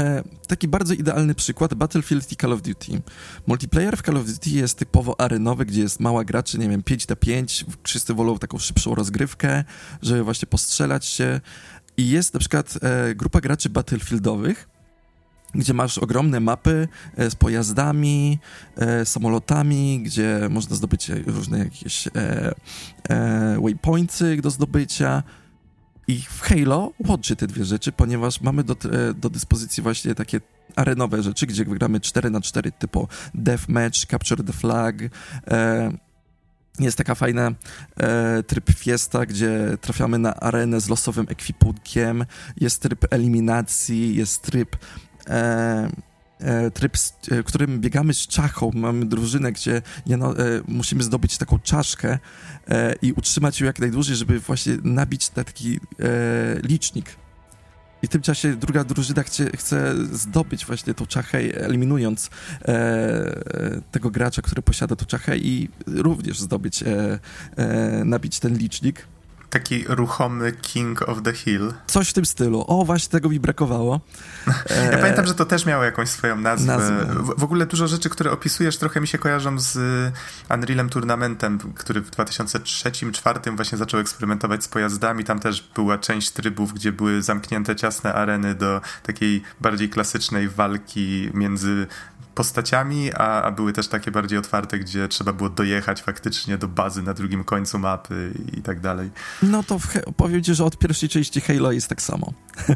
taki 0.46 0.68
bardzo 0.68 0.94
idealny 0.94 1.34
przykład 1.34 1.74
Battlefield 1.74 2.32
i 2.32 2.36
Call 2.36 2.52
of 2.52 2.62
Duty. 2.62 3.02
Multiplayer 3.46 3.96
w 3.96 4.02
Call 4.02 4.16
of 4.16 4.26
Duty 4.26 4.50
jest 4.50 4.78
typowo 4.78 5.20
arenowy, 5.20 5.66
gdzie 5.66 5.80
jest 5.80 6.00
mała 6.00 6.24
graczy, 6.24 6.58
nie 6.58 6.68
wiem, 6.68 6.82
5 6.82 7.08
na 7.08 7.16
5, 7.16 7.64
wszyscy 7.84 8.14
wolą 8.14 8.38
taką 8.38 8.58
szybszą 8.58 8.94
rozgrywkę, 8.94 9.64
żeby 10.02 10.24
właśnie 10.24 10.46
postrzelać 10.46 11.04
się, 11.04 11.40
i 11.98 12.08
jest 12.08 12.34
na 12.34 12.40
przykład 12.40 12.78
e, 12.82 13.14
grupa 13.14 13.40
graczy 13.40 13.70
battlefieldowych, 13.70 14.68
gdzie 15.54 15.74
masz 15.74 15.98
ogromne 15.98 16.40
mapy 16.40 16.88
e, 17.16 17.30
z 17.30 17.34
pojazdami, 17.34 18.38
e, 18.76 19.04
samolotami, 19.04 20.02
gdzie 20.02 20.40
można 20.50 20.76
zdobyć 20.76 21.08
różne 21.08 21.58
jakieś 21.58 22.06
e, 22.06 22.10
e 23.08 23.60
waypointsy 23.62 24.36
do 24.42 24.50
zdobycia. 24.50 25.22
I 26.08 26.20
w 26.20 26.40
Halo 26.40 26.92
łączy 27.08 27.36
te 27.36 27.46
dwie 27.46 27.64
rzeczy, 27.64 27.92
ponieważ 27.92 28.40
mamy 28.40 28.64
do, 28.64 28.72
e, 28.72 29.14
do 29.14 29.30
dyspozycji 29.30 29.82
właśnie 29.82 30.14
takie 30.14 30.40
arenowe 30.76 31.22
rzeczy, 31.22 31.46
gdzie 31.46 31.64
gramy 31.64 32.00
4 32.00 32.30
na 32.30 32.40
4 32.40 32.72
typu 32.72 33.08
Deathmatch, 33.34 34.06
Capture 34.06 34.44
the 34.44 34.52
Flag, 34.52 34.96
jest 36.86 36.98
taka 36.98 37.14
fajna 37.14 37.52
e, 37.96 38.42
tryb 38.42 38.70
Fiesta, 38.76 39.26
gdzie 39.26 39.76
trafiamy 39.80 40.18
na 40.18 40.34
arenę 40.34 40.80
z 40.80 40.88
losowym 40.88 41.26
ekwipunkiem, 41.28 42.26
jest 42.60 42.82
tryb 42.82 43.04
eliminacji, 43.10 44.16
jest 44.16 44.42
tryb 44.42 44.76
e, 45.28 45.90
e, 46.40 46.70
tryb, 46.70 46.92
e, 47.30 47.42
którym 47.42 47.80
biegamy 47.80 48.14
z 48.14 48.26
czachą, 48.26 48.70
mamy 48.74 49.06
drużynę, 49.06 49.52
gdzie 49.52 49.76
e, 49.76 49.82
musimy 50.68 51.02
zdobyć 51.02 51.38
taką 51.38 51.58
czaszkę 51.58 52.18
i 53.02 53.12
utrzymać 53.12 53.60
ją 53.60 53.66
jak 53.66 53.78
najdłużej, 53.78 54.16
żeby 54.16 54.40
właśnie 54.40 54.76
nabić 54.82 55.28
taki 55.28 55.80
licznik 56.62 57.16
i 58.02 58.06
w 58.06 58.10
tym 58.10 58.22
czasie 58.22 58.56
druga 58.56 58.84
drużyna 58.84 59.22
chce, 59.22 59.50
chce 59.56 59.94
zdobyć 60.12 60.66
właśnie 60.66 60.94
tą 60.94 61.06
czachę, 61.06 61.38
eliminując 61.38 62.30
e, 62.64 63.80
tego 63.92 64.10
gracza, 64.10 64.42
który 64.42 64.62
posiada 64.62 64.96
tą 64.96 65.06
czachę 65.06 65.38
i 65.38 65.68
również 65.86 66.40
zdobyć, 66.40 66.82
e, 66.82 67.18
e, 67.56 68.04
nabić 68.04 68.40
ten 68.40 68.58
licznik. 68.58 69.06
Taki 69.50 69.84
ruchomy 69.88 70.52
King 70.52 71.08
of 71.08 71.22
the 71.22 71.32
Hill. 71.32 71.72
Coś 71.86 72.08
w 72.08 72.12
tym 72.12 72.26
stylu. 72.26 72.64
O, 72.66 72.84
właśnie 72.84 73.10
tego 73.10 73.28
mi 73.28 73.40
brakowało. 73.40 74.00
E... 74.70 74.88
Ja 74.92 74.98
pamiętam, 74.98 75.26
że 75.26 75.34
to 75.34 75.44
też 75.44 75.66
miało 75.66 75.84
jakąś 75.84 76.08
swoją 76.08 76.36
nazwę. 76.36 76.66
nazwę. 76.76 77.06
W, 77.06 77.40
w, 77.40 77.44
ogóle 77.44 77.66
dużo 77.66 77.88
rzeczy, 77.88 78.10
które 78.10 78.30
opisujesz, 78.30 78.76
trochę 78.76 79.00
mi 79.00 79.06
się 79.06 79.18
kojarzą 79.18 79.60
z 79.60 79.78
Unrealem 80.54 80.88
Tournamentem, 80.88 81.58
który 81.74 82.00
w 82.00 82.10
2003-2004 82.10 83.56
właśnie 83.56 83.78
zaczął 83.78 84.00
eksperymentować 84.00 84.64
z 84.64 84.68
pojazdami. 84.68 85.24
Tam 85.24 85.40
też 85.40 85.70
była 85.74 85.98
część 85.98 86.30
trybów, 86.30 86.74
gdzie 86.74 86.92
były 86.92 87.22
zamknięte 87.22 87.76
ciasne 87.76 88.14
areny 88.14 88.54
do 88.54 88.80
takiej 89.02 89.42
bardziej 89.60 89.88
klasycznej 89.88 90.48
walki 90.48 91.30
między 91.34 91.86
postaciami, 92.38 93.12
a, 93.14 93.42
a, 93.42 93.50
były 93.50 93.72
też 93.72 93.88
takie 93.88 94.10
bardziej 94.10 94.38
otwarte, 94.38 94.78
gdzie 94.78 95.08
trzeba 95.08 95.32
było 95.32 95.50
dojechać 95.50 96.02
faktycznie 96.02 96.58
do 96.58 96.68
bazy 96.68 97.02
na 97.02 97.14
drugim 97.14 97.44
końcu 97.44 97.78
mapy 97.78 98.32
i 98.56 98.62
tak 98.62 98.80
dalej. 98.80 99.10
No 99.42 99.62
to 99.62 99.78
powiem 100.16 100.42
ci, 100.42 100.54
że 100.54 100.64
od 100.64 100.78
pierwszej 100.78 101.08
części 101.08 101.40
Halo 101.40 101.72
jest 101.72 101.88
tak 101.88 102.02
samo. 102.02 102.32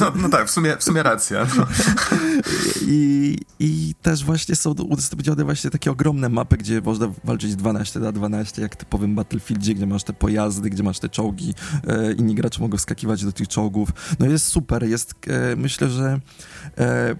no, 0.00 0.12
no, 0.14 0.28
tak, 0.28 0.46
w 0.46 0.50
sumie, 0.50 0.76
w 0.76 0.84
sumie 0.84 1.02
racja. 1.02 1.46
No. 1.56 1.66
I, 2.86 3.38
I 3.58 3.94
też 4.02 4.24
właśnie 4.24 4.56
są 4.56 4.70
udostępnione 4.70 5.44
właśnie 5.44 5.70
takie 5.70 5.90
ogromne 5.90 6.28
mapy, 6.28 6.56
gdzie 6.56 6.80
można 6.80 7.08
walczyć 7.24 7.56
12 7.56 8.00
na 8.00 8.12
12, 8.12 8.62
jak 8.62 8.76
typowym 8.76 9.14
Battlefieldzie, 9.14 9.74
gdzie 9.74 9.86
masz 9.86 10.04
te 10.04 10.12
pojazdy, 10.12 10.70
gdzie 10.70 10.82
masz 10.82 10.98
te 10.98 11.08
czołgi, 11.08 11.54
e, 11.86 12.12
inni 12.12 12.34
gracze 12.34 12.60
mogą 12.60 12.78
skakiwać 12.78 13.24
do 13.24 13.32
tych 13.32 13.48
czołgów. 13.48 13.88
No 14.18 14.26
jest 14.26 14.46
super, 14.46 14.84
jest, 14.84 15.14
e, 15.26 15.56
myślę, 15.56 15.90
że 15.90 16.20
e, 16.78 17.16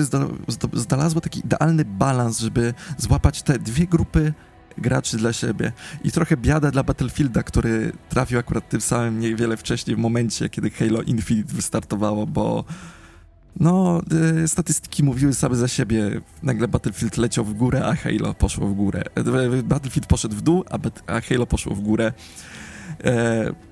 3-4-3 0.00 0.78
znalazło 0.78 1.20
taki 1.20 1.40
idealny 1.40 1.84
balans, 1.84 2.40
żeby 2.40 2.74
złapać 2.98 3.42
te 3.42 3.58
dwie 3.58 3.86
grupy 3.86 4.32
graczy 4.78 5.16
dla 5.16 5.32
siebie. 5.32 5.72
I 6.04 6.12
trochę 6.12 6.36
biada 6.36 6.70
dla 6.70 6.82
Battlefielda, 6.82 7.42
który 7.42 7.92
trafił 8.08 8.38
akurat 8.38 8.68
tym 8.68 8.80
samym 8.80 9.18
niewiele 9.20 9.56
wcześniej 9.56 9.96
w 9.96 9.98
momencie, 9.98 10.48
kiedy 10.48 10.70
Halo 10.70 11.02
Infinite 11.02 11.54
wystartowało, 11.54 12.26
bo 12.26 12.64
No, 13.60 14.00
y, 14.42 14.48
statystyki 14.48 15.04
mówiły 15.04 15.34
same 15.34 15.56
za 15.56 15.68
siebie. 15.68 16.20
Nagle 16.42 16.68
Battlefield 16.68 17.16
leciał 17.16 17.44
w 17.44 17.54
górę, 17.54 17.84
a 17.86 17.96
Halo 17.96 18.34
poszło 18.34 18.66
w 18.68 18.74
górę. 18.74 19.02
E, 19.14 19.62
Battlefield 19.62 20.06
poszedł 20.06 20.36
w 20.36 20.42
dół, 20.42 20.64
a, 20.70 20.78
a 21.12 21.20
Halo 21.20 21.46
poszło 21.46 21.74
w 21.74 21.80
górę. 21.80 22.12
E, 23.04 23.71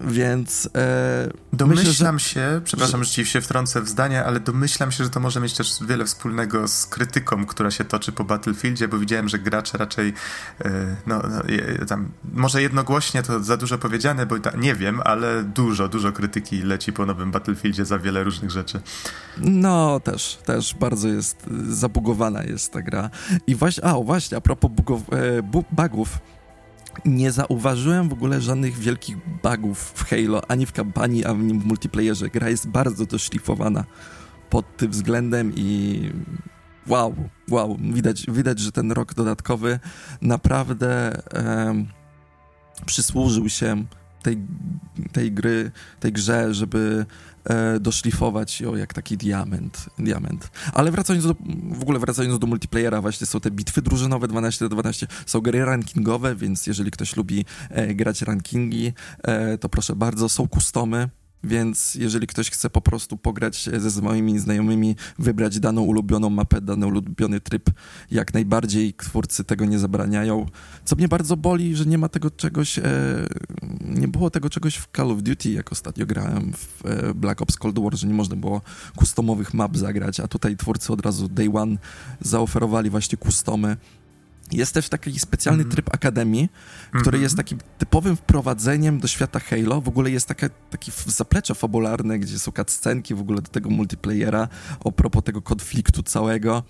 więc. 0.00 0.68
E, 0.76 1.28
domyślam 1.52 2.14
myślę, 2.14 2.18
że, 2.18 2.34
się, 2.34 2.60
przepraszam, 2.64 3.04
że 3.04 3.10
ci 3.10 3.26
się 3.26 3.40
wtrącę 3.40 3.80
w 3.80 3.88
zdanie, 3.88 4.24
ale 4.24 4.40
domyślam 4.40 4.92
się, 4.92 5.04
że 5.04 5.10
to 5.10 5.20
może 5.20 5.40
mieć 5.40 5.54
też 5.54 5.84
wiele 5.88 6.04
wspólnego 6.04 6.68
z 6.68 6.86
krytyką, 6.86 7.46
która 7.46 7.70
się 7.70 7.84
toczy 7.84 8.12
po 8.12 8.24
Battlefieldzie, 8.24 8.88
bo 8.88 8.98
widziałem, 8.98 9.28
że 9.28 9.38
gracze 9.38 9.78
raczej. 9.78 10.14
E, 10.64 10.96
no, 11.06 11.22
no 11.30 11.42
tam, 11.86 12.08
może 12.32 12.62
jednogłośnie 12.62 13.22
to 13.22 13.42
za 13.42 13.56
dużo 13.56 13.78
powiedziane, 13.78 14.26
bo 14.26 14.38
ta, 14.38 14.50
nie 14.56 14.74
wiem, 14.74 15.00
ale 15.04 15.42
dużo, 15.42 15.88
dużo 15.88 16.12
krytyki 16.12 16.62
leci 16.62 16.92
po 16.92 17.06
nowym 17.06 17.30
Battlefieldzie 17.30 17.84
za 17.84 17.98
wiele 17.98 18.24
różnych 18.24 18.50
rzeczy. 18.50 18.80
No, 19.38 20.00
też, 20.00 20.38
też 20.44 20.74
bardzo 20.74 21.08
jest 21.08 21.46
zabugowana 21.68 22.42
jest 22.42 22.72
ta 22.72 22.82
gra. 22.82 23.10
I 23.46 23.54
właśnie, 23.54 23.84
a 23.84 23.94
właśnie, 23.94 24.36
a 24.36 24.40
propos 24.40 24.70
bugow, 24.70 25.00
e, 25.12 25.42
bugów 25.72 26.18
nie 27.04 27.32
zauważyłem 27.32 28.08
w 28.08 28.12
ogóle 28.12 28.40
żadnych 28.40 28.78
wielkich 28.78 29.16
bugów 29.42 29.92
w 29.96 30.04
Halo, 30.04 30.50
ani 30.50 30.66
w 30.66 30.72
kampanii, 30.72 31.24
ani 31.24 31.58
w 31.58 31.66
multiplayerze. 31.66 32.28
Gra 32.28 32.48
jest 32.48 32.68
bardzo 32.68 33.06
doszlifowana 33.06 33.84
pod 34.50 34.76
tym 34.76 34.90
względem 34.90 35.52
i 35.56 36.10
wow, 36.86 37.14
wow, 37.50 37.78
widać, 37.80 38.26
widać 38.28 38.58
że 38.58 38.72
ten 38.72 38.92
rok 38.92 39.14
dodatkowy 39.14 39.78
naprawdę 40.22 41.22
przysłużył 42.86 43.48
się 43.48 43.84
tej, 44.22 44.38
tej 45.12 45.32
gry, 45.32 45.70
tej 46.00 46.12
grze, 46.12 46.54
żeby 46.54 47.06
e, 47.44 47.80
doszlifować 47.80 48.60
ją 48.60 48.76
jak 48.76 48.94
taki 48.94 49.16
diament, 49.16 49.90
diament. 49.98 50.50
Ale 50.72 50.90
wracając 50.90 51.26
do, 51.26 51.34
w 51.72 51.82
ogóle 51.82 51.98
wracając 51.98 52.38
do 52.38 52.46
multiplayera, 52.46 53.00
właśnie 53.00 53.26
są 53.26 53.40
te 53.40 53.50
bitwy 53.50 53.82
drużynowe 53.82 54.28
12 54.28 54.64
do 54.64 54.68
12, 54.68 55.06
są 55.26 55.40
gry 55.40 55.64
rankingowe, 55.64 56.34
więc 56.34 56.66
jeżeli 56.66 56.90
ktoś 56.90 57.16
lubi 57.16 57.44
e, 57.70 57.94
grać 57.94 58.22
rankingi, 58.22 58.92
e, 59.22 59.58
to 59.58 59.68
proszę 59.68 59.96
bardzo, 59.96 60.28
są 60.28 60.48
kustomy, 60.48 61.08
więc 61.44 61.94
jeżeli 61.94 62.26
ktoś 62.26 62.50
chce 62.50 62.70
po 62.70 62.80
prostu 62.80 63.16
pograć 63.16 63.68
ze 63.78 63.90
swoimi 63.90 64.38
znajomymi, 64.38 64.96
wybrać 65.18 65.60
daną 65.60 65.82
ulubioną 65.82 66.30
mapę, 66.30 66.60
dany 66.60 66.86
ulubiony 66.86 67.40
tryb, 67.40 67.70
jak 68.10 68.34
najbardziej 68.34 68.94
twórcy 68.94 69.44
tego 69.44 69.64
nie 69.64 69.78
zabraniają. 69.78 70.46
Co 70.84 70.96
mnie 70.96 71.08
bardzo 71.08 71.36
boli, 71.36 71.76
że 71.76 71.86
nie 71.86 71.98
ma 71.98 72.08
tego 72.08 72.30
czegoś, 72.30 72.78
e, 72.78 72.82
nie 73.80 74.08
było 74.08 74.30
tego 74.30 74.50
czegoś 74.50 74.76
w 74.76 74.88
Call 74.96 75.10
of 75.10 75.22
Duty, 75.22 75.50
jak 75.50 75.72
ostatnio 75.72 76.06
grałem 76.06 76.52
w 76.52 76.86
e, 76.86 77.14
Black 77.14 77.42
Ops 77.42 77.56
Cold 77.56 77.78
War, 77.78 77.96
że 77.96 78.06
nie 78.06 78.14
można 78.14 78.36
było 78.36 78.60
customowych 78.98 79.54
map 79.54 79.76
zagrać, 79.76 80.20
a 80.20 80.28
tutaj 80.28 80.56
twórcy 80.56 80.92
od 80.92 81.00
razu 81.00 81.28
day 81.28 81.50
one 81.54 81.76
zaoferowali 82.20 82.90
właśnie 82.90 83.18
customy 83.18 83.76
jest 84.56 84.74
też 84.74 84.88
taki 84.88 85.18
specjalny 85.18 85.62
mm 85.62 85.70
-hmm. 85.70 85.74
tryb 85.74 85.94
Akademii, 85.94 86.48
który 86.88 87.08
mm 87.08 87.20
-hmm. 87.20 87.22
jest 87.22 87.36
takim 87.36 87.58
typowym 87.78 88.16
wprowadzeniem 88.16 89.00
do 89.00 89.08
świata 89.08 89.40
Halo. 89.40 89.80
W 89.80 89.88
ogóle 89.88 90.10
jest 90.10 90.28
takie, 90.28 90.50
takie 90.70 90.92
zaplecze 91.06 91.54
fabularne, 91.54 92.18
gdzie 92.18 92.38
są 92.38 92.52
cutscenki 92.52 93.14
w 93.14 93.20
ogóle 93.20 93.42
do 93.42 93.48
tego 93.48 93.70
multiplayera, 93.70 94.48
a 94.84 94.90
propos 94.90 95.24
tego 95.24 95.42
konfliktu 95.42 96.02
całego. 96.02 96.62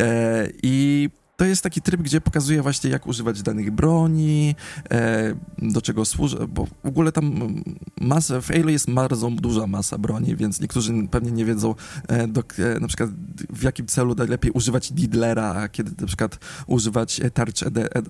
E, 0.00 0.48
I 0.62 1.08
to 1.36 1.44
jest 1.44 1.62
taki 1.62 1.82
tryb, 1.82 2.02
gdzie 2.02 2.20
pokazuje 2.20 2.62
właśnie, 2.62 2.90
jak 2.90 3.06
używać 3.06 3.42
danych 3.42 3.70
broni, 3.70 4.54
e, 4.90 5.34
do 5.58 5.82
czego 5.82 6.04
służy, 6.04 6.36
bo 6.48 6.66
w 6.84 6.86
ogóle 6.86 7.12
tam 7.12 7.54
masa, 8.00 8.40
w 8.40 8.48
Halo 8.48 8.70
jest 8.70 8.90
bardzo 8.90 9.30
duża 9.30 9.66
masa 9.66 9.98
broni, 9.98 10.36
więc 10.36 10.60
niektórzy 10.60 10.92
pewnie 11.10 11.30
nie 11.30 11.44
wiedzą 11.44 11.74
e, 12.08 12.28
do, 12.28 12.42
e, 12.58 12.80
na 12.80 12.88
przykład 12.88 13.10
w 13.50 13.62
jakim 13.62 13.86
celu 13.86 14.14
najlepiej 14.14 14.50
używać 14.50 14.92
Diddlera, 14.92 15.54
a 15.54 15.68
kiedy 15.68 15.90
na 16.00 16.06
przykład 16.06 16.38
używać 16.66 17.20
tarcz, 17.34 17.64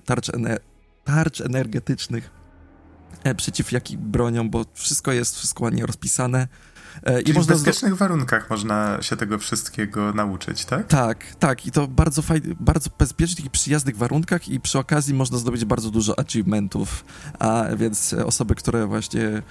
tarcz, 0.05 0.31
tarcz 1.05 1.41
energetycznych 1.41 2.37
przeciw 3.37 3.71
jakim 3.71 4.11
broniom, 4.11 4.49
bo 4.49 4.65
wszystko 4.73 5.11
jest, 5.11 5.35
wszystko 5.37 5.63
ładnie 5.63 5.85
rozpisane. 5.85 6.47
E, 7.03 7.17
Czyli 7.17 7.31
I 7.31 7.33
można 7.33 7.55
w 7.55 7.57
bezpiecznych 7.57 7.91
zdo... 7.91 7.97
warunkach 7.99 8.49
można 8.49 8.97
się 9.01 9.15
tego 9.15 9.37
wszystkiego 9.37 10.13
nauczyć, 10.13 10.65
tak? 10.65 10.87
Tak, 10.87 11.35
tak. 11.39 11.65
I 11.65 11.71
to 11.71 11.87
bardzo 11.87 12.21
fajnie, 12.21 12.55
bardzo 12.59 12.89
bezpiecznych 12.99 13.45
i 13.45 13.49
przyjaznych 13.49 13.97
warunkach 13.97 14.49
i 14.49 14.59
przy 14.59 14.79
okazji 14.79 15.13
można 15.13 15.37
zdobyć 15.37 15.65
bardzo 15.65 15.91
dużo 15.91 16.19
achievementów, 16.19 17.05
a 17.39 17.63
więc 17.77 18.13
osoby, 18.13 18.55
które 18.55 18.87
właśnie 18.87 19.41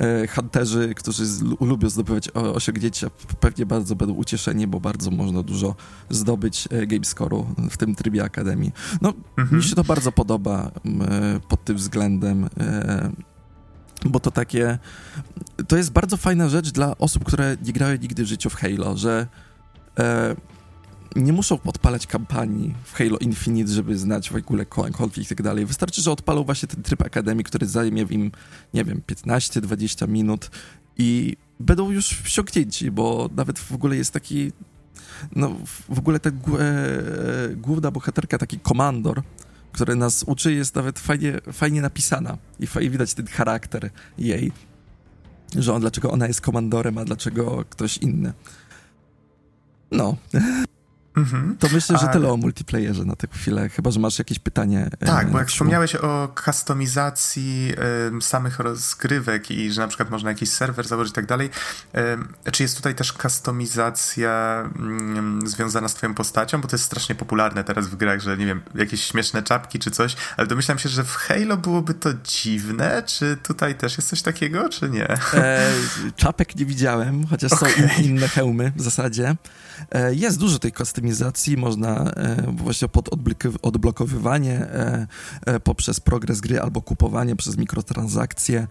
e, 0.00 0.26
hunterzy, 0.26 0.94
którzy 0.96 1.24
lubią 1.60 1.88
zdobywać 1.88 2.30
osiągnięcia, 2.30 3.10
pewnie 3.40 3.66
bardzo 3.66 3.96
będą 3.96 4.14
ucieszeni, 4.14 4.66
bo 4.66 4.80
bardzo 4.80 5.10
można 5.10 5.42
dużo 5.42 5.74
zdobyć 6.10 6.68
e, 6.70 6.86
game 6.86 7.02
score'u 7.02 7.44
w 7.70 7.76
tym 7.76 7.94
trybie 7.94 8.24
Akademii. 8.24 8.72
No, 9.00 9.12
mhm. 9.38 9.58
mi 9.58 9.64
się 9.64 9.74
to 9.74 9.84
bardzo 9.84 10.12
podoba 10.12 10.70
pod 11.48 11.64
tym 11.64 11.76
względem. 11.76 12.48
Bo 14.04 14.20
to 14.20 14.30
takie. 14.30 14.78
To 15.68 15.76
jest 15.76 15.92
bardzo 15.92 16.16
fajna 16.16 16.48
rzecz 16.48 16.70
dla 16.70 16.98
osób, 16.98 17.24
które 17.24 17.56
nie 17.62 17.72
grały 17.72 17.98
nigdy 17.98 18.24
w 18.24 18.26
życiu 18.26 18.50
w 18.50 18.54
Halo, 18.54 18.96
że 18.96 19.26
e, 19.98 20.36
nie 21.16 21.32
muszą 21.32 21.58
odpalać 21.64 22.06
kampanii 22.06 22.74
w 22.84 22.94
Halo 22.94 23.18
Infinite, 23.18 23.72
żeby 23.72 23.98
znać 23.98 24.30
w 24.30 24.36
ogóle 24.36 24.66
konflikt 24.66 25.30
i 25.30 25.36
tak 25.36 25.42
dalej. 25.42 25.66
Wystarczy, 25.66 26.02
że 26.02 26.12
odpalą 26.12 26.44
właśnie 26.44 26.68
ten 26.68 26.82
tryb 26.82 27.02
Akademii, 27.02 27.44
który 27.44 27.66
zajmie 27.66 28.06
im, 28.10 28.32
nie 28.74 28.84
wiem, 28.84 29.02
15-20 29.06 30.08
minut 30.08 30.50
i 30.98 31.36
będą 31.60 31.90
już 31.90 32.08
wsiąknięci, 32.08 32.90
bo 32.90 33.30
nawet 33.36 33.58
w 33.58 33.72
ogóle 33.72 33.96
jest 33.96 34.12
taki. 34.12 34.52
No, 35.36 35.56
w 35.88 35.98
ogóle 35.98 36.20
ta 36.20 36.30
e, 36.30 36.32
główna 37.56 37.90
bohaterka, 37.90 38.38
taki 38.38 38.60
komandor, 38.60 39.22
które 39.76 39.94
nas 39.94 40.24
uczy, 40.26 40.52
jest 40.52 40.74
nawet 40.74 40.98
fajnie, 40.98 41.40
fajnie 41.52 41.80
napisana 41.80 42.38
i 42.60 42.66
fajnie 42.66 42.90
widać 42.90 43.14
ten 43.14 43.26
charakter 43.26 43.90
jej, 44.18 44.52
że 45.56 45.74
on, 45.74 45.80
dlaczego 45.80 46.10
ona 46.10 46.26
jest 46.26 46.40
komandorem, 46.40 46.98
a 46.98 47.04
dlaczego 47.04 47.64
ktoś 47.70 47.98
inny. 47.98 48.32
No. 49.90 50.16
Mhm. 51.16 51.56
To 51.58 51.68
myślę, 51.72 51.98
że 51.98 52.08
tyle 52.08 52.28
o 52.28 52.36
multiplayerze 52.36 53.04
na 53.04 53.16
tę 53.16 53.26
chwilę, 53.32 53.68
chyba, 53.68 53.90
że 53.90 54.00
masz 54.00 54.18
jakieś 54.18 54.38
pytanie. 54.38 54.90
E, 55.00 55.06
tak, 55.06 55.30
bo 55.30 55.38
jak 55.38 55.48
wspomniałeś 55.48 55.96
o 55.96 56.34
kustomizacji 56.44 57.72
y, 58.18 58.22
samych 58.22 58.58
rozgrywek 58.58 59.50
i 59.50 59.72
że 59.72 59.80
na 59.80 59.88
przykład 59.88 60.10
można 60.10 60.30
jakiś 60.30 60.50
serwer 60.50 60.88
założyć 60.88 61.12
i 61.12 61.14
tak 61.14 61.26
dalej, 61.26 61.50
y, 62.46 62.50
czy 62.52 62.62
jest 62.62 62.76
tutaj 62.76 62.94
też 62.94 63.12
kustomizacja 63.12 64.64
y, 65.44 65.48
związana 65.48 65.88
z 65.88 65.94
twoją 65.94 66.14
postacią? 66.14 66.60
Bo 66.60 66.68
to 66.68 66.76
jest 66.76 66.84
strasznie 66.84 67.14
popularne 67.14 67.64
teraz 67.64 67.88
w 67.88 67.96
grach, 67.96 68.20
że 68.20 68.36
nie 68.36 68.46
wiem, 68.46 68.60
jakieś 68.74 69.04
śmieszne 69.04 69.42
czapki 69.42 69.78
czy 69.78 69.90
coś, 69.90 70.16
ale 70.36 70.46
domyślam 70.46 70.78
się, 70.78 70.88
że 70.88 71.04
w 71.04 71.14
Halo 71.14 71.56
byłoby 71.56 71.94
to 71.94 72.10
dziwne, 72.24 73.02
czy 73.06 73.36
tutaj 73.42 73.74
też 73.74 73.96
jest 73.96 74.08
coś 74.08 74.22
takiego, 74.22 74.68
czy 74.68 74.90
nie? 74.90 75.08
E, 75.34 75.70
czapek 76.16 76.56
nie 76.56 76.66
widziałem, 76.66 77.26
chociaż 77.26 77.52
okay. 77.52 77.72
są 77.72 77.78
in, 77.98 78.04
inne 78.04 78.28
hełmy 78.28 78.72
w 78.76 78.82
zasadzie. 78.82 79.36
E, 79.90 80.14
jest 80.14 80.38
dużo 80.38 80.58
tej 80.58 80.72
kustomizacji, 80.72 81.56
można 81.56 82.10
e, 82.10 82.52
właśnie 82.52 82.88
pod 82.88 83.08
odblokowywanie 83.62 84.66
e, 85.46 85.60
poprzez 85.60 86.00
progres 86.00 86.40
gry 86.40 86.60
albo 86.60 86.82
kupowanie 86.82 87.36
przez 87.36 87.56
mikrotransakcje. 87.56 88.66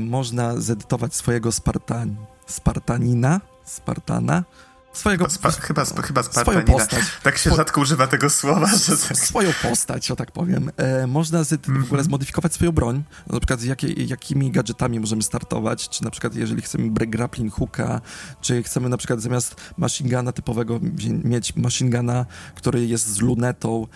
Można 0.00 0.60
zedytować 0.60 1.14
swojego 1.14 1.52
Spartan, 1.52 2.16
Spartanina, 2.46 3.40
Spartana, 3.64 4.44
Swojego, 4.92 5.30
Spa, 5.30 5.50
chyba, 5.50 5.84
chyba 5.84 6.22
swoją 6.22 6.64
postać. 6.64 7.04
Tak 7.22 7.38
się 7.38 7.54
rzadko 7.54 7.80
używa 7.80 8.06
tego 8.06 8.30
słowa. 8.30 8.66
Że 8.66 8.96
tak. 8.96 9.18
Swoją 9.18 9.50
postać, 9.62 10.10
o 10.10 10.16
tak 10.16 10.32
powiem. 10.32 10.70
E, 10.76 11.06
można 11.06 11.44
z, 11.44 11.66
w 11.66 11.84
ogóle 11.84 12.04
zmodyfikować 12.04 12.54
swoją 12.54 12.72
broń. 12.72 13.04
Na 13.26 13.40
przykład 13.40 13.62
jakie, 13.62 13.88
jakimi 13.92 14.50
gadżetami 14.50 15.00
możemy 15.00 15.22
startować, 15.22 15.88
czy 15.88 16.04
na 16.04 16.10
przykład 16.10 16.34
jeżeli 16.34 16.62
chcemy 16.62 16.90
grappling 16.90 17.54
hooka, 17.54 18.00
czy 18.40 18.62
chcemy 18.62 18.88
na 18.88 18.96
przykład 18.96 19.20
zamiast 19.20 19.56
machine 19.76 20.10
guna 20.10 20.32
typowego 20.32 20.80
mieć 21.24 21.56
machine 21.56 21.90
guna, 21.90 22.26
który 22.54 22.86
jest 22.86 23.06
z 23.06 23.20
lunetą, 23.20 23.86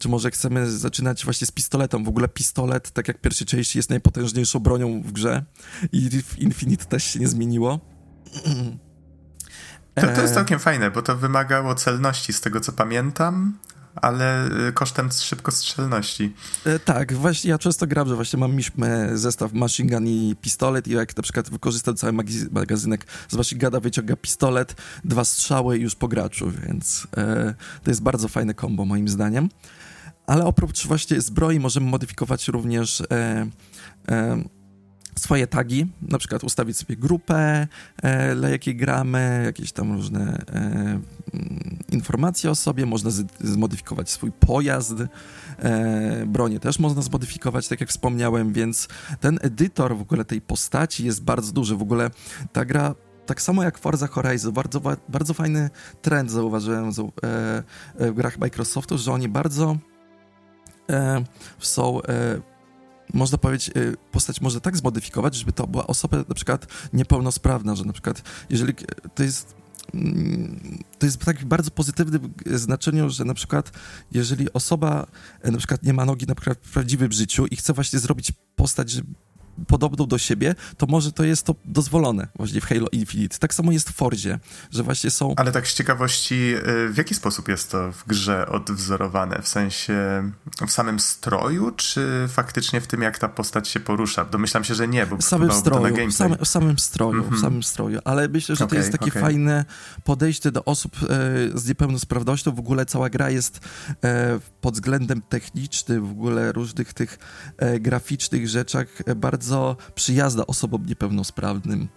czy 0.00 0.08
może 0.08 0.30
chcemy 0.30 0.70
zaczynać 0.70 1.24
właśnie 1.24 1.46
z 1.46 1.50
pistoletem. 1.50 2.04
W 2.04 2.08
ogóle 2.08 2.28
pistolet, 2.28 2.90
tak 2.90 3.08
jak 3.08 3.20
pierwszy 3.20 3.44
części, 3.44 3.78
jest 3.78 3.90
najpotężniejszą 3.90 4.58
bronią 4.58 5.02
w 5.02 5.12
grze 5.12 5.44
i 5.92 6.10
w 6.22 6.38
Infinite 6.38 6.84
też 6.84 7.04
się 7.04 7.20
nie 7.20 7.28
zmieniło. 7.28 7.80
To, 9.94 10.00
to 10.00 10.20
jest 10.20 10.32
e, 10.32 10.34
całkiem 10.34 10.58
fajne, 10.58 10.90
bo 10.90 11.02
to 11.02 11.16
wymagało 11.16 11.74
celności 11.74 12.32
z 12.32 12.40
tego 12.40 12.60
co 12.60 12.72
pamiętam, 12.72 13.58
ale 13.94 14.48
y, 14.68 14.72
kosztem 14.72 15.08
szybkostrzelności. 15.12 16.34
E, 16.64 16.78
tak, 16.78 17.12
właśnie 17.12 17.50
ja 17.50 17.58
często 17.58 17.86
gram, 17.86 18.08
że 18.08 18.14
właśnie 18.14 18.38
mam 18.38 18.58
zestaw 19.14 19.52
machine 19.52 19.90
gun 19.90 20.06
i 20.06 20.36
pistolet 20.40 20.88
i 20.88 20.90
jak 20.90 21.16
na 21.16 21.22
przykład 21.22 21.50
wykorzystam 21.50 21.96
cały 21.96 22.12
magazynek 22.50 23.06
z 23.28 23.36
machine 23.36 23.60
guna, 23.60 23.80
wyciąga 23.80 24.16
pistolet, 24.16 24.74
dwa 25.04 25.24
strzały 25.24 25.78
i 25.78 25.82
już 25.82 25.94
po 25.94 26.08
graczu, 26.08 26.50
więc 26.50 27.06
e, 27.16 27.54
to 27.84 27.90
jest 27.90 28.02
bardzo 28.02 28.28
fajne 28.28 28.54
kombo 28.54 28.84
moim 28.84 29.08
zdaniem. 29.08 29.48
Ale 30.26 30.44
oprócz 30.44 30.86
właśnie 30.86 31.20
zbroi 31.20 31.60
możemy 31.60 31.90
modyfikować 31.90 32.48
również 32.48 33.00
e, 33.00 33.46
e, 34.08 34.44
swoje 35.18 35.46
tagi, 35.46 35.86
na 36.02 36.18
przykład 36.18 36.44
ustawić 36.44 36.76
sobie 36.76 36.96
grupę, 36.96 37.66
e, 38.02 38.34
dla 38.34 38.48
jakiej 38.48 38.76
gramy, 38.76 39.42
jakieś 39.44 39.72
tam 39.72 39.92
różne 39.92 40.20
e, 40.20 40.54
mm, 40.54 41.78
informacje 41.92 42.50
o 42.50 42.54
sobie, 42.54 42.86
można 42.86 43.10
zmodyfikować 43.40 44.10
swój 44.10 44.32
pojazd, 44.32 44.94
e, 45.58 46.26
bronię 46.26 46.60
też 46.60 46.78
można 46.78 47.02
zmodyfikować, 47.02 47.68
tak 47.68 47.80
jak 47.80 47.90
wspomniałem, 47.90 48.52
więc 48.52 48.88
ten 49.20 49.38
edytor 49.42 49.96
w 49.96 50.00
ogóle 50.00 50.24
tej 50.24 50.40
postaci 50.40 51.04
jest 51.04 51.22
bardzo 51.22 51.52
duży. 51.52 51.76
W 51.76 51.82
ogóle 51.82 52.10
ta 52.52 52.64
gra 52.64 52.94
tak 53.26 53.42
samo 53.42 53.62
jak 53.62 53.78
Forza 53.78 54.06
Horizon, 54.06 54.52
bardzo, 54.52 54.80
bardzo 55.08 55.34
fajny 55.34 55.70
trend 56.02 56.30
zauważyłem 56.30 56.92
w, 56.92 56.98
e, 56.98 57.02
w 57.98 58.14
grach 58.14 58.38
Microsoftu, 58.38 58.98
że 58.98 59.12
oni 59.12 59.28
bardzo 59.28 59.76
e, 60.90 61.24
są 61.58 62.02
e, 62.02 62.51
można 63.12 63.38
powiedzieć, 63.38 63.76
y, 63.76 63.96
postać 64.12 64.40
może 64.40 64.60
tak 64.60 64.76
zmodyfikować, 64.76 65.34
żeby 65.34 65.52
to 65.52 65.66
była 65.66 65.86
osoba 65.86 66.16
na 66.28 66.34
przykład 66.34 66.66
niepełnosprawna, 66.92 67.74
że 67.74 67.84
na 67.84 67.92
przykład 67.92 68.22
jeżeli 68.50 68.74
to 69.14 69.22
jest 69.22 69.54
mm, 69.94 70.78
to 70.98 71.06
jest 71.06 71.24
tak 71.24 71.44
bardzo 71.44 71.70
pozytywne 71.70 72.18
znaczeniu, 72.46 73.10
że 73.10 73.24
na 73.24 73.34
przykład 73.34 73.72
jeżeli 74.12 74.52
osoba 74.52 75.06
na 75.44 75.58
przykład 75.58 75.82
nie 75.82 75.92
ma 75.92 76.04
nogi 76.04 76.26
na 76.26 76.34
przykład 76.34 76.58
w 76.62 76.72
prawdziwym 76.72 77.12
życiu 77.12 77.46
i 77.46 77.56
chce 77.56 77.72
właśnie 77.72 77.98
zrobić 77.98 78.32
postać, 78.56 78.90
podobną 79.66 80.06
do 80.06 80.18
siebie, 80.18 80.54
to 80.76 80.86
może 80.86 81.12
to 81.12 81.24
jest 81.24 81.42
to 81.42 81.54
dozwolone 81.64 82.28
właśnie 82.36 82.60
w 82.60 82.64
Halo 82.64 82.86
Infinite. 82.92 83.38
Tak 83.38 83.54
samo 83.54 83.72
jest 83.72 83.90
w 83.90 83.94
Forzie, 83.94 84.38
że 84.70 84.82
właśnie 84.82 85.10
są... 85.10 85.34
Ale 85.36 85.52
tak 85.52 85.68
z 85.68 85.74
ciekawości, 85.74 86.34
y, 86.34 86.88
w 86.88 86.96
jaki 86.96 87.14
sposób 87.14 87.48
jest 87.48 87.70
to 87.70 87.92
w 87.92 88.06
grze 88.06 88.46
odwzorowane? 88.48 89.42
W 89.42 89.48
sensie 89.48 89.94
w 90.66 90.70
samym 90.70 91.00
stroju, 91.00 91.70
czy 91.76 92.28
faktycznie 92.28 92.80
w 92.80 92.86
tym, 92.86 93.02
jak 93.02 93.18
ta 93.18 93.28
postać 93.28 93.68
się 93.68 93.80
porusza? 93.80 94.24
Domyślam 94.24 94.64
się, 94.64 94.74
że 94.74 94.88
nie, 94.88 95.06
bo 95.06 95.16
w 95.16 95.24
samym 95.24 95.52
stroju, 95.52 96.08
w, 96.08 96.14
same, 96.14 96.36
w 96.36 96.48
samym 96.48 96.78
stroju, 96.78 97.12
mm 97.12 97.24
-hmm. 97.24 97.30
w 97.30 97.34
mhm. 97.34 97.42
samym 97.42 97.62
stroju, 97.62 98.00
ale 98.04 98.28
myślę, 98.28 98.56
że 98.56 98.64
okay, 98.64 98.70
to 98.70 98.76
jest 98.76 98.92
takie 98.92 99.10
okay. 99.10 99.22
fajne 99.22 99.64
podejście 100.04 100.52
do 100.52 100.64
osób 100.64 100.96
e, 101.02 101.08
z 101.58 101.68
niepełnosprawnością. 101.68 102.52
W 102.54 102.58
ogóle 102.58 102.86
cała 102.86 103.10
gra 103.10 103.30
jest 103.30 103.60
e, 104.04 104.40
pod 104.60 104.74
względem 104.74 105.22
technicznym, 105.22 106.06
w 106.06 106.10
ogóle 106.10 106.52
różnych 106.52 106.92
tych 106.94 107.18
e, 107.56 107.80
graficznych 107.80 108.48
rzeczach 108.48 108.86
e, 109.06 109.14
bardzo 109.14 109.51
bardzo 109.52 109.76
przyjazna 109.94 110.46
osobom 110.46 110.86
niepełnosprawnym, 110.86 111.88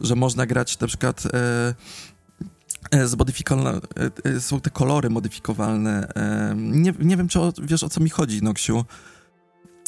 że 0.00 0.14
można 0.14 0.46
grać 0.46 0.78
na 0.78 0.86
przykład 0.86 1.22
e, 1.26 1.74
e, 2.90 3.06
zmodyfikowalne, 3.06 3.80
e, 4.24 4.40
są 4.40 4.60
te 4.60 4.70
kolory 4.70 5.10
modyfikowalne. 5.10 6.08
Nie, 6.56 6.92
nie 6.98 7.16
wiem, 7.16 7.28
czy 7.28 7.40
o, 7.40 7.52
wiesz 7.62 7.84
o 7.84 7.88
co 7.88 8.00
mi 8.00 8.10
chodzi, 8.10 8.42
Noksiu. 8.42 8.84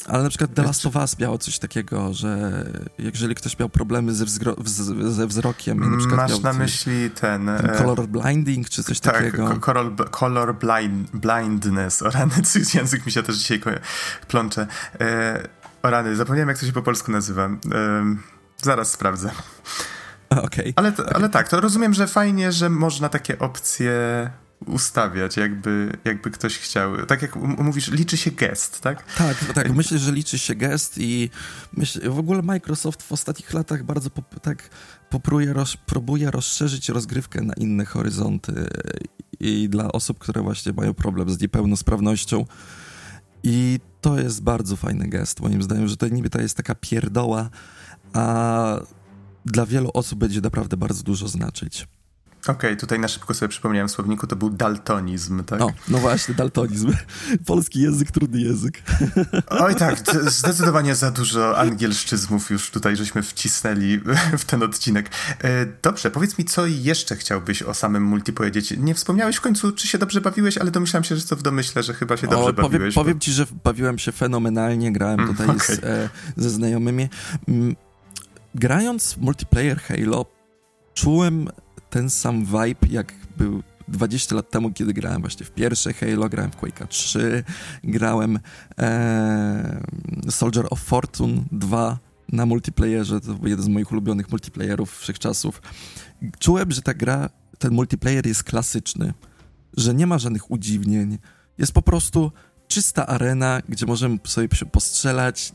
Ale 0.07 0.23
na 0.23 0.29
przykład 0.29 0.55
The 0.55 0.63
Last 0.63 0.87
of 0.87 0.97
Us 0.97 1.19
miało 1.19 1.39
coś 1.39 1.59
takiego, 1.59 2.15
że 2.15 2.65
jeżeli 2.99 3.35
ktoś 3.35 3.59
miał 3.59 3.69
problemy 3.69 4.15
ze, 4.15 4.25
wzro 4.25 4.57
ze 5.09 5.27
wzrokiem... 5.27 5.91
Na 5.91 5.99
przykład 5.99 6.31
Masz 6.31 6.41
na 6.41 6.53
myśli 6.53 7.11
ten... 7.11 7.51
ten 7.61 7.77
color 7.79 8.07
blinding, 8.07 8.69
czy 8.69 8.85
coś 8.85 9.01
tak, 9.01 9.15
takiego? 9.15 9.49
Tak, 9.49 9.61
color, 9.61 10.11
color 10.11 10.55
blind, 10.55 11.11
blindness. 11.11 12.03
O 12.09 12.11
rany, 12.11 12.33
język 12.75 13.07
mi 13.07 13.13
się 13.13 13.23
też 13.23 13.37
dzisiaj 13.37 13.61
plącze. 14.29 14.67
E, 15.01 15.49
o 15.83 15.91
rany, 15.91 16.17
zapomniałem 16.17 16.49
jak 16.49 16.59
to 16.59 16.67
się 16.67 16.73
po 16.73 16.83
polsku 16.83 17.13
nazywa. 17.13 17.51
zaraz 18.63 18.91
sprawdzę. 18.91 19.31
Okay. 20.31 20.73
Ale, 20.77 20.93
ale 21.15 21.29
tak, 21.29 21.49
to 21.49 21.61
rozumiem, 21.61 21.95
że 21.95 22.07
fajnie, 22.07 22.53
że 22.53 22.71
można 22.71 23.09
takie 23.09 23.39
opcje 23.39 23.93
ustawiać, 24.67 25.37
jakby, 25.37 25.93
jakby 26.05 26.31
ktoś 26.31 26.59
chciał. 26.59 27.07
Tak 27.07 27.23
jak 27.23 27.37
mówisz, 27.37 27.89
liczy 27.89 28.17
się 28.17 28.31
gest, 28.31 28.81
tak? 28.81 29.15
Tak, 29.15 29.37
tak. 29.55 29.71
Myślę, 29.71 29.99
że 29.99 30.13
liczy 30.13 30.39
się 30.39 30.55
gest 30.55 30.99
i 30.99 31.31
myślę, 31.73 32.11
w 32.11 32.19
ogóle 32.19 32.43
Microsoft 32.43 33.03
w 33.03 33.13
ostatnich 33.13 33.53
latach 33.53 33.83
bardzo 33.85 34.11
pop, 34.11 34.41
tak 34.41 34.71
popróbuje, 35.11 35.53
roz, 35.53 35.77
próbuje 35.77 36.31
rozszerzyć 36.31 36.89
rozgrywkę 36.89 37.41
na 37.41 37.55
inne 37.55 37.85
horyzonty 37.85 38.69
i 39.41 39.69
dla 39.69 39.93
osób, 39.93 40.19
które 40.19 40.43
właśnie 40.43 40.73
mają 40.73 40.95
problem 40.95 41.31
z 41.31 41.41
niepełnosprawnością. 41.41 42.45
I 43.43 43.81
to 44.01 44.19
jest 44.19 44.43
bardzo 44.43 44.77
fajny 44.77 45.09
gest, 45.09 45.41
moim 45.41 45.63
zdaniem, 45.63 45.89
że 45.89 45.97
to 45.97 46.09
niby 46.09 46.31
to 46.31 46.41
jest 46.41 46.57
taka 46.57 46.75
pierdoła, 46.75 47.51
a 48.13 48.81
dla 49.47 49.67
wielu 49.67 49.91
osób 49.95 50.19
będzie 50.19 50.41
naprawdę 50.41 50.77
bardzo 50.77 51.03
dużo 51.03 51.29
znaczyć. 51.29 51.89
Okej, 52.43 52.55
okay, 52.55 52.77
tutaj 52.77 52.99
na 52.99 53.09
szybko 53.09 53.35
sobie 53.35 53.49
przypomniałem 53.49 53.89
w 53.89 53.91
słowniku, 53.91 54.27
to 54.27 54.37
był 54.37 54.51
daltonizm, 54.51 55.45
tak? 55.45 55.61
O, 55.61 55.73
no 55.89 55.99
właśnie, 55.99 56.35
daltonizm. 56.35 56.93
Polski 57.47 57.81
język, 57.81 58.11
trudny 58.11 58.41
język. 58.41 58.83
Oj 59.49 59.75
tak, 59.75 59.99
zdecydowanie 60.27 60.95
za 60.95 61.11
dużo 61.11 61.59
angielszczyzmów 61.59 62.51
już 62.51 62.71
tutaj 62.71 62.97
żeśmy 62.97 63.23
wcisnęli 63.23 64.01
w 64.39 64.45
ten 64.45 64.63
odcinek. 64.63 65.11
E, 65.41 65.67
dobrze, 65.83 66.11
powiedz 66.11 66.39
mi, 66.39 66.45
co 66.45 66.67
jeszcze 66.67 67.17
chciałbyś 67.17 67.63
o 67.63 67.75
samym 67.75 68.03
multi 68.03 68.33
powiedzieć? 68.33 68.75
Nie 68.79 68.95
wspomniałeś 68.95 69.37
w 69.37 69.41
końcu, 69.41 69.73
czy 69.73 69.89
się 69.89 69.99
dobrze 69.99 70.21
bawiłeś, 70.21 70.59
ale 70.59 70.71
domyślam 70.71 71.05
się, 71.05 71.17
że 71.17 71.27
to 71.27 71.37
w 71.37 71.43
domyśle, 71.43 71.83
że 71.83 71.95
chyba 71.95 72.17
się 72.17 72.27
dobrze 72.27 72.51
o, 72.51 72.55
powiem, 72.55 72.71
bawiłeś. 72.71 72.95
Powiem 72.95 73.15
bo... 73.15 73.21
ci, 73.21 73.33
że 73.33 73.47
bawiłem 73.65 73.99
się 73.99 74.13
fenomenalnie, 74.13 74.93
grałem 74.93 75.21
mm, 75.21 75.37
tutaj 75.37 75.57
okay. 75.57 75.77
z, 75.77 75.85
e, 75.85 76.09
ze 76.37 76.51
znajomymi. 76.51 77.09
Mm, 77.49 77.77
grając 78.55 79.17
multiplayer 79.17 79.81
Halo, 79.81 80.27
czułem 80.95 81.49
ten 81.91 82.11
sam 82.11 82.45
vibe, 82.45 82.89
jak 82.91 83.15
był 83.37 83.63
20 83.89 84.35
lat 84.35 84.51
temu, 84.51 84.73
kiedy 84.73 84.93
grałem 84.93 85.21
właśnie 85.21 85.47
w 85.47 85.51
pierwsze 85.51 85.93
Halo, 85.93 86.29
grałem 86.29 86.51
w 86.51 86.57
Quake'a 86.57 86.87
3, 86.89 87.45
grałem 87.85 88.39
e, 88.79 89.81
Soldier 90.31 90.67
of 90.71 90.81
Fortune 90.81 91.45
2 91.53 91.99
na 92.33 92.47
multiplayerze, 92.47 93.21
to 93.21 93.35
był 93.35 93.49
jeden 93.49 93.65
z 93.65 93.69
moich 93.69 93.93
ulubionych 93.93 94.31
multiplayerów 94.31 94.99
wszechczasów. 94.99 95.63
Czułem, 96.39 96.71
że 96.71 96.83
ta 96.83 96.95
gra, 96.95 97.31
ten 97.59 97.73
multiplayer 97.73 98.27
jest 98.27 98.45
klasyczny, 98.45 99.15
że 99.77 99.95
nie 99.95 100.07
ma 100.07 100.19
żadnych 100.19 100.51
udziwnień, 100.51 101.19
jest 101.59 101.73
po 101.73 101.83
prostu 101.83 102.33
czysta 102.69 103.07
arena, 103.07 103.61
gdzie 103.69 103.87
możemy 103.87 104.19
sobie 104.25 104.49
postrzelać, 104.73 105.53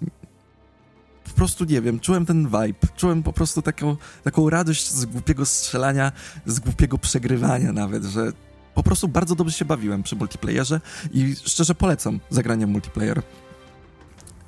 po 1.34 1.38
prostu, 1.38 1.65
nie 1.65 1.81
wiem, 1.81 1.99
czułem 1.99 2.25
ten 2.25 2.45
vibe, 2.45 2.88
czułem 2.95 3.23
po 3.23 3.34
prostu 3.34 3.61
taką, 3.61 3.97
taką 4.23 4.49
radość 4.49 4.89
z 4.89 5.05
głupiego 5.05 5.45
strzelania, 5.45 6.11
z 6.45 6.59
głupiego 6.59 6.97
przegrywania 6.97 7.71
nawet, 7.71 8.03
że 8.03 8.31
po 8.75 8.84
prostu 8.84 9.07
bardzo 9.07 9.36
dobrze 9.36 9.57
się 9.57 9.65
bawiłem 9.65 10.03
przy 10.03 10.15
multiplayerze 10.15 10.81
i 11.13 11.36
szczerze 11.45 11.75
polecam 11.75 12.19
zagranie 12.29 12.67
multiplayer. 12.67 13.21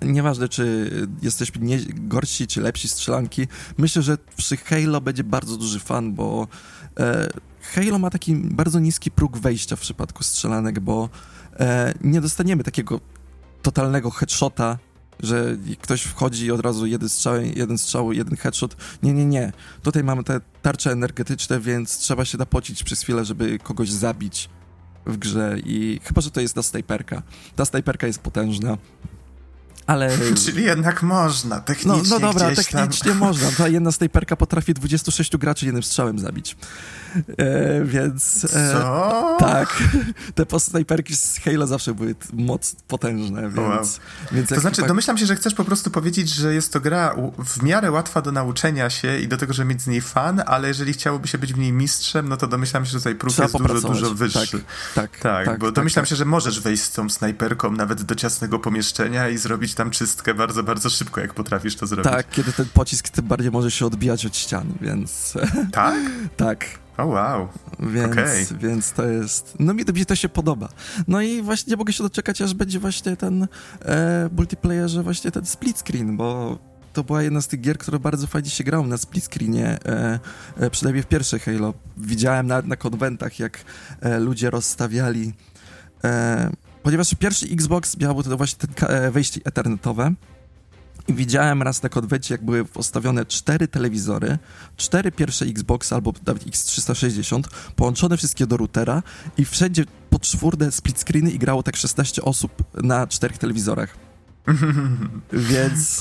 Nieważne, 0.01 0.49
czy 0.49 0.91
jesteśmy 1.21 1.65
nie, 1.65 1.79
gorsi, 1.93 2.47
czy 2.47 2.61
lepsi 2.61 2.87
strzelanki, 2.87 3.47
myślę, 3.77 4.01
że 4.01 4.17
przy 4.37 4.57
Halo 4.57 5.01
będzie 5.01 5.23
bardzo 5.23 5.57
duży 5.57 5.79
fan, 5.79 6.13
bo 6.13 6.47
e, 6.99 7.29
Halo 7.61 7.99
ma 7.99 8.09
taki 8.09 8.35
bardzo 8.35 8.79
niski 8.79 9.11
próg 9.11 9.37
wejścia 9.37 9.75
w 9.75 9.79
przypadku 9.79 10.23
strzelanek, 10.23 10.79
bo 10.79 11.09
e, 11.59 11.93
nie 12.01 12.21
dostaniemy 12.21 12.63
takiego 12.63 12.99
totalnego 13.61 14.09
headshota 14.11 14.77
że 15.19 15.57
ktoś 15.81 16.01
wchodzi 16.01 16.45
i 16.45 16.51
od 16.51 16.61
razu 16.61 16.85
jeden 16.85 17.09
strzał, 17.09 17.35
jeden 17.55 17.77
strzał, 17.77 18.13
jeden 18.13 18.37
headshot. 18.37 18.75
Nie, 19.03 19.13
nie, 19.13 19.25
nie. 19.25 19.51
Tutaj 19.83 20.03
mamy 20.03 20.23
te 20.23 20.41
tarcze 20.61 20.91
energetyczne, 20.91 21.59
więc 21.59 21.97
trzeba 21.97 22.25
się 22.25 22.37
napocić 22.37 22.83
przez 22.83 23.01
chwilę, 23.01 23.25
żeby 23.25 23.59
kogoś 23.59 23.91
zabić 23.91 24.49
w 25.05 25.17
grze 25.17 25.57
i 25.65 25.99
chyba, 26.03 26.21
że 26.21 26.31
to 26.31 26.41
jest 26.41 26.55
ta 26.55 26.63
snajperka. 26.63 27.23
Ta 27.55 27.65
snajperka 27.65 28.07
jest 28.07 28.19
potężna. 28.19 28.77
Ale... 29.87 30.17
Czyli 30.45 30.63
jednak 30.63 31.03
można, 31.03 31.59
technicznie 31.59 32.03
No, 32.09 32.19
no 32.19 32.19
dobra, 32.19 32.55
technicznie 32.55 33.11
tam... 33.11 33.17
można. 33.17 33.51
Ta 33.51 33.67
jedna 33.67 33.91
snajperka 33.91 34.35
potrafi 34.35 34.73
26 34.73 35.37
graczy 35.37 35.65
jednym 35.65 35.83
strzałem 35.83 36.19
zabić. 36.19 36.57
E, 37.37 37.85
więc... 37.85 38.45
E, 38.45 38.73
Co? 38.73 39.37
Tak. 39.39 39.83
Te 40.35 40.59
snajperki 40.59 41.15
z 41.15 41.39
Halo 41.39 41.67
zawsze 41.67 41.93
były 41.93 42.15
moc 42.33 42.75
potężne, 42.87 43.41
więc... 43.41 43.57
Wow. 43.57 43.83
więc 44.31 44.49
to 44.49 44.59
znaczy, 44.59 44.87
domyślam 44.87 45.17
się, 45.17 45.25
że 45.25 45.35
chcesz 45.35 45.53
po 45.53 45.65
prostu 45.65 45.91
powiedzieć, 45.91 46.29
że 46.29 46.53
jest 46.53 46.73
to 46.73 46.79
gra 46.79 47.15
w 47.45 47.63
miarę 47.63 47.91
łatwa 47.91 48.21
do 48.21 48.31
nauczenia 48.31 48.89
się 48.89 49.19
i 49.19 49.27
do 49.27 49.37
tego, 49.37 49.53
żeby 49.53 49.69
mieć 49.69 49.81
z 49.81 49.87
niej 49.87 50.01
fan, 50.01 50.41
ale 50.45 50.67
jeżeli 50.67 50.93
chciałoby 50.93 51.27
się 51.27 51.37
być 51.37 51.53
w 51.53 51.57
niej 51.57 51.71
mistrzem, 51.71 52.29
no 52.29 52.37
to 52.37 52.47
domyślam 52.47 52.85
się, 52.85 52.91
że 52.91 52.97
tutaj 52.97 53.15
próg 53.15 53.33
Trzeba 53.33 53.43
jest 53.43 53.57
dużo, 53.57 53.87
dużo 53.87 54.15
wyższy. 54.15 54.63
Tak, 54.95 55.09
tak, 55.09 55.19
tak, 55.19 55.45
tak 55.45 55.59
bo 55.59 55.65
tak, 55.65 55.75
domyślam 55.75 56.03
tak. 56.03 56.09
się, 56.09 56.15
że 56.15 56.25
możesz 56.25 56.59
wejść 56.59 56.83
z 56.83 56.91
tą 56.91 57.09
snajperką 57.09 57.71
nawet 57.71 58.01
do 58.01 58.15
ciasnego 58.15 58.59
pomieszczenia 58.59 59.29
i 59.29 59.37
zrobić 59.37 59.74
tam 59.75 59.91
czystkę 59.91 60.33
bardzo, 60.33 60.63
bardzo 60.63 60.89
szybko, 60.89 61.21
jak 61.21 61.33
potrafisz 61.33 61.75
to 61.75 61.87
zrobić. 61.87 62.11
Tak, 62.11 62.29
kiedy 62.29 62.53
ten 62.53 62.65
pocisk 62.73 63.09
tym 63.09 63.25
bardziej 63.25 63.51
może 63.51 63.71
się 63.71 63.85
odbijać 63.85 64.25
od 64.25 64.37
ścian, 64.37 64.73
więc... 64.81 65.33
Tak? 65.71 65.95
tak. 66.37 66.65
O 66.97 67.03
oh, 67.03 67.13
wow. 67.13 67.47
Więc, 67.79 68.11
okay. 68.11 68.45
więc 68.59 68.91
to 68.91 69.05
jest. 69.05 69.55
No 69.59 69.73
mi, 69.73 69.83
mi 69.93 70.05
to 70.05 70.15
się 70.15 70.29
podoba. 70.29 70.69
No 71.07 71.21
i 71.21 71.41
właśnie 71.41 71.71
nie 71.71 71.77
mogę 71.77 71.93
się 71.93 72.03
doczekać, 72.03 72.41
aż 72.41 72.53
będzie 72.53 72.79
właśnie 72.79 73.17
ten 73.17 73.47
e, 73.85 74.29
multiplayerze, 74.37 75.03
właśnie 75.03 75.31
ten 75.31 75.45
split 75.45 75.77
screen, 75.79 76.17
bo 76.17 76.57
to 76.93 77.03
była 77.03 77.23
jedna 77.23 77.41
z 77.41 77.47
tych 77.47 77.61
gier, 77.61 77.77
które 77.77 77.99
bardzo 77.99 78.27
fajnie 78.27 78.49
się 78.49 78.63
grało 78.63 78.87
na 78.87 78.97
split 78.97 79.25
screenie, 79.25 79.77
e, 79.85 80.19
e, 80.57 80.69
przynajmniej 80.69 81.03
w 81.03 81.07
pierwszej 81.07 81.39
Halo. 81.39 81.73
Widziałem 81.97 82.47
nawet 82.47 82.67
na 82.67 82.75
konwentach, 82.75 83.39
jak 83.39 83.59
e, 84.01 84.19
ludzie 84.19 84.49
rozstawiali. 84.49 85.33
Ponieważ 86.85 87.15
pierwszy 87.19 87.45
Xbox 87.45 87.97
miał 87.97 88.23
to 88.23 88.37
właśnie 88.37 88.67
ten 88.67 88.89
e, 88.89 89.11
wejście 89.11 89.41
ethernetowe 89.45 90.13
I 91.07 91.13
widziałem 91.13 91.61
raz 91.61 91.83
na 91.83 91.89
konwencie, 91.89 92.33
jak 92.33 92.45
były 92.45 92.65
postawione 92.65 93.25
cztery 93.25 93.67
telewizory, 93.67 94.37
cztery 94.77 95.11
pierwsze 95.11 95.45
Xbox 95.45 95.93
albo 95.93 96.13
nawet 96.27 96.45
X360, 96.45 97.41
połączone 97.75 98.17
wszystkie 98.17 98.47
do 98.47 98.57
routera 98.57 99.03
i 99.37 99.45
wszędzie 99.45 99.83
po 100.09 100.19
czwórne 100.19 100.71
split 100.71 100.99
screeny 100.99 101.31
i 101.31 101.39
grało 101.39 101.63
tak 101.63 101.75
16 101.75 102.21
osób 102.21 102.51
na 102.83 103.07
czterech 103.07 103.37
telewizorach. 103.37 103.97
więc, 105.51 105.99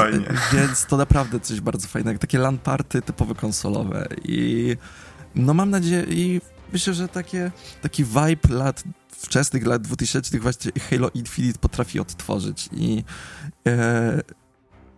więc 0.52 0.86
to 0.86 0.96
naprawdę 0.96 1.40
coś 1.40 1.60
bardzo 1.60 1.88
fajnego. 1.88 2.18
Takie 2.18 2.38
LAN 2.38 2.58
party 2.58 3.02
typowe 3.02 3.34
konsolowe 3.34 4.08
i 4.24 4.76
no 5.34 5.54
mam 5.54 5.70
nadzieję 5.70 6.04
i 6.08 6.40
myślę, 6.72 6.94
że 6.94 7.08
takie, 7.08 7.50
taki 7.82 8.04
vibe 8.04 8.48
lat 8.48 8.84
wczesnych 9.24 9.66
lat 9.66 9.82
2000 9.82 10.40
właśnie 10.40 10.72
Halo 10.90 11.10
Infinite 11.14 11.58
potrafi 11.58 12.00
odtworzyć 12.00 12.68
i 12.72 13.04
e, 13.66 14.22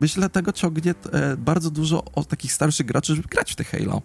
myślę, 0.01 0.29
tego 0.29 0.53
ciągnie 0.53 0.95
e, 1.12 1.37
bardzo 1.37 1.70
dużo 1.70 2.05
o 2.14 2.24
takich 2.24 2.53
starszych 2.53 2.87
graczy, 2.87 3.14
żeby 3.14 3.29
grać 3.29 3.53
w 3.53 3.57
te 3.57 3.64
Halo. 3.64 4.03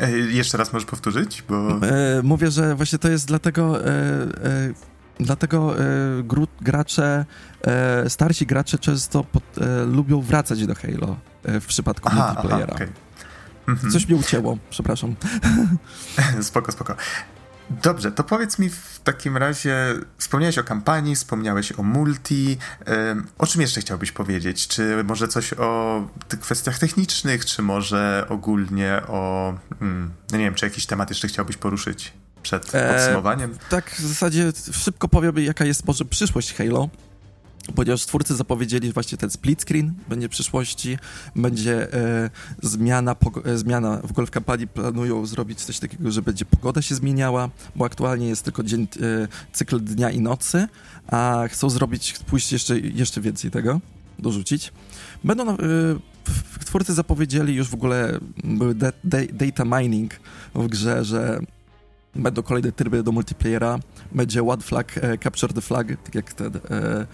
E, 0.00 0.10
jeszcze 0.18 0.58
raz 0.58 0.72
możesz 0.72 0.86
powtórzyć, 0.86 1.44
bo... 1.48 1.86
E, 1.86 2.22
mówię, 2.22 2.50
że 2.50 2.74
właśnie 2.74 2.98
to 2.98 3.08
jest 3.08 3.26
dlatego... 3.26 3.86
E, 3.86 3.90
e, 3.90 4.74
dlatego 5.20 5.74
gru, 6.24 6.48
gracze, 6.60 7.24
starsi 8.08 8.46
gracze 8.46 8.78
często 8.78 9.24
pod, 9.24 9.42
lubią 9.86 10.20
wracać 10.20 10.66
do 10.66 10.74
Halo 10.74 11.16
w 11.44 11.66
przypadku 11.66 12.08
aha, 12.12 12.26
multiplayera. 12.26 12.72
Aha, 12.74 12.84
okay. 12.84 13.03
Mhm. 13.68 13.92
Coś 13.92 14.08
mnie 14.08 14.16
ucięło, 14.16 14.58
przepraszam. 14.70 15.16
spoko, 16.42 16.72
spoko. 16.72 16.96
Dobrze, 17.70 18.12
to 18.12 18.24
powiedz 18.24 18.58
mi 18.58 18.70
w 18.70 19.00
takim 19.04 19.36
razie, 19.36 19.94
wspomniałeś 20.18 20.58
o 20.58 20.64
kampanii, 20.64 21.16
wspomniałeś 21.16 21.72
o 21.72 21.82
multi, 21.82 22.56
o 23.38 23.46
czym 23.46 23.60
jeszcze 23.60 23.80
chciałbyś 23.80 24.12
powiedzieć? 24.12 24.68
Czy 24.68 25.04
może 25.04 25.28
coś 25.28 25.52
o 25.52 26.02
tych 26.28 26.40
kwestiach 26.40 26.78
technicznych, 26.78 27.44
czy 27.44 27.62
może 27.62 28.26
ogólnie 28.28 29.02
o, 29.08 29.54
hmm, 29.78 30.10
no 30.32 30.38
nie 30.38 30.44
wiem, 30.44 30.54
czy 30.54 30.66
jakiś 30.66 30.86
temat 30.86 31.08
jeszcze 31.08 31.28
chciałbyś 31.28 31.56
poruszyć 31.56 32.12
przed 32.42 32.74
e, 32.74 32.92
podsumowaniem? 32.94 33.58
Tak, 33.70 33.90
w 33.90 34.00
zasadzie 34.00 34.52
szybko 34.72 35.08
powiem, 35.08 35.38
jaka 35.38 35.64
jest 35.64 35.86
może 35.86 36.04
przyszłość 36.04 36.54
Halo 36.54 36.88
ponieważ 37.74 38.06
twórcy 38.06 38.36
zapowiedzieli 38.36 38.92
właśnie 38.92 39.18
ten 39.18 39.30
split 39.30 39.62
screen 39.62 39.94
będzie 40.08 40.28
w 40.28 40.30
przyszłości, 40.30 40.98
będzie 41.36 41.92
e, 41.92 42.30
zmiana, 42.62 43.16
e, 43.44 43.58
zmiana, 43.58 44.00
w 44.04 44.10
ogóle 44.10 44.26
w 44.26 44.30
kampanii 44.30 44.68
planują 44.68 45.26
zrobić 45.26 45.62
coś 45.62 45.78
takiego, 45.78 46.10
że 46.10 46.22
będzie 46.22 46.44
pogoda 46.44 46.82
się 46.82 46.94
zmieniała, 46.94 47.50
bo 47.76 47.84
aktualnie 47.84 48.28
jest 48.28 48.42
tylko 48.42 48.62
dzień, 48.62 48.82
e, 48.82 49.28
cykl 49.52 49.80
dnia 49.80 50.10
i 50.10 50.20
nocy, 50.20 50.68
a 51.06 51.44
chcą 51.48 51.70
zrobić, 51.70 52.14
pójść 52.26 52.52
jeszcze, 52.52 52.78
jeszcze 52.78 53.20
więcej 53.20 53.50
tego, 53.50 53.80
dorzucić. 54.18 54.72
Będą, 55.24 55.50
e, 55.50 55.56
twórcy 56.64 56.94
zapowiedzieli 56.94 57.54
już 57.54 57.68
w 57.68 57.74
ogóle, 57.74 58.18
były 58.44 58.74
de, 58.74 58.92
de, 59.04 59.26
data 59.26 59.64
mining 59.64 60.20
w 60.54 60.66
grze, 60.66 61.04
że 61.04 61.40
będą 62.14 62.42
kolejne 62.42 62.72
tryby 62.72 63.02
do 63.02 63.12
multiplayera, 63.12 63.78
będzie 64.12 64.42
one 64.42 64.62
flag, 64.62 64.98
e, 64.98 65.18
capture 65.18 65.52
the 65.52 65.60
flag, 65.60 65.88
tak 66.04 66.14
jak 66.14 66.32
ten... 66.32 66.56
E, 66.70 67.06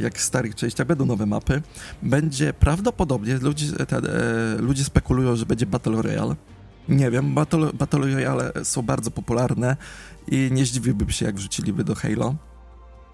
jak 0.00 0.18
w 0.18 0.20
starych 0.20 0.54
częściach 0.54 0.86
będą 0.86 1.06
nowe 1.06 1.26
mapy. 1.26 1.62
Będzie 2.02 2.52
prawdopodobnie, 2.52 3.38
ludzie, 3.38 3.72
te, 3.72 3.96
e, 3.96 4.02
ludzie 4.58 4.84
spekulują, 4.84 5.36
że 5.36 5.46
będzie 5.46 5.66
Battle 5.66 6.02
Royale. 6.02 6.36
Nie 6.88 7.10
wiem, 7.10 7.34
Battle, 7.34 7.72
Battle 7.72 8.00
Royale 8.00 8.52
są 8.64 8.82
bardzo 8.82 9.10
popularne 9.10 9.76
i 10.28 10.48
nie 10.52 10.66
zdziwiłbym 10.66 11.10
się, 11.10 11.26
jak 11.26 11.36
wrzuciliby 11.36 11.84
do 11.84 11.94
Halo. 11.94 12.34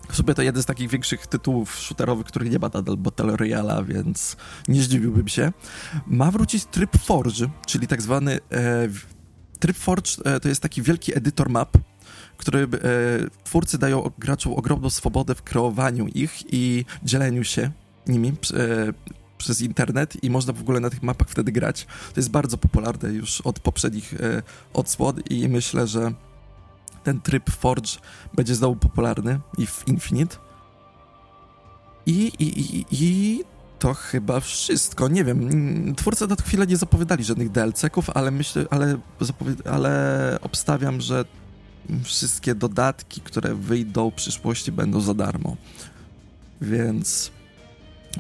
W 0.09 0.16
sumie 0.16 0.34
to 0.34 0.42
jeden 0.42 0.62
z 0.62 0.66
takich 0.66 0.90
większych 0.90 1.26
tytułów 1.26 1.78
shooterowych, 1.78 2.26
których 2.26 2.50
nie 2.50 2.59
ma 2.59 2.70
nadal 2.74 2.96
Battle 2.96 3.36
Royale, 3.36 3.84
więc 3.84 4.36
nie 4.68 4.82
zdziwiłbym 4.82 5.28
się. 5.28 5.53
Ma 6.07 6.30
wrócić 6.30 6.64
tryb 6.64 6.98
Forge, 6.98 7.48
czyli 7.66 7.86
tak 7.86 8.03
zwany... 8.03 8.40
E, 8.53 8.88
tryb 9.59 9.76
Forge 9.76 10.11
e, 10.24 10.40
to 10.40 10.48
jest 10.48 10.61
taki 10.61 10.82
wielki 10.82 11.16
edytor 11.18 11.50
map, 11.50 11.78
który 12.43 12.62
e, 12.62 12.68
twórcy 13.45 13.78
dają 13.78 14.11
graczom 14.18 14.53
ogromną 14.53 14.90
swobodę 14.90 15.34
w 15.34 15.43
kreowaniu 15.43 16.07
ich 16.07 16.43
i 16.53 16.84
dzieleniu 17.03 17.45
się 17.45 17.70
nimi 18.07 18.28
e, 18.28 18.32
przez 19.38 19.61
internet 19.61 20.24
i 20.24 20.30
można 20.30 20.53
w 20.53 20.61
ogóle 20.61 20.80
na 20.80 20.90
tych 20.90 21.03
mapach 21.03 21.28
wtedy 21.28 21.53
grać. 21.53 21.84
To 21.84 22.20
jest 22.20 22.30
bardzo 22.30 22.59
popularne 22.59 23.12
już 23.12 23.40
od 23.40 23.61
poprzednich 23.61 24.14
e, 24.14 24.43
odsłon 24.72 25.20
i 25.30 25.49
myślę, 25.49 25.86
że 25.86 26.12
ten 27.05 27.20
tryb 27.20 27.51
Forge 27.51 27.90
będzie 28.34 28.55
znowu 28.55 28.76
popularny 28.76 29.40
i 29.59 29.66
w 29.66 29.88
Infinite. 29.88 30.36
I, 32.07 32.32
i, 32.38 32.61
i, 32.61 32.86
i 32.90 33.45
to 33.78 33.95
chyba 33.95 34.40
wszystko. 34.40 35.09
Nie 35.09 35.24
wiem, 35.24 35.95
twórcy 35.95 36.26
na 36.26 36.36
chwilę 36.36 36.66
nie 36.66 36.76
zapowiadali 36.76 37.24
żadnych 37.24 37.51
DLC-ków, 37.51 38.11
ale 38.14 38.30
myślę, 38.30 38.64
ale, 38.70 38.99
ale 39.64 40.38
obstawiam, 40.43 41.01
że 41.01 41.24
wszystkie 42.05 42.55
dodatki, 42.55 43.20
które 43.20 43.55
wyjdą 43.55 44.11
w 44.11 44.14
przyszłości, 44.14 44.72
będą 44.72 45.01
za 45.01 45.14
darmo. 45.14 45.57
Więc 46.61 47.30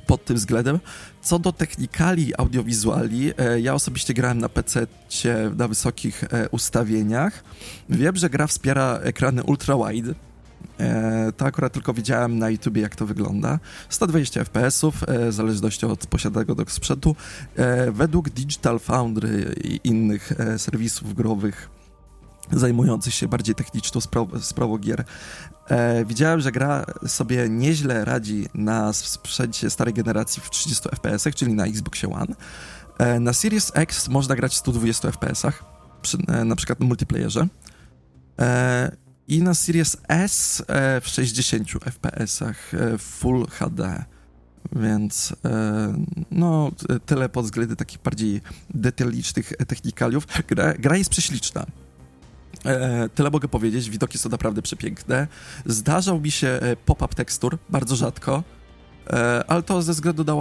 pod 0.06 0.24
tym 0.24 0.36
względem. 0.36 0.80
Co 1.22 1.38
do 1.38 1.52
technikali 1.52 2.36
audiowizuali, 2.38 3.32
e, 3.38 3.60
ja 3.60 3.74
osobiście 3.74 4.14
grałem 4.14 4.38
na 4.38 4.48
PC 4.48 4.86
na 5.56 5.68
wysokich 5.68 6.24
e, 6.24 6.48
ustawieniach. 6.48 7.44
Wiem, 7.88 8.16
że 8.16 8.30
gra 8.30 8.46
wspiera 8.46 8.98
ekrany 9.02 9.42
ultra-wide. 9.42 10.14
E, 10.80 11.32
to 11.36 11.44
akurat 11.44 11.72
tylko 11.72 11.94
widziałem 11.94 12.38
na 12.38 12.50
YouTubie, 12.50 12.82
jak 12.82 12.96
to 12.96 13.06
wygląda. 13.06 13.58
120 13.88 14.44
fps, 14.44 14.82
w 14.84 15.32
zależności 15.32 15.86
od 15.86 16.06
posiadanego 16.06 16.56
sprzętu. 16.68 17.16
Według 17.92 18.30
Digital 18.30 18.78
Foundry 18.78 19.54
i 19.64 19.80
innych 19.84 20.32
serwisów 20.56 21.14
growych 21.14 21.81
zajmujących 22.52 23.14
się 23.14 23.28
bardziej 23.28 23.54
techniczną 23.54 24.00
sprawą, 24.00 24.40
sprawą 24.40 24.78
gier. 24.78 25.04
E, 25.68 26.04
widziałem, 26.04 26.40
że 26.40 26.52
gra 26.52 26.84
sobie 27.06 27.48
nieźle 27.48 28.04
radzi 28.04 28.46
na 28.54 28.92
sprzęcie 28.92 29.70
starej 29.70 29.94
generacji 29.94 30.42
w 30.42 30.50
30 30.50 30.88
fps, 30.88 31.34
czyli 31.34 31.54
na 31.54 31.66
Xboxie 31.66 32.12
One. 32.12 32.34
E, 32.98 33.20
na 33.20 33.32
Series 33.32 33.72
X 33.74 34.08
można 34.08 34.36
grać 34.36 34.52
w 34.52 34.56
120 34.56 35.12
fps, 35.12 35.44
e, 36.28 36.44
na 36.44 36.56
przykład 36.56 36.80
na 36.80 36.86
multiplayerze. 36.86 37.48
E, 38.40 38.96
I 39.28 39.42
na 39.42 39.54
Series 39.54 39.96
S 40.08 40.64
e, 40.68 41.00
w 41.00 41.08
60 41.08 41.68
fps, 41.70 42.42
e, 42.42 42.54
Full 42.98 43.46
HD. 43.46 44.04
Więc 44.76 45.34
no, 46.30 46.72
tyle 47.06 47.28
pod 47.28 47.44
względem 47.44 47.76
takich 47.76 47.98
bardziej 48.02 48.40
detalicznych 48.70 49.52
technikaliów. 49.68 50.26
Gra, 50.48 50.74
gra 50.74 50.96
jest 50.96 51.10
prześliczna. 51.10 51.66
E, 52.66 53.08
tyle 53.08 53.30
mogę 53.30 53.48
powiedzieć, 53.48 53.90
widoki 53.90 54.18
są 54.18 54.28
naprawdę 54.28 54.62
przepiękne. 54.62 55.26
Zdarzał 55.66 56.20
mi 56.20 56.30
się 56.30 56.48
e, 56.48 56.76
pop-up 56.76 57.14
tekstur, 57.14 57.58
bardzo 57.70 57.96
rzadko, 57.96 58.42
e, 59.10 59.44
ale 59.48 59.62
to 59.62 59.82
ze 59.82 59.92
względu 59.92 60.24
na, 60.24 60.32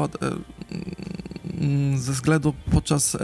mm, 1.62 1.98
ze 1.98 2.12
względu 2.12 2.54
podczas 2.72 3.18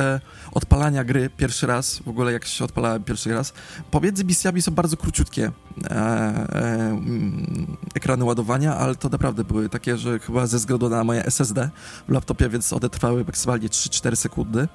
odpalania 0.52 1.04
gry 1.04 1.30
pierwszy 1.38 1.68
raz, 1.68 2.00
w 2.00 2.08
ogóle 2.08 2.34
jak 2.34 2.46
się 2.46 2.66
odpalałem 2.66 3.04
pierwszy 3.04 3.34
raz, 3.34 3.54
pomiędzy 3.92 4.26
misjami 4.26 4.62
są 4.62 4.72
bardzo 4.72 4.98
króciutkie 4.98 5.52
mm, 5.90 7.78
ekrany 7.96 8.26
ładowania, 8.26 8.76
ale 8.76 8.96
to 8.96 9.10
naprawdę 9.10 9.44
były 9.44 9.70
takie, 9.70 9.98
że 9.98 10.20
chyba 10.20 10.48
ze 10.48 10.58
względu 10.58 10.90
na 10.90 11.04
moje 11.04 11.26
SSD 11.26 11.70
w 12.08 12.12
laptopie, 12.12 12.50
więc 12.50 12.74
one 12.74 12.90
trwały 12.90 13.24
maksymalnie 13.26 13.68
3-4 13.68 14.16
sekundy. 14.16 14.68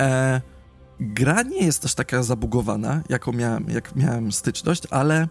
E, 0.00 0.40
Gra 1.00 1.42
nie 1.42 1.64
jest 1.66 1.82
też 1.82 1.94
taka 1.94 2.22
zabugowana, 2.22 3.02
jaką 3.08 3.32
miałem, 3.32 3.70
jak 3.70 3.96
miałem 3.96 4.32
styczność, 4.32 4.82
ale 4.90 5.28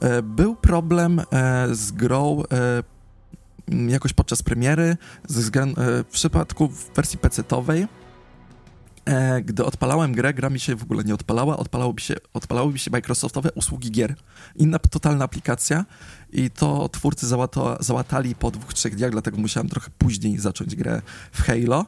e, 0.00 0.22
był 0.22 0.56
problem 0.56 1.20
e, 1.20 1.24
z 1.74 1.92
grą 1.92 2.42
e, 2.52 2.82
jakoś 3.88 4.12
podczas 4.12 4.42
premiery, 4.42 4.96
ze 5.28 5.60
e, 5.60 5.66
w 6.04 6.06
przypadku 6.12 6.68
w 6.68 6.94
wersji 6.94 7.18
PC-owej 7.18 7.82
e, 7.82 7.99
gdy 9.44 9.64
odpalałem 9.64 10.12
grę, 10.12 10.34
gra 10.34 10.50
mi 10.50 10.60
się 10.60 10.76
w 10.76 10.82
ogóle 10.82 11.04
nie 11.04 11.14
odpalała, 11.14 11.56
odpalały 11.56 11.94
się, 11.98 12.14
odpalały 12.34 12.72
mi 12.72 12.78
się 12.78 12.90
Microsoftowe 12.90 13.52
usługi 13.54 13.90
gier. 13.90 14.14
Inna 14.56 14.78
totalna 14.78 15.24
aplikacja 15.24 15.84
i 16.32 16.50
to 16.50 16.88
twórcy 16.88 17.26
załatali 17.80 18.34
po 18.34 18.50
dwóch, 18.50 18.74
trzech 18.74 18.94
dniach, 18.96 19.10
dlatego 19.10 19.36
musiałem 19.38 19.68
trochę 19.68 19.90
później 19.98 20.38
zacząć 20.38 20.76
grę 20.76 21.02
w 21.32 21.42
Halo. 21.42 21.86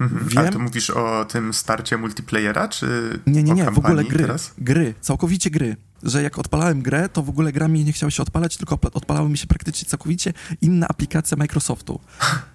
Mhm. 0.00 0.28
Wiem... 0.28 0.46
A 0.46 0.52
to 0.52 0.58
mówisz 0.58 0.90
o 0.90 1.24
tym 1.24 1.54
starcie 1.54 1.96
multiplayera, 1.96 2.68
czy 2.68 3.18
Nie, 3.26 3.42
nie, 3.42 3.52
nie, 3.52 3.70
w 3.70 3.78
ogóle 3.78 4.04
gry, 4.04 4.18
teraz? 4.18 4.54
gry, 4.58 4.94
całkowicie 5.00 5.50
gry. 5.50 5.76
Że 6.04 6.22
jak 6.22 6.38
odpalałem 6.38 6.82
grę, 6.82 7.08
to 7.08 7.22
w 7.22 7.28
ogóle 7.28 7.52
gra 7.52 7.68
mi 7.68 7.84
nie 7.84 7.92
chciała 7.92 8.10
się 8.10 8.22
odpalać, 8.22 8.56
tylko 8.56 8.78
odpalały 8.92 9.28
mi 9.28 9.38
się 9.38 9.46
praktycznie 9.46 9.88
całkowicie 9.88 10.32
inna 10.60 10.88
aplikacja 10.88 11.36
Microsoftu. 11.36 12.00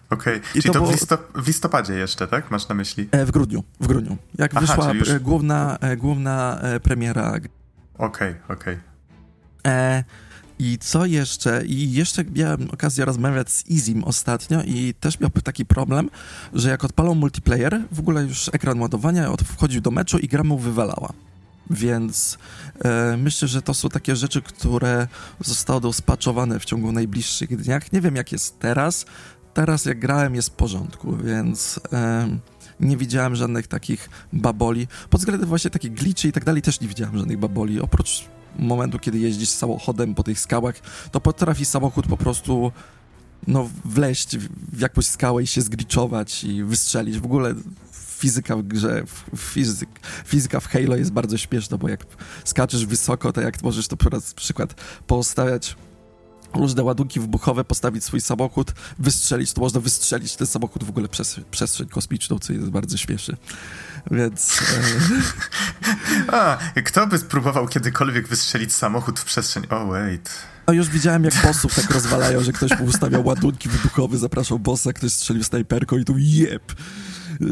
Okej, 0.09 0.37
okay. 0.37 0.51
czyli 0.51 0.63
to, 0.63 0.73
to 0.73 0.79
było... 0.79 0.91
w, 0.91 0.93
listop 0.93 1.37
w, 1.37 1.47
listopadzie 1.47 1.93
jeszcze, 1.93 2.27
tak? 2.27 2.51
Masz 2.51 2.67
na 2.67 2.75
myśli? 2.75 3.09
E, 3.11 3.25
w 3.25 3.31
grudniu, 3.31 3.63
w 3.79 3.87
grudniu. 3.87 4.17
Jak 4.37 4.51
Aha, 4.55 4.61
wyszła 4.61 4.93
już... 4.93 5.09
E, 5.09 5.19
główna, 5.19 5.77
e, 5.81 5.97
główna 5.97 6.59
e, 6.61 6.79
premiera. 6.79 7.29
Okej, 7.97 8.31
okay, 8.31 8.35
okej. 8.49 8.77
Okay. 9.63 10.03
I 10.59 10.77
co 10.77 11.05
jeszcze? 11.05 11.65
I 11.65 11.93
jeszcze 11.93 12.23
miałem 12.23 12.69
okazję 12.71 13.05
rozmawiać 13.05 13.51
z 13.51 13.67
Izim 13.67 14.03
ostatnio 14.03 14.63
i 14.63 14.93
też 14.99 15.19
miał 15.19 15.29
taki 15.29 15.65
problem, 15.65 16.09
że 16.53 16.69
jak 16.69 16.83
odpalał 16.83 17.15
multiplayer, 17.15 17.81
w 17.91 17.99
ogóle 17.99 18.23
już 18.23 18.49
ekran 18.53 18.79
ładowania, 18.79 19.31
wchodził 19.45 19.81
do 19.81 19.91
meczu 19.91 20.17
i 20.17 20.27
gra 20.27 20.43
mu 20.43 20.57
wywalała. 20.57 21.13
Więc 21.69 22.37
e, 22.85 23.17
myślę, 23.17 23.47
że 23.47 23.61
to 23.61 23.73
są 23.73 23.89
takie 23.89 24.15
rzeczy, 24.15 24.41
które 24.41 25.07
zostały 25.39 25.93
spaczowane 25.93 26.59
w 26.59 26.65
ciągu 26.65 26.91
najbliższych 26.91 27.57
dniach. 27.57 27.91
Nie 27.93 28.01
wiem, 28.01 28.15
jak 28.15 28.31
jest 28.31 28.59
teraz. 28.59 29.05
Teraz, 29.53 29.85
jak 29.85 29.99
grałem, 29.99 30.35
jest 30.35 30.49
w 30.49 30.53
porządku, 30.53 31.17
więc 31.17 31.79
e, 31.93 32.29
nie 32.79 32.97
widziałem 32.97 33.35
żadnych 33.35 33.67
takich 33.67 34.09
baboli. 34.33 34.87
Pod 35.09 35.21
względem 35.21 35.49
właśnie 35.49 35.71
takich 35.71 35.93
glitchy 35.93 36.27
i 36.27 36.31
tak 36.31 36.45
dalej 36.45 36.61
też 36.61 36.81
nie 36.81 36.87
widziałem 36.87 37.17
żadnych 37.17 37.37
baboli. 37.37 37.81
Oprócz 37.81 38.25
momentu, 38.59 38.99
kiedy 38.99 39.19
jeździsz 39.19 39.49
samochodem 39.49 40.15
po 40.15 40.23
tych 40.23 40.39
skałach, 40.39 40.75
to 41.11 41.21
potrafi 41.21 41.65
samochód 41.65 42.07
po 42.07 42.17
prostu 42.17 42.71
no, 43.47 43.69
wleść 43.85 44.37
w 44.37 44.79
jakąś 44.79 45.05
skałę 45.05 45.43
i 45.43 45.47
się 45.47 45.61
zgliczować 45.61 46.43
i 46.43 46.63
wystrzelić. 46.63 47.19
W 47.19 47.25
ogóle 47.25 47.53
fizyka 48.19 48.55
w 48.55 48.63
grze, 48.63 49.03
fizyk, 49.37 49.89
fizyka 50.25 50.59
w 50.59 50.67
Halo 50.67 50.95
jest 50.95 51.11
bardzo 51.11 51.37
śmieszna, 51.37 51.77
bo 51.77 51.89
jak 51.89 52.05
skaczesz 52.45 52.85
wysoko, 52.85 53.33
to 53.33 53.41
jak 53.41 53.63
możesz 53.63 53.87
to 53.87 53.95
na 54.11 54.19
przykład 54.35 54.73
postawiać 55.07 55.75
różne 56.53 56.83
ładunki 56.83 57.19
wybuchowe, 57.19 57.63
postawić 57.63 58.03
swój 58.03 58.21
samochód, 58.21 58.73
wystrzelić, 58.99 59.53
to 59.53 59.61
można 59.61 59.79
wystrzelić 59.81 60.35
ten 60.35 60.47
samochód 60.47 60.83
w 60.83 60.89
ogóle 60.89 61.07
przez 61.07 61.39
przestrzeń 61.51 61.87
kosmiczną, 61.87 62.39
co 62.39 62.53
jest 62.53 62.69
bardzo 62.69 62.97
śmieszne. 62.97 63.37
Więc... 64.11 64.59
E... 66.31 66.33
A, 66.37 66.57
kto 66.85 67.07
by 67.07 67.17
spróbował 67.17 67.67
kiedykolwiek 67.67 68.27
wystrzelić 68.27 68.73
samochód 68.73 69.19
w 69.19 69.25
przestrzeń? 69.25 69.63
Oh, 69.69 69.85
wait. 69.85 70.29
No 70.67 70.73
już 70.73 70.89
widziałem, 70.89 71.23
jak 71.23 71.33
bossów 71.43 71.75
tak 71.75 71.91
rozwalają, 71.91 72.43
że 72.43 72.51
ktoś 72.51 72.71
ustawiał 72.87 73.25
ładunki 73.25 73.69
wybuchowe, 73.69 74.17
zapraszał 74.17 74.59
bossa, 74.59 74.93
ktoś 74.93 75.13
strzelił 75.13 75.43
snajperką 75.43 75.97
i 75.97 76.05
tu 76.05 76.15
jeb! 76.17 76.73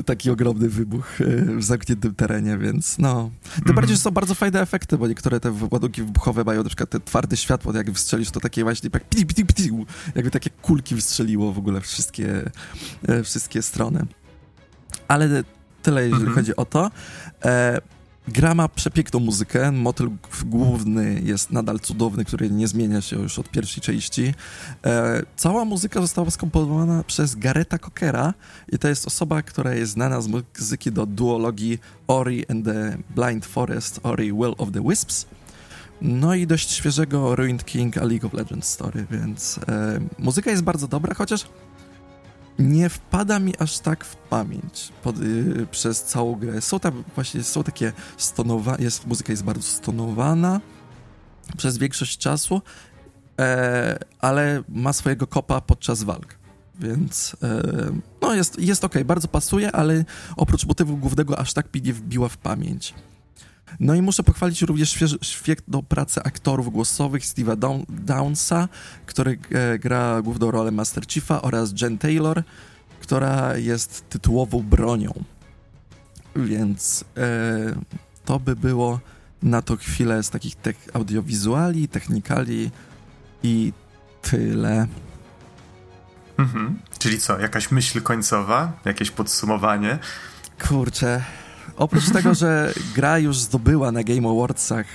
Taki 0.05 0.29
ogromny 0.29 0.69
wybuch 0.69 1.21
e, 1.21 1.25
w 1.55 1.63
zamkniętym 1.63 2.15
terenie, 2.15 2.57
więc 2.57 2.97
no. 2.97 3.31
Tym 3.55 3.63
mm. 3.65 3.75
bardziej, 3.75 3.95
że 3.95 4.01
są 4.01 4.11
bardzo 4.11 4.35
fajne 4.35 4.61
efekty, 4.61 4.97
bo 4.97 5.07
niektóre 5.07 5.39
te 5.39 5.53
ładunki 5.71 6.03
wybuchowe 6.03 6.43
mają 6.43 6.63
na 6.63 6.69
przykład 6.69 6.89
te 6.89 6.99
twarde 6.99 7.37
światło, 7.37 7.73
jak 7.73 7.91
wystrzelisz, 7.91 8.31
to 8.31 8.39
takie 8.39 8.63
właśnie 8.63 8.89
jak 8.93 9.09
piti, 9.09 9.25
piti, 9.25 9.45
piti, 9.45 9.71
jakby 10.15 10.31
takie 10.31 10.49
kulki 10.49 10.95
wystrzeliło 10.95 11.53
w 11.53 11.57
ogóle 11.57 11.81
wszystkie, 11.81 12.51
e, 13.07 13.23
wszystkie 13.23 13.61
strony. 13.61 14.05
Ale 15.07 15.43
tyle, 15.81 16.03
jeżeli 16.03 16.21
mm 16.21 16.33
-hmm. 16.33 16.35
chodzi 16.35 16.55
o 16.55 16.65
to. 16.65 16.91
E, 17.45 17.81
Gra 18.27 18.55
ma 18.55 18.67
przepiękną 18.67 19.19
muzykę, 19.19 19.71
motyl 19.71 20.09
główny 20.45 21.21
jest 21.23 21.51
nadal 21.51 21.79
cudowny, 21.79 22.25
który 22.25 22.49
nie 22.49 22.67
zmienia 22.67 23.01
się 23.01 23.21
już 23.21 23.39
od 23.39 23.49
pierwszej 23.49 23.81
części. 23.83 24.33
E, 24.85 25.23
cała 25.35 25.65
muzyka 25.65 26.01
została 26.01 26.31
skomponowana 26.31 27.03
przez 27.03 27.35
Gareta 27.35 27.77
Cockera 27.77 28.33
i 28.71 28.77
to 28.79 28.87
jest 28.87 29.07
osoba, 29.07 29.41
która 29.41 29.73
jest 29.73 29.91
znana 29.91 30.21
z 30.21 30.27
muzyki 30.27 30.91
do 30.91 31.05
duologii 31.05 31.79
Ori 32.07 32.45
and 32.49 32.65
the 32.65 32.97
Blind 33.15 33.45
Forest, 33.45 33.99
Ori 34.03 34.33
Will 34.33 34.55
of 34.57 34.71
the 34.71 34.83
Wisps. 34.89 35.25
No 36.01 36.35
i 36.35 36.47
dość 36.47 36.71
świeżego 36.71 37.35
Ruined 37.35 37.65
King, 37.65 37.97
a 37.97 38.05
League 38.05 38.27
of 38.27 38.33
Legends 38.33 38.67
Story, 38.67 39.05
więc 39.11 39.59
e, 39.67 39.99
muzyka 40.19 40.51
jest 40.51 40.63
bardzo 40.63 40.87
dobra, 40.87 41.13
chociaż 41.13 41.45
nie 42.59 42.89
wpada 42.89 43.39
mi 43.39 43.57
aż 43.57 43.79
tak 43.79 44.05
w 44.05 44.15
pamięć 44.15 44.91
pod, 45.03 45.19
yy, 45.19 45.67
przez 45.71 46.03
całą 46.03 46.35
grę. 46.35 46.61
Są 46.61 46.79
tam 46.79 47.03
właśnie, 47.15 47.43
są 47.43 47.63
takie 47.63 47.91
stonowane, 48.17 48.83
jest, 48.83 49.07
muzyka 49.07 49.33
jest 49.33 49.43
bardzo 49.43 49.67
stonowana 49.67 50.61
przez 51.57 51.77
większość 51.77 52.17
czasu, 52.17 52.61
e, 53.39 53.99
ale 54.19 54.63
ma 54.69 54.93
swojego 54.93 55.27
kopa 55.27 55.61
podczas 55.61 56.03
walk. 56.03 56.37
Więc 56.79 57.35
e, 57.43 57.61
no 58.21 58.35
jest, 58.35 58.59
jest 58.59 58.83
ok, 58.83 59.03
bardzo 59.05 59.27
pasuje, 59.27 59.71
ale 59.71 60.05
oprócz 60.35 60.65
motywu 60.65 60.97
głównego 60.97 61.39
aż 61.39 61.53
tak 61.53 61.75
mi 61.75 61.81
nie 61.81 61.93
wbiła 61.93 62.29
w 62.29 62.37
pamięć. 62.37 62.93
No 63.79 63.95
i 63.95 64.01
muszę 64.01 64.23
pochwalić 64.23 64.61
również 64.61 64.97
świetną 65.21 65.81
pracę 65.81 66.23
aktorów 66.23 66.71
głosowych 66.71 67.23
Steve'a 67.23 67.83
Downsa, 67.89 68.67
który 69.05 69.37
e, 69.51 69.79
gra 69.79 70.21
główną 70.21 70.51
rolę 70.51 70.71
Master 70.71 71.07
Chiefa 71.07 71.41
oraz 71.41 71.81
Jen 71.81 71.97
Taylor, 71.97 72.43
która 72.99 73.57
jest 73.57 74.09
tytułową 74.09 74.63
bronią. 74.63 75.23
Więc 76.35 77.03
e, 77.17 77.27
to 78.25 78.39
by 78.39 78.55
było 78.55 78.99
na 79.43 79.61
to 79.61 79.77
chwilę 79.77 80.23
z 80.23 80.29
takich 80.29 80.55
te 80.55 80.73
audiowizuali, 80.93 81.87
technikali 81.87 82.71
i 83.43 83.73
tyle. 84.21 84.87
Mhm. 86.37 86.79
Czyli 86.99 87.19
co, 87.19 87.39
jakaś 87.39 87.71
myśl 87.71 88.01
końcowa, 88.01 88.79
jakieś 88.85 89.11
podsumowanie? 89.11 89.99
Kurczę, 90.67 91.23
Oprócz 91.77 92.09
tego, 92.09 92.33
że 92.33 92.73
gra 92.95 93.19
już 93.19 93.39
zdobyła 93.39 93.91
na 93.91 94.03
Game 94.03 94.29
Awardsach 94.29 94.85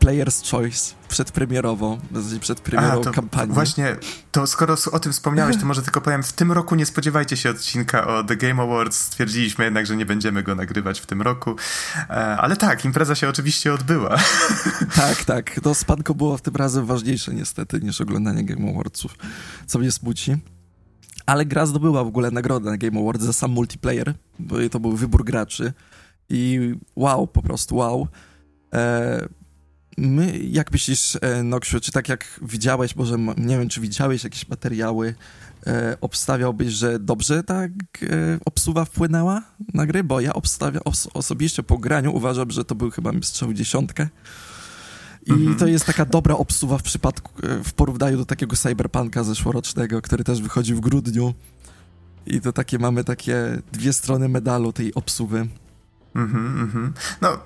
Player's 0.00 0.50
Choice 0.50 0.94
przedpremierowo, 1.08 1.98
przedpremierową 2.40 3.10
A, 3.10 3.12
kampanię. 3.12 3.52
Właśnie, 3.52 3.96
to 4.32 4.46
skoro 4.46 4.76
o 4.92 4.98
tym 4.98 5.12
wspomniałeś, 5.12 5.56
to 5.56 5.66
może 5.66 5.82
tylko 5.82 6.00
powiem, 6.00 6.22
w 6.22 6.32
tym 6.32 6.52
roku 6.52 6.74
nie 6.74 6.86
spodziewajcie 6.86 7.36
się 7.36 7.50
odcinka 7.50 8.06
o 8.06 8.24
The 8.24 8.36
Game 8.36 8.62
Awards. 8.62 8.98
Stwierdziliśmy 9.00 9.64
jednak, 9.64 9.86
że 9.86 9.96
nie 9.96 10.06
będziemy 10.06 10.42
go 10.42 10.54
nagrywać 10.54 11.00
w 11.00 11.06
tym 11.06 11.22
roku. 11.22 11.56
E, 11.96 12.12
ale 12.14 12.56
tak, 12.56 12.84
impreza 12.84 13.14
się 13.14 13.28
oczywiście 13.28 13.74
odbyła. 13.74 14.16
Tak, 14.96 15.24
tak. 15.24 15.60
To 15.62 15.74
spanko 15.74 16.14
było 16.14 16.36
w 16.36 16.42
tym 16.42 16.56
razem 16.56 16.86
ważniejsze 16.86 17.34
niestety 17.34 17.80
niż 17.80 18.00
oglądanie 18.00 18.44
Game 18.44 18.70
Awardsów, 18.70 19.14
co 19.66 19.78
mnie 19.78 19.92
smuci. 19.92 20.36
Ale 21.26 21.44
gra 21.44 21.66
zdobyła 21.66 22.04
w 22.04 22.06
ogóle 22.06 22.30
nagrodę 22.30 22.70
na 22.70 22.76
Game 22.76 23.00
Awards 23.00 23.24
za 23.24 23.32
sam 23.32 23.50
multiplayer, 23.50 24.14
bo 24.38 24.56
to 24.70 24.80
był 24.80 24.92
wybór 24.92 25.24
graczy. 25.24 25.72
I 26.28 26.74
wow, 26.96 27.26
po 27.26 27.42
prostu 27.42 27.76
wow. 27.76 28.08
E, 28.74 29.28
my, 29.96 30.38
jak 30.38 30.72
myślisz, 30.72 31.18
e, 31.20 31.42
Noksiu, 31.42 31.80
czy 31.80 31.92
tak 31.92 32.08
jak 32.08 32.40
widziałeś, 32.42 32.96
może 32.96 33.16
nie 33.36 33.58
wiem, 33.58 33.68
czy 33.68 33.80
widziałeś 33.80 34.24
jakieś 34.24 34.48
materiały, 34.48 35.14
e, 35.66 35.96
obstawiałbyś, 36.00 36.72
że 36.72 36.98
dobrze 36.98 37.42
ta 37.42 37.62
e, 37.62 37.68
obsuwa 38.44 38.84
wpłynęła 38.84 39.42
na 39.74 39.86
gry? 39.86 40.04
Bo 40.04 40.20
ja 40.20 40.32
obstawiam, 40.32 40.82
os 40.84 41.08
osobiście 41.14 41.62
po 41.62 41.78
graniu 41.78 42.16
uważam, 42.16 42.50
że 42.50 42.64
to 42.64 42.74
był 42.74 42.90
chyba 42.90 43.10
strzał 43.22 43.52
dziesiątkę. 43.52 44.08
I 45.36 45.48
-hmm. 45.48 45.58
to 45.58 45.66
jest 45.66 45.86
taka 45.86 46.04
dobra 46.04 46.34
obsuwa 46.34 46.78
w 46.78 46.82
przypadku, 46.82 47.32
e, 47.42 47.64
w 47.64 47.72
porównaniu 47.72 48.16
do 48.16 48.24
takiego 48.24 48.56
cyberpunka 48.56 49.24
zeszłorocznego, 49.24 50.02
który 50.02 50.24
też 50.24 50.42
wychodzi 50.42 50.74
w 50.74 50.80
grudniu. 50.80 51.34
I 52.26 52.40
to 52.40 52.52
takie 52.52 52.78
mamy 52.78 53.04
takie 53.04 53.62
dwie 53.72 53.92
strony 53.92 54.28
medalu 54.28 54.72
tej 54.72 54.94
obsuwy. 54.94 55.48
Mhm, 56.14 56.60
mhm. 56.60 56.92
no, 57.20 57.38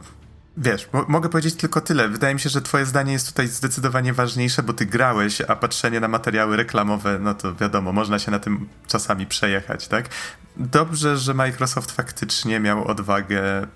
wiesz, 0.56 0.88
mogę 1.08 1.28
powiedzieć 1.28 1.54
tylko 1.54 1.80
tyle. 1.80 2.08
Wydaje 2.08 2.34
mi 2.34 2.40
się, 2.40 2.48
że 2.48 2.62
twoje 2.62 2.86
zdanie 2.86 3.12
jest 3.12 3.28
tutaj 3.28 3.48
zdecydowanie 3.48 4.12
ważniejsze, 4.12 4.62
bo 4.62 4.72
ty 4.72 4.86
grałeś, 4.86 5.40
a 5.40 5.56
patrzenie 5.56 6.00
na 6.00 6.08
materiały 6.08 6.56
reklamowe, 6.56 7.18
no 7.18 7.34
to 7.34 7.54
wiadomo, 7.54 7.92
można 7.92 8.18
się 8.18 8.30
na 8.30 8.38
tym 8.38 8.68
czasami 8.86 9.26
przejechać, 9.26 9.88
tak? 9.88 10.08
Dobrze, 10.56 11.18
że 11.18 11.34
Microsoft 11.34 11.92
faktycznie 11.92 12.60
miał 12.60 12.84
odwagę 12.84 13.66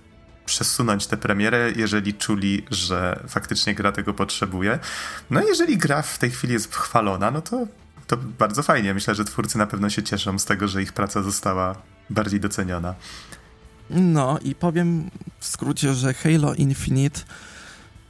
przesunąć 0.48 1.06
tę 1.06 1.16
premierę, 1.16 1.72
jeżeli 1.76 2.14
czuli, 2.14 2.64
że 2.70 3.20
faktycznie 3.28 3.74
gra 3.74 3.92
tego 3.92 4.14
potrzebuje. 4.14 4.78
No 5.30 5.42
jeżeli 5.42 5.78
gra 5.78 6.02
w 6.02 6.18
tej 6.18 6.30
chwili 6.30 6.52
jest 6.52 6.74
chwalona, 6.74 7.30
no 7.30 7.40
to, 7.40 7.66
to 8.06 8.16
bardzo 8.16 8.62
fajnie. 8.62 8.94
Myślę, 8.94 9.14
że 9.14 9.24
twórcy 9.24 9.58
na 9.58 9.66
pewno 9.66 9.90
się 9.90 10.02
cieszą 10.02 10.38
z 10.38 10.44
tego, 10.44 10.68
że 10.68 10.82
ich 10.82 10.92
praca 10.92 11.22
została 11.22 11.76
bardziej 12.10 12.40
doceniona. 12.40 12.94
No 13.90 14.38
i 14.42 14.54
powiem 14.54 15.10
w 15.38 15.46
skrócie, 15.46 15.94
że 15.94 16.14
Halo 16.14 16.54
Infinite 16.54 17.20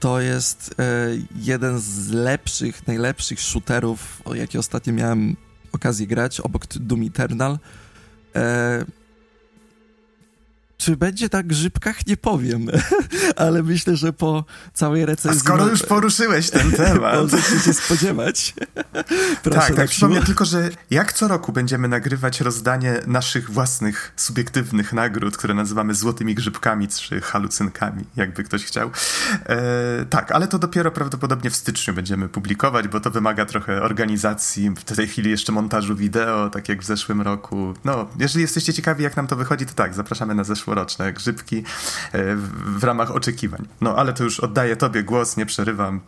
to 0.01 0.21
jest 0.21 0.75
e, 0.79 1.09
jeden 1.37 1.79
z 1.79 2.11
lepszych, 2.11 2.87
najlepszych 2.87 3.41
shooterów, 3.41 4.23
o 4.25 4.35
jakie 4.35 4.59
ostatnio 4.59 4.93
miałem 4.93 5.37
okazję 5.73 6.07
grać, 6.07 6.41
obok 6.41 6.67
Doom 6.67 7.03
Eternal. 7.03 7.59
E, 8.37 8.85
czy 10.79 10.97
będzie 10.97 11.29
tak 11.29 11.47
grzybkach, 11.47 12.07
nie 12.07 12.17
powiem, 12.17 12.67
ale 13.37 13.63
myślę, 13.63 13.97
że 13.97 14.13
po 14.13 14.45
całej 14.75 15.07
recenzji... 15.07 15.41
A 15.41 15.45
skoro 15.45 15.67
już 15.67 15.83
poruszyłeś 15.83 16.51
ten 16.51 16.73
temat... 16.73 17.15
Możecie 17.23 17.61
się 17.61 17.75
spodziewać. 17.75 18.55
Proszę 19.43 19.61
tak, 19.61 19.77
tak, 19.77 19.89
przypomnę 19.91 20.23
tylko, 20.23 20.45
że 20.45 20.71
jak 20.91 21.13
co 21.13 21.29
roku 21.29 21.53
będziemy 21.53 21.89
nagrywać 21.89 22.41
rozdanie 22.41 23.01
naszych 23.07 23.51
własnych, 23.51 24.13
subiektywnych 24.17 24.93
nagród, 24.93 25.37
które 25.37 25.55
nazywamy 25.55 25.95
złotymi 25.95 26.35
grzybkami 26.35 26.89
czy 26.89 27.21
halucynkami, 27.21 28.05
jakby 28.17 28.45
ktoś 28.45 28.65
chciał. 28.65 28.91
E, 29.47 30.05
tak, 30.11 30.33
ale 30.33 30.49
to 30.49 30.59
dopiero 30.59 30.91
prawdopodobnie 30.91 31.51
w 31.51 31.57
styczniu 31.57 31.95
będziemy 31.95 32.29
publikować, 32.29 32.89
bo 32.89 33.01
to 33.01 33.11
wymaga 33.11 33.47
trochę 33.47 33.83
organizacji, 33.83 34.71
w 34.71 34.85
tej 34.85 35.09
chwili 35.09 35.31
jeszcze 35.31 35.53
montażu 35.53 35.97
wideo, 35.97 36.51
tak 36.51 36.69
jak 36.69 36.83
w 36.83 36.85
zeszłym 36.85 37.21
roku. 37.21 37.75
No, 37.85 38.09
jeżeli 38.19 38.43
jesteście 38.43 38.73
ciekawi, 38.73 39.05
jak 39.05 39.17
nam 39.17 39.27
to 39.27 39.37
wychodzi, 39.37 39.67
to 39.67 39.75
tak, 39.75 39.95
zapraszamy 39.95 40.35
na 40.35 40.45
zeszły 40.45 40.68
zeszłoroczne 40.69 41.13
grzybki 41.13 41.57
e, 41.57 41.63
w 42.77 42.85
ramach 42.85 43.11
oczekiwań. 43.11 43.69
No 43.81 43.97
ale 43.97 44.13
to 44.13 44.25
już 44.25 44.41
oddaję 44.41 44.77
tobie 44.77 45.03
głos, 45.03 45.37
nie 45.37 45.47
przerywam. 45.47 46.01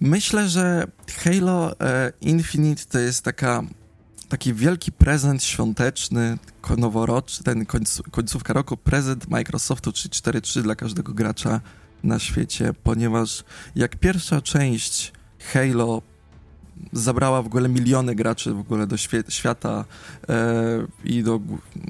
Myślę, 0.00 0.48
że 0.48 0.86
Halo 1.24 1.80
e, 1.80 2.12
Infinite 2.20 2.82
to 2.88 2.98
jest 2.98 3.24
taka, 3.24 3.62
taki 4.28 4.54
wielki 4.54 4.92
prezent 4.92 5.44
świąteczny, 5.44 6.38
noworoczny, 6.76 7.44
ten 7.44 7.66
końcówka 8.10 8.52
roku, 8.52 8.76
prezent 8.76 9.28
Microsoftu 9.28 9.92
343 9.92 10.62
dla 10.62 10.74
każdego 10.74 11.12
gracza 11.12 11.60
na 12.04 12.18
świecie, 12.18 12.72
ponieważ 12.82 13.44
jak 13.74 13.96
pierwsza 13.96 14.40
część 14.40 15.12
Halo 15.52 16.02
zabrała 16.92 17.42
w 17.42 17.46
ogóle 17.46 17.68
miliony 17.68 18.14
graczy 18.14 18.54
w 18.54 18.58
ogóle 18.60 18.86
do 18.86 18.96
świata 19.28 19.84
e, 20.28 20.86
i 21.04 21.22
do, 21.22 21.40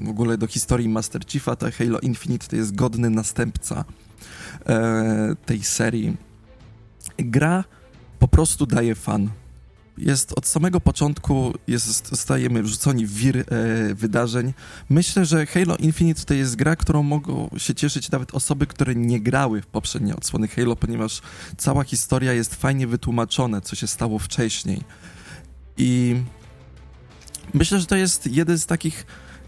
w 0.05 0.09
ogóle 0.09 0.37
do 0.37 0.47
historii 0.47 0.89
Master 0.89 1.25
Chiefa, 1.25 1.55
to 1.55 1.67
Halo 1.77 1.99
Infinite 1.99 2.47
to 2.47 2.55
jest 2.55 2.75
godny 2.75 3.09
następca 3.09 3.85
e, 4.65 5.35
tej 5.45 5.63
serii. 5.63 6.17
Gra 7.17 7.63
po 8.19 8.27
prostu 8.27 8.65
daje 8.65 8.95
fan. 8.95 9.29
Jest 9.99 10.33
od 10.37 10.47
samego 10.47 10.81
początku, 10.81 11.53
jest, 11.67 12.07
zostajemy 12.09 12.63
wrzuconi 12.63 13.05
w 13.05 13.13
wir 13.13 13.37
e, 13.37 13.43
wydarzeń. 13.95 14.53
Myślę, 14.89 15.25
że 15.25 15.45
Halo 15.45 15.75
Infinite 15.77 16.23
to 16.25 16.33
jest 16.33 16.55
gra, 16.55 16.75
którą 16.75 17.03
mogą 17.03 17.49
się 17.57 17.75
cieszyć 17.75 18.11
nawet 18.11 18.35
osoby, 18.35 18.67
które 18.67 18.95
nie 18.95 19.19
grały 19.19 19.61
w 19.61 19.67
poprzednie 19.67 20.15
odsłony 20.15 20.47
Halo, 20.47 20.75
ponieważ 20.75 21.21
cała 21.57 21.83
historia 21.83 22.33
jest 22.33 22.55
fajnie 22.55 22.87
wytłumaczone, 22.87 23.61
co 23.61 23.75
się 23.75 23.87
stało 23.87 24.19
wcześniej. 24.19 24.81
I 25.77 26.15
myślę, 27.53 27.79
że 27.79 27.85
to 27.85 27.95
jest 27.95 28.27
jeden 28.27 28.59
z 28.59 28.65
takich 28.65 29.05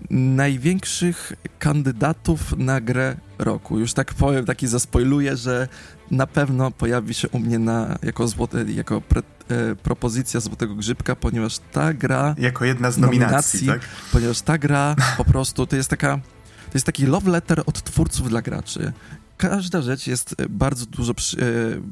największych 0.09 1.33
kandydatów 1.59 2.57
na 2.57 2.81
grę 2.81 3.15
roku. 3.39 3.79
Już 3.79 3.93
tak 3.93 4.13
powiem, 4.13 4.45
taki 4.45 4.67
zaspoiluję, 4.67 5.37
że 5.37 5.67
na 6.11 6.27
pewno 6.27 6.71
pojawi 6.71 7.13
się 7.13 7.29
u 7.29 7.39
mnie 7.39 7.59
na, 7.59 7.97
jako, 8.03 8.27
złote, 8.27 8.63
jako 8.63 9.01
pre, 9.01 9.21
e, 9.21 9.75
propozycja 9.75 10.39
Złotego 10.39 10.75
Grzybka, 10.75 11.15
ponieważ 11.15 11.59
ta 11.71 11.93
gra... 11.93 12.35
Jako 12.37 12.65
jedna 12.65 12.91
z 12.91 12.97
nominacji, 12.97 13.59
nominacji 13.59 13.67
tak? 13.67 14.11
Ponieważ 14.11 14.41
ta 14.41 14.57
gra 14.57 14.95
po 15.17 15.25
prostu 15.25 15.65
to 15.65 15.75
jest 15.75 15.89
taka... 15.89 16.19
To 16.61 16.75
jest 16.75 16.85
taki 16.85 17.05
love 17.05 17.31
letter 17.31 17.63
od 17.65 17.83
twórców 17.83 18.29
dla 18.29 18.41
graczy 18.41 18.93
każda 19.41 19.81
rzecz 19.81 20.07
jest 20.07 20.35
e, 20.37 20.49
bardzo 20.49 20.85
dużo 20.85 21.13
przy, 21.13 21.37
e, 21.41 21.45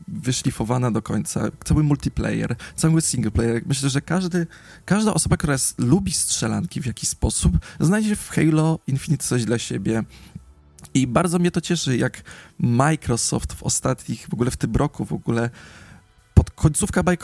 wyszlifowana 0.08 0.92
do 0.92 1.02
końca. 1.02 1.50
Cały 1.64 1.84
multiplayer, 1.84 2.56
cały 2.76 3.02
single 3.02 3.32
player. 3.32 3.62
Myślę, 3.66 3.90
że 3.90 4.02
każdy, 4.02 4.48
każda 4.86 5.14
osoba, 5.14 5.38
która 5.38 5.54
jest, 5.54 5.80
lubi 5.80 6.12
strzelanki 6.12 6.82
w 6.82 6.86
jakiś 6.86 7.10
sposób, 7.10 7.58
znajdzie 7.80 8.16
w 8.16 8.30
Halo 8.30 8.80
Infinite 8.88 9.24
coś 9.24 9.46
dla 9.46 9.58
siebie. 9.58 10.04
I 10.94 11.08
bardzo 11.08 11.40
mnie 11.40 11.52
to 11.52 11.62
cieszy, 11.62 11.98
jak 11.98 12.22
Microsoft 12.60 13.54
w 13.54 13.64
ostatnich, 13.64 14.28
w 14.30 14.34
ogóle 14.34 14.52
w 14.52 14.58
tym 14.58 14.76
roku, 14.76 15.06
w 15.06 15.14
ogóle 15.14 15.50
pod 16.34 16.52
końcówka 16.52 17.02
e, 17.02 17.18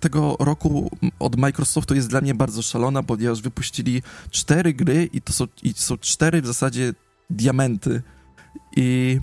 tego 0.00 0.36
roku 0.40 0.90
od 1.18 1.36
Microsoftu 1.36 1.94
jest 1.94 2.08
dla 2.08 2.20
mnie 2.20 2.34
bardzo 2.34 2.62
szalona, 2.62 3.02
ponieważ 3.02 3.42
wypuścili 3.42 4.02
cztery 4.30 4.74
gry 4.74 5.08
i 5.12 5.20
to 5.22 5.32
są, 5.32 5.46
i 5.62 5.72
są 5.76 5.98
cztery 5.98 6.42
w 6.42 6.46
zasadzie 6.46 6.94
diamenty. 7.30 8.02
I 8.76 9.20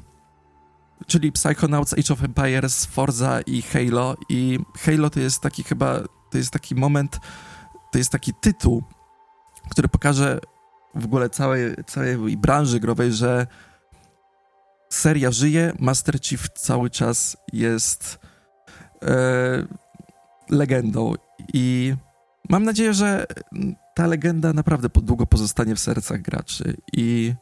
czyli 1.05 1.31
Psychonauts, 1.31 1.93
Age 1.93 2.13
of 2.13 2.23
Empires, 2.23 2.85
Forza 2.85 3.41
i 3.41 3.61
Halo. 3.61 4.15
I 4.29 4.59
Halo 4.79 5.09
to 5.09 5.19
jest 5.19 5.41
taki 5.41 5.63
chyba, 5.63 5.99
to 6.31 6.37
jest 6.37 6.51
taki 6.51 6.75
moment, 6.75 7.19
to 7.91 7.97
jest 7.97 8.11
taki 8.11 8.33
tytuł, 8.41 8.83
który 9.69 9.87
pokaże 9.87 10.39
w 10.95 11.05
ogóle 11.05 11.29
całej, 11.29 11.75
całej 11.87 12.37
branży 12.37 12.79
growej, 12.79 13.13
że 13.13 13.47
seria 14.89 15.31
żyje, 15.31 15.73
Master 15.79 16.21
Chief 16.21 16.49
cały 16.49 16.89
czas 16.89 17.37
jest 17.53 18.19
e, 19.03 19.67
legendą 20.49 21.13
i 21.53 21.95
mam 22.49 22.63
nadzieję, 22.63 22.93
że 22.93 23.25
ta 23.95 24.07
legenda 24.07 24.53
naprawdę 24.53 24.89
długo 25.03 25.25
pozostanie 25.25 25.75
w 25.75 25.79
sercach 25.79 26.21
graczy 26.21 26.77
i 26.93 27.33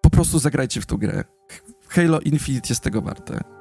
po 0.00 0.10
prostu 0.10 0.38
zagrajcie 0.38 0.80
w 0.80 0.86
tą 0.86 0.96
grę. 0.96 1.24
Halo 1.90 2.20
Infinite 2.20 2.68
jest 2.68 2.82
tego 2.82 3.02
warte. 3.02 3.59